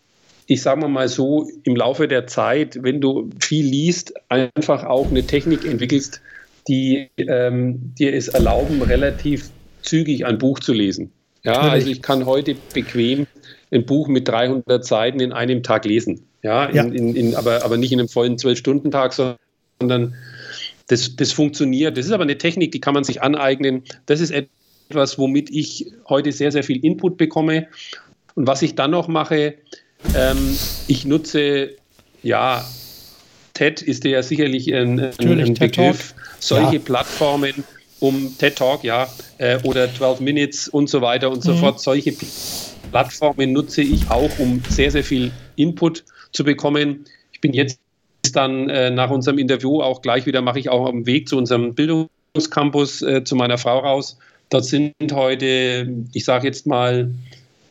ich 0.49 0.63
sage 0.63 0.87
mal 0.87 1.07
so, 1.07 1.47
im 1.63 1.75
Laufe 1.75 2.07
der 2.07 2.25
Zeit, 2.25 2.81
wenn 2.81 2.99
du 2.99 3.29
viel 3.39 3.63
liest, 3.63 4.13
einfach 4.29 4.83
auch 4.83 5.07
eine 5.11 5.23
Technik 5.23 5.63
entwickelst, 5.63 6.21
die 6.67 7.07
ähm, 7.17 7.93
dir 7.99 8.15
es 8.15 8.29
erlauben, 8.29 8.81
relativ 8.81 9.51
zügig 9.83 10.25
ein 10.25 10.39
Buch 10.39 10.59
zu 10.59 10.73
lesen. 10.73 11.11
Ja, 11.43 11.53
also 11.53 11.87
ich 11.87 12.01
kann 12.01 12.25
heute 12.25 12.55
bequem 12.73 13.27
ein 13.71 13.85
Buch 13.85 14.07
mit 14.07 14.27
300 14.27 14.83
Seiten 14.83 15.19
in 15.19 15.33
einem 15.33 15.61
Tag 15.61 15.85
lesen. 15.85 16.25
Ja, 16.41 16.65
in, 16.65 16.75
ja. 16.75 16.83
In, 16.83 17.15
in, 17.15 17.35
aber, 17.35 17.63
aber 17.63 17.77
nicht 17.77 17.91
in 17.91 17.99
einem 17.99 18.09
vollen 18.09 18.39
Zwölf-Stunden-Tag, 18.39 19.13
sondern 19.13 20.15
das, 20.87 21.15
das 21.15 21.31
funktioniert. 21.31 21.95
Das 21.95 22.07
ist 22.07 22.11
aber 22.11 22.23
eine 22.23 22.39
Technik, 22.39 22.71
die 22.71 22.81
kann 22.81 22.95
man 22.95 23.03
sich 23.03 23.21
aneignen. 23.21 23.83
Das 24.07 24.19
ist 24.19 24.31
etwas, 24.31 25.19
womit 25.19 25.51
ich 25.51 25.91
heute 26.09 26.31
sehr, 26.31 26.51
sehr 26.51 26.63
viel 26.63 26.83
Input 26.83 27.17
bekomme. 27.17 27.67
Und 28.33 28.47
was 28.47 28.63
ich 28.63 28.73
dann 28.73 28.89
noch 28.89 29.07
mache, 29.07 29.53
ähm, 30.15 30.57
ich 30.87 31.05
nutze, 31.05 31.71
ja, 32.23 32.65
TED 33.53 33.81
ist 33.81 34.05
ja 34.05 34.23
sicherlich 34.23 34.73
ein, 34.73 34.99
ein, 34.99 35.39
ein 35.39 35.53
Begriff. 35.53 36.13
Solche 36.39 36.75
ja. 36.75 36.81
Plattformen, 36.81 37.63
um 37.99 38.33
TED 38.37 38.55
Talk, 38.55 38.83
ja, 38.83 39.09
äh, 39.37 39.59
oder 39.63 39.93
12 39.93 40.21
Minutes 40.21 40.67
und 40.69 40.89
so 40.89 41.01
weiter 41.01 41.29
und 41.29 41.43
so 41.43 41.53
mhm. 41.53 41.57
fort. 41.57 41.81
Solche 41.81 42.13
Plattformen 42.91 43.51
nutze 43.51 43.81
ich 43.81 44.09
auch, 44.09 44.31
um 44.39 44.61
sehr, 44.69 44.91
sehr 44.91 45.03
viel 45.03 45.31
Input 45.57 46.05
zu 46.31 46.43
bekommen. 46.43 47.05
Ich 47.33 47.41
bin 47.41 47.53
jetzt 47.53 47.79
dann 48.33 48.69
äh, 48.69 48.89
nach 48.91 49.09
unserem 49.09 49.37
Interview 49.37 49.81
auch 49.81 50.01
gleich 50.01 50.25
wieder, 50.25 50.41
mache 50.41 50.59
ich 50.59 50.69
auch 50.69 50.87
am 50.87 51.05
Weg 51.05 51.27
zu 51.27 51.37
unserem 51.37 51.73
Bildungscampus 51.73 53.01
äh, 53.01 53.23
zu 53.23 53.35
meiner 53.35 53.57
Frau 53.57 53.79
raus. 53.79 54.17
Dort 54.49 54.65
sind 54.65 54.93
heute, 55.11 55.87
ich 56.13 56.25
sage 56.25 56.47
jetzt 56.47 56.65
mal, 56.65 57.13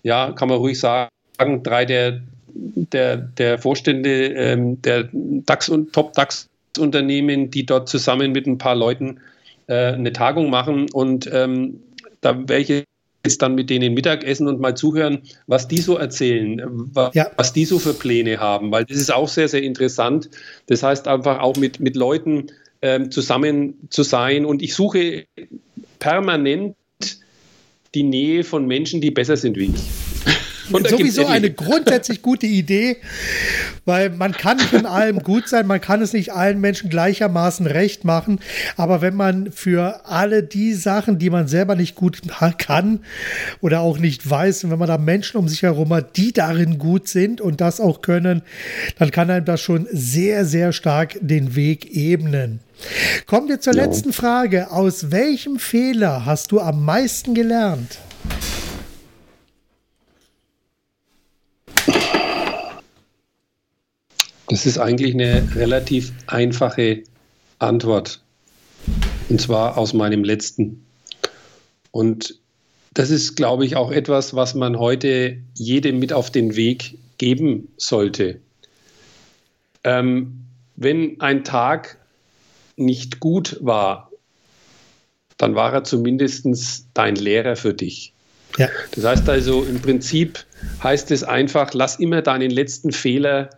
ja, 0.03 0.33
kann 0.33 0.49
man 0.49 0.59
ruhig 0.59 0.79
sagen, 0.79 1.11
drei 1.39 1.85
der, 1.85 2.21
der, 2.55 3.17
der 3.17 3.59
Vorstände 3.59 4.27
ähm, 4.35 4.81
der 4.83 5.09
DAX- 5.13 5.69
und 5.69 5.93
Top-DAX-Unternehmen, 5.93 7.51
die 7.51 7.67
dort 7.67 7.89
zusammen 7.89 8.33
mit 8.33 8.47
ein 8.47 8.59
paar 8.59 8.75
Leuten 8.75 9.21
äh, 9.67 9.93
eine 9.93 10.13
Tagung 10.13 10.51
machen. 10.51 10.91
Und 10.93 11.29
ähm, 11.33 11.81
da 12.21 12.37
werde 12.49 12.59
ich 12.59 12.85
jetzt 13.25 13.43
dann 13.43 13.55
mit 13.55 13.71
denen 13.71 13.95
Mittagessen 13.95 14.49
und 14.49 14.61
mal 14.61 14.77
zuhören, 14.77 15.23
was 15.47 15.69
die 15.69 15.79
so 15.79 15.97
erzählen, 15.97 16.63
was, 16.67 17.15
ja. 17.15 17.31
was 17.37 17.53
die 17.53 17.65
so 17.65 17.79
für 17.79 17.95
Pläne 17.95 18.39
haben, 18.39 18.71
weil 18.71 18.85
das 18.85 18.97
ist 18.97 19.13
auch 19.13 19.29
sehr, 19.29 19.49
sehr 19.49 19.63
interessant. 19.63 20.31
Das 20.67 20.83
heißt 20.83 21.09
einfach 21.09 21.41
auch 21.41 21.57
mit, 21.57 21.81
mit 21.81 21.97
Leuten 21.97 22.47
ähm, 22.83 23.11
zusammen 23.11 23.75
zu 23.91 24.03
sein. 24.03 24.45
Und 24.45 24.63
ich 24.63 24.75
suche 24.75 25.27
permanent 25.99 26.77
die 27.95 28.03
Nähe 28.03 28.45
von 28.45 28.67
Menschen, 28.67 29.01
die 29.01 29.11
besser 29.11 29.37
sind 29.37 29.57
wie 29.57 29.67
ich 29.67 30.08
sowieso 30.71 31.27
eine 31.27 31.51
grundsätzlich 31.51 32.23
gute 32.23 32.47
Idee, 32.47 32.99
weil 33.85 34.11
man 34.11 34.33
kann 34.33 34.59
nicht 34.59 34.73
in 34.73 34.87
allem 34.87 35.21
gut 35.21 35.49
sein, 35.49 35.67
man 35.67 35.81
kann 35.81 36.03
es 36.03 36.13
nicht 36.13 36.33
allen 36.33 36.61
Menschen 36.61 36.91
gleichermaßen 36.91 37.67
recht 37.67 38.05
machen, 38.05 38.41
aber 38.77 39.01
wenn 39.01 39.15
man 39.15 39.53
für 39.53 40.07
alle 40.07 40.43
die 40.43 40.75
Sachen, 40.75 41.19
die 41.19 41.31
man 41.31 41.49
selber 41.49 41.75
nicht 41.75 41.95
gut 41.95 42.21
kann 42.59 43.01
oder 43.61 43.81
auch 43.81 43.99
nicht 43.99 44.29
weiß, 44.29 44.65
und 44.65 44.71
wenn 44.71 44.79
man 44.79 44.89
da 44.89 44.99
Menschen 44.99 45.39
um 45.39 45.49
sich 45.49 45.63
herum 45.63 45.93
hat, 45.93 46.17
die 46.17 46.33
darin 46.33 46.79
gut 46.79 47.09
sind 47.09 47.41
und 47.41 47.61
das 47.61 47.81
auch 47.81 48.03
können, 48.03 48.43
dann 48.99 49.11
kann 49.11 49.31
einem 49.31 49.45
das 49.45 49.61
schon 49.61 49.87
sehr, 49.91 50.45
sehr 50.45 50.73
stark 50.73 51.19
den 51.21 51.55
Weg 51.57 51.95
ebnen. 51.95 52.61
Kommen 53.27 53.49
wir 53.49 53.61
zur 53.61 53.73
letzten 53.73 54.13
Frage. 54.13 54.71
Aus 54.71 55.11
welchem 55.11 55.59
Fehler 55.59 56.25
hast 56.25 56.53
du 56.53 56.61
am 56.61 56.85
meisten 56.85 57.35
gelernt? 57.35 57.99
Das 64.49 64.67
ist 64.67 64.79
eigentlich 64.79 65.15
eine 65.15 65.47
relativ 65.55 66.13
einfache 66.27 67.03
Antwort. 67.59 68.21
Und 69.29 69.41
zwar 69.41 69.77
aus 69.77 69.93
meinem 69.93 70.25
letzten. 70.25 70.85
Und 71.91 72.39
das 72.95 73.11
ist, 73.11 73.37
glaube 73.37 73.67
ich, 73.67 73.77
auch 73.77 73.91
etwas, 73.91 74.35
was 74.35 74.55
man 74.55 74.79
heute 74.79 75.39
jedem 75.55 75.99
mit 75.99 76.13
auf 76.13 76.31
den 76.31 76.57
Weg 76.57 76.99
geben 77.19 77.69
sollte. 77.77 78.41
Ähm, 79.85 80.45
wenn 80.77 81.21
ein 81.21 81.45
Tag 81.45 81.99
nicht 82.77 83.21
gut 83.21 83.59
war, 83.61 84.11
dann 85.37 85.55
war 85.55 85.73
er 85.73 85.85
zumindest 85.85 86.87
dein 86.95 87.17
Lehrer 87.17 87.57
für 87.57 87.75
dich. 87.75 88.13
Ja. 88.57 88.69
Das 88.93 89.05
heißt 89.05 89.29
also 89.29 89.63
im 89.63 89.81
Prinzip 89.81 90.45
heißt 90.83 91.11
es 91.11 91.23
einfach, 91.23 91.75
lass 91.75 91.97
immer 91.97 92.23
deinen 92.23 92.51
letzten 92.51 92.93
Fehler 92.93 93.51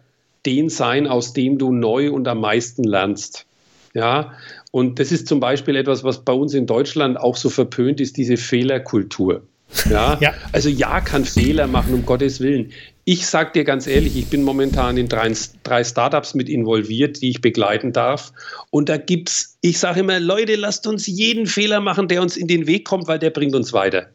den 0.47 0.69
sein, 0.69 1.07
aus 1.07 1.33
dem 1.33 1.59
du 1.59 1.73
neu 1.73 2.11
und 2.11 2.27
am 2.29 2.41
meisten 2.41 2.85
lernst. 2.85 3.47
Ja, 3.93 4.35
und 4.71 5.01
das 5.01 5.11
ist 5.11 5.27
zum 5.27 5.41
Beispiel 5.41 5.75
etwas, 5.77 6.05
was 6.05 6.25
bei 6.25 6.33
uns 6.33 6.55
in 6.55 6.67
Deutschland 6.67 7.19
auch 7.19 7.37
so 7.37 7.51
verpönt 7.51 8.01
ist, 8.01 8.17
diese 8.17 8.37
Fehlerkultur. 8.37 9.43
Ja? 9.89 10.19
ja. 10.21 10.35
Also 10.53 10.69
ja, 10.69 11.01
kann 11.01 11.25
Fehler 11.25 11.67
machen, 11.67 11.95
um 11.95 12.07
Gottes 12.07 12.41
Willen. 12.41 12.73
Ich 13.05 13.27
sage 13.27 13.53
dir 13.53 13.65
ganz 13.65 13.87
ehrlich, 13.87 14.17
ich 14.17 14.27
bin 14.27 14.43
momentan 14.43 14.97
in 14.97 15.09
drei, 15.09 15.33
drei 15.65 15.83
Startups 15.83 16.35
mit 16.35 16.49
involviert, 16.49 17.21
die 17.23 17.31
ich 17.31 17.41
begleiten 17.41 17.93
darf. 17.93 18.33
Und 18.71 18.89
da 18.89 18.97
gibt 18.97 19.31
es, 19.31 19.59
ich 19.61 19.79
sage 19.79 20.01
immer, 20.01 20.21
Leute, 20.21 20.55
lasst 20.55 20.87
uns 20.87 21.07
jeden 21.07 21.47
Fehler 21.47 21.81
machen, 21.81 22.09
der 22.09 22.23
uns 22.23 22.37
in 22.37 22.47
den 22.47 22.67
Weg 22.67 22.85
kommt, 22.85 23.09
weil 23.09 23.19
der 23.19 23.31
bringt 23.31 23.55
uns 23.55 23.73
weiter. 23.73 24.07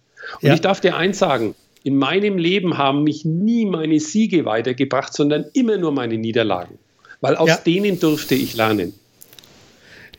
Und 0.42 0.48
ja. 0.48 0.54
ich 0.54 0.62
darf 0.62 0.80
dir 0.80 0.96
eins 0.96 1.20
sagen, 1.20 1.56
in 1.86 1.98
meinem 1.98 2.40
Leben 2.40 2.80
haben 2.80 3.04
mich 3.04 3.26
nie 3.26 3.64
meine 3.68 4.00
Siege 4.00 4.44
weitergebracht, 4.44 5.14
sondern 5.14 5.46
immer 5.54 5.78
nur 5.78 5.92
meine 5.92 6.18
Niederlagen. 6.18 6.80
Weil 7.22 7.36
aus 7.36 7.48
ja. 7.48 7.58
denen 7.58 8.00
durfte 8.00 8.34
ich 8.34 8.56
lernen. 8.56 8.94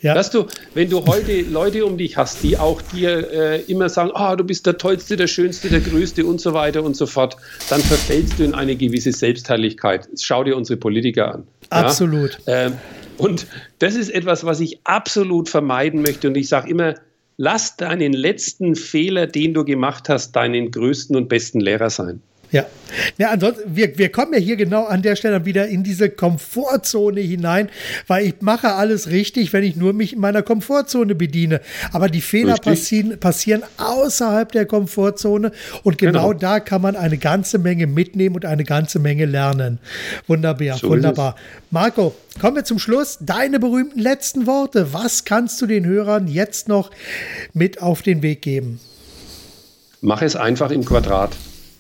Ja. 0.01 0.15
Weißt 0.15 0.33
du, 0.33 0.47
wenn 0.75 0.89
du 0.89 1.05
heute 1.07 1.41
Leute 1.41 1.85
um 1.85 1.99
dich 1.99 2.17
hast, 2.17 2.45
die 2.45 2.57
auch 2.57 2.81
dir 2.83 3.33
äh, 3.33 3.63
immer 3.63 3.89
sagen, 3.89 4.13
ah, 4.15 4.37
du 4.37 4.45
bist 4.45 4.65
der 4.67 4.79
Tollste, 4.79 5.17
der 5.17 5.27
Schönste, 5.27 5.69
der 5.69 5.81
Größte 5.81 6.25
und 6.25 6.41
so 6.41 6.55
weiter 6.55 6.85
und 6.85 6.97
so 6.97 7.07
fort, 7.07 7.37
dann 7.69 7.81
verfällst 7.81 8.39
du 8.39 8.45
in 8.45 8.55
eine 8.55 8.77
gewisse 8.77 9.11
Selbstherrlichkeit. 9.11 10.09
Schau 10.21 10.45
dir 10.45 10.57
unsere 10.57 10.77
Politiker 10.77 11.35
an. 11.35 11.49
Absolut. 11.71 12.39
Ja? 12.47 12.67
Ähm, 12.67 12.75
und 13.19 13.49
das 13.81 13.97
ist 13.97 14.11
etwas, 14.11 14.45
was 14.45 14.61
ich 14.61 14.79
absolut 14.85 15.49
vermeiden 15.49 16.03
möchte. 16.03 16.29
Und 16.29 16.37
ich 16.37 16.49
sage 16.49 16.71
immer, 16.71 16.95
lass 17.37 17.77
deinen 17.77 18.13
letzten 18.13 18.75
Fehler, 18.75 19.27
den 19.27 19.55
du 19.55 19.65
gemacht 19.65 20.09
hast, 20.09 20.33
deinen 20.33 20.71
größten 20.71 21.17
und 21.17 21.29
besten 21.29 21.61
Lehrer 21.61 21.91
sein. 21.91 22.23
Ja. 22.53 22.67
ja, 23.19 23.31
ansonsten, 23.31 23.63
wir, 23.75 23.99
wir 23.99 24.11
kommen 24.11 24.33
ja 24.33 24.39
hier 24.39 24.57
genau 24.57 24.85
an 24.85 25.03
der 25.03 25.17
Stelle 25.17 25.45
wieder 25.45 25.67
in 25.67 25.83
diese 25.83 26.09
Komfortzone 26.09 27.21
hinein, 27.21 27.69
weil 28.07 28.27
ich 28.27 28.35
mache 28.41 28.75
alles 28.75 29.11
richtig, 29.11 29.53
wenn 29.53 29.65
ich 29.65 29.77
nur 29.77 29.93
mich 29.93 30.13
in 30.13 30.21
meiner 30.21 30.43
Komfortzone 30.43 31.15
bediene. 31.15 31.61
Aber 31.93 32.09
die 32.09 32.21
Fehler 32.21 32.57
passieren, 32.57 33.19
passieren 33.19 33.63
außerhalb 33.79 34.53
der 34.53 34.67
Komfortzone 34.67 35.51
und 35.83 35.99
genau, 35.99 36.29
genau, 36.29 36.33
da 36.33 36.61
kann 36.61 36.83
man 36.83 36.95
eine 36.95 37.19
ganze 37.19 37.59
Menge 37.59 37.87
mitnehmen 37.87 38.37
und 38.37 38.45
eine 38.45 38.65
ganze 38.65 38.99
Menge 38.99 39.27
lernen. 39.27 39.79
Wunderbar, 40.29 40.79
so 40.79 40.89
wunderbar. 40.89 41.37
Marco, 41.71 42.15
kommen 42.41 42.57
wir 42.57 42.65
zum 42.65 42.79
Schluss. 42.79 43.19
Deine 43.21 43.59
berühmten 43.59 43.99
letzten 43.99 44.47
Worte. 44.47 44.93
Was 44.93 45.25
kannst 45.25 45.61
du 45.61 45.67
den 45.67 45.85
Hörern 45.85 46.29
jetzt 46.29 46.69
noch 46.69 46.91
mit 47.53 47.83
auf 47.83 48.03
den 48.03 48.23
Weg 48.23 48.43
geben? 48.43 48.79
Mach 50.01 50.23
es 50.23 50.37
einfach 50.37 50.71
im 50.71 50.85
Quadrat. 50.85 51.37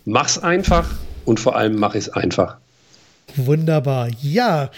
Mach's 0.06 0.38
einfach 0.38 0.88
und 1.24 1.40
vor 1.40 1.56
allem 1.56 1.76
mach 1.76 1.96
es 1.96 2.08
einfach. 2.08 2.58
Wunderbar. 3.34 4.08
Ja, 4.22 4.70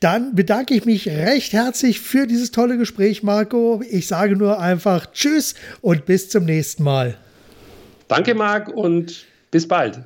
dann 0.00 0.34
bedanke 0.34 0.74
ich 0.74 0.84
mich 0.84 1.08
recht 1.08 1.54
herzlich 1.54 2.00
für 2.00 2.26
dieses 2.26 2.50
tolle 2.50 2.76
Gespräch, 2.76 3.22
Marco. 3.22 3.82
Ich 3.90 4.06
sage 4.06 4.36
nur 4.36 4.60
einfach 4.60 5.06
Tschüss 5.10 5.54
und 5.80 6.04
bis 6.04 6.28
zum 6.28 6.44
nächsten 6.44 6.84
Mal. 6.84 7.16
Danke, 8.08 8.34
Marc, 8.34 8.68
und 8.68 9.24
bis 9.50 9.66
bald. 9.66 10.00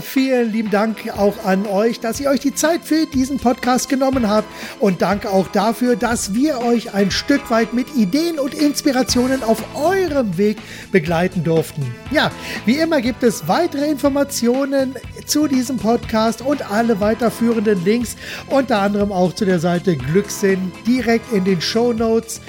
Vielen 0.00 0.52
lieben 0.52 0.70
Dank 0.70 1.10
auch 1.16 1.44
an 1.44 1.66
euch, 1.66 2.00
dass 2.00 2.20
ihr 2.20 2.30
euch 2.30 2.40
die 2.40 2.54
Zeit 2.54 2.84
für 2.84 3.06
diesen 3.06 3.38
Podcast 3.38 3.88
genommen 3.88 4.28
habt. 4.28 4.46
Und 4.78 5.02
danke 5.02 5.30
auch 5.30 5.48
dafür, 5.48 5.96
dass 5.96 6.34
wir 6.34 6.60
euch 6.60 6.94
ein 6.94 7.10
Stück 7.10 7.50
weit 7.50 7.72
mit 7.74 7.96
Ideen 7.96 8.38
und 8.38 8.54
Inspirationen 8.54 9.42
auf 9.42 9.62
eurem 9.74 10.36
Weg 10.38 10.58
begleiten 10.92 11.42
durften. 11.42 11.86
Ja, 12.10 12.30
wie 12.66 12.76
immer 12.76 13.00
gibt 13.00 13.22
es 13.22 13.48
weitere 13.48 13.86
Informationen 13.86 14.94
zu 15.26 15.46
diesem 15.46 15.78
Podcast 15.78 16.42
und 16.42 16.70
alle 16.70 17.00
weiterführenden 17.00 17.84
Links, 17.84 18.16
unter 18.48 18.78
anderem 18.80 19.10
auch 19.10 19.34
zu 19.34 19.44
der 19.44 19.58
Seite 19.58 19.96
Glückssinn, 19.96 20.70
direkt 20.86 21.32
in 21.32 21.44
den 21.44 21.60
Show 21.60 21.92
Notes. 21.92 22.40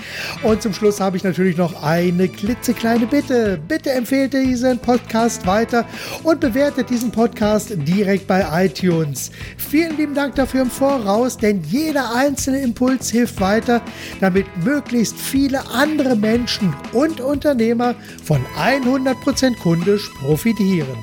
Und 0.43 0.61
zum 0.61 0.73
Schluss 0.73 0.99
habe 0.99 1.17
ich 1.17 1.23
natürlich 1.23 1.57
noch 1.57 1.81
eine 1.83 2.27
klitzekleine 2.27 3.07
Bitte. 3.07 3.59
Bitte 3.67 3.91
empfehlt 3.91 4.33
diesen 4.33 4.79
Podcast 4.79 5.47
weiter 5.47 5.85
und 6.23 6.39
bewertet 6.39 6.89
diesen 6.89 7.11
Podcast 7.11 7.38
Podcast 7.39 7.71
direkt 7.87 8.27
bei 8.27 8.65
iTunes. 8.65 9.31
Vielen 9.57 9.95
lieben 9.95 10.13
Dank 10.13 10.35
dafür 10.35 10.63
im 10.63 10.69
Voraus, 10.69 11.37
denn 11.37 11.63
jeder 11.63 12.13
einzelne 12.13 12.59
Impuls 12.59 13.09
hilft 13.09 13.39
weiter, 13.39 13.81
damit 14.19 14.45
möglichst 14.65 15.15
viele 15.15 15.65
andere 15.69 16.17
Menschen 16.17 16.75
und 16.91 17.21
Unternehmer 17.21 17.95
von 18.25 18.45
100% 18.57 19.57
kundisch 19.57 20.09
profitieren. 20.19 20.97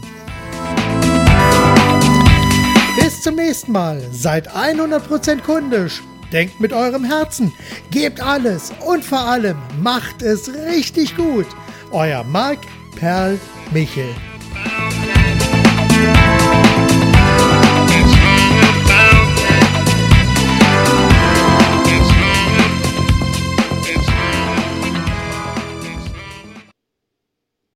Bis 3.00 3.22
zum 3.22 3.36
nächsten 3.36 3.72
Mal. 3.72 4.02
Seid 4.12 4.50
100% 4.50 5.40
kundisch. 5.40 6.02
Denkt 6.32 6.60
mit 6.60 6.74
eurem 6.74 7.04
Herzen. 7.04 7.50
Gebt 7.90 8.20
alles 8.20 8.74
und 8.86 9.02
vor 9.02 9.20
allem 9.20 9.56
macht 9.80 10.20
es 10.20 10.52
richtig 10.52 11.16
gut. 11.16 11.46
Euer 11.92 12.24
Marc 12.24 12.58
Perl 12.98 13.38
Michel. 13.72 14.14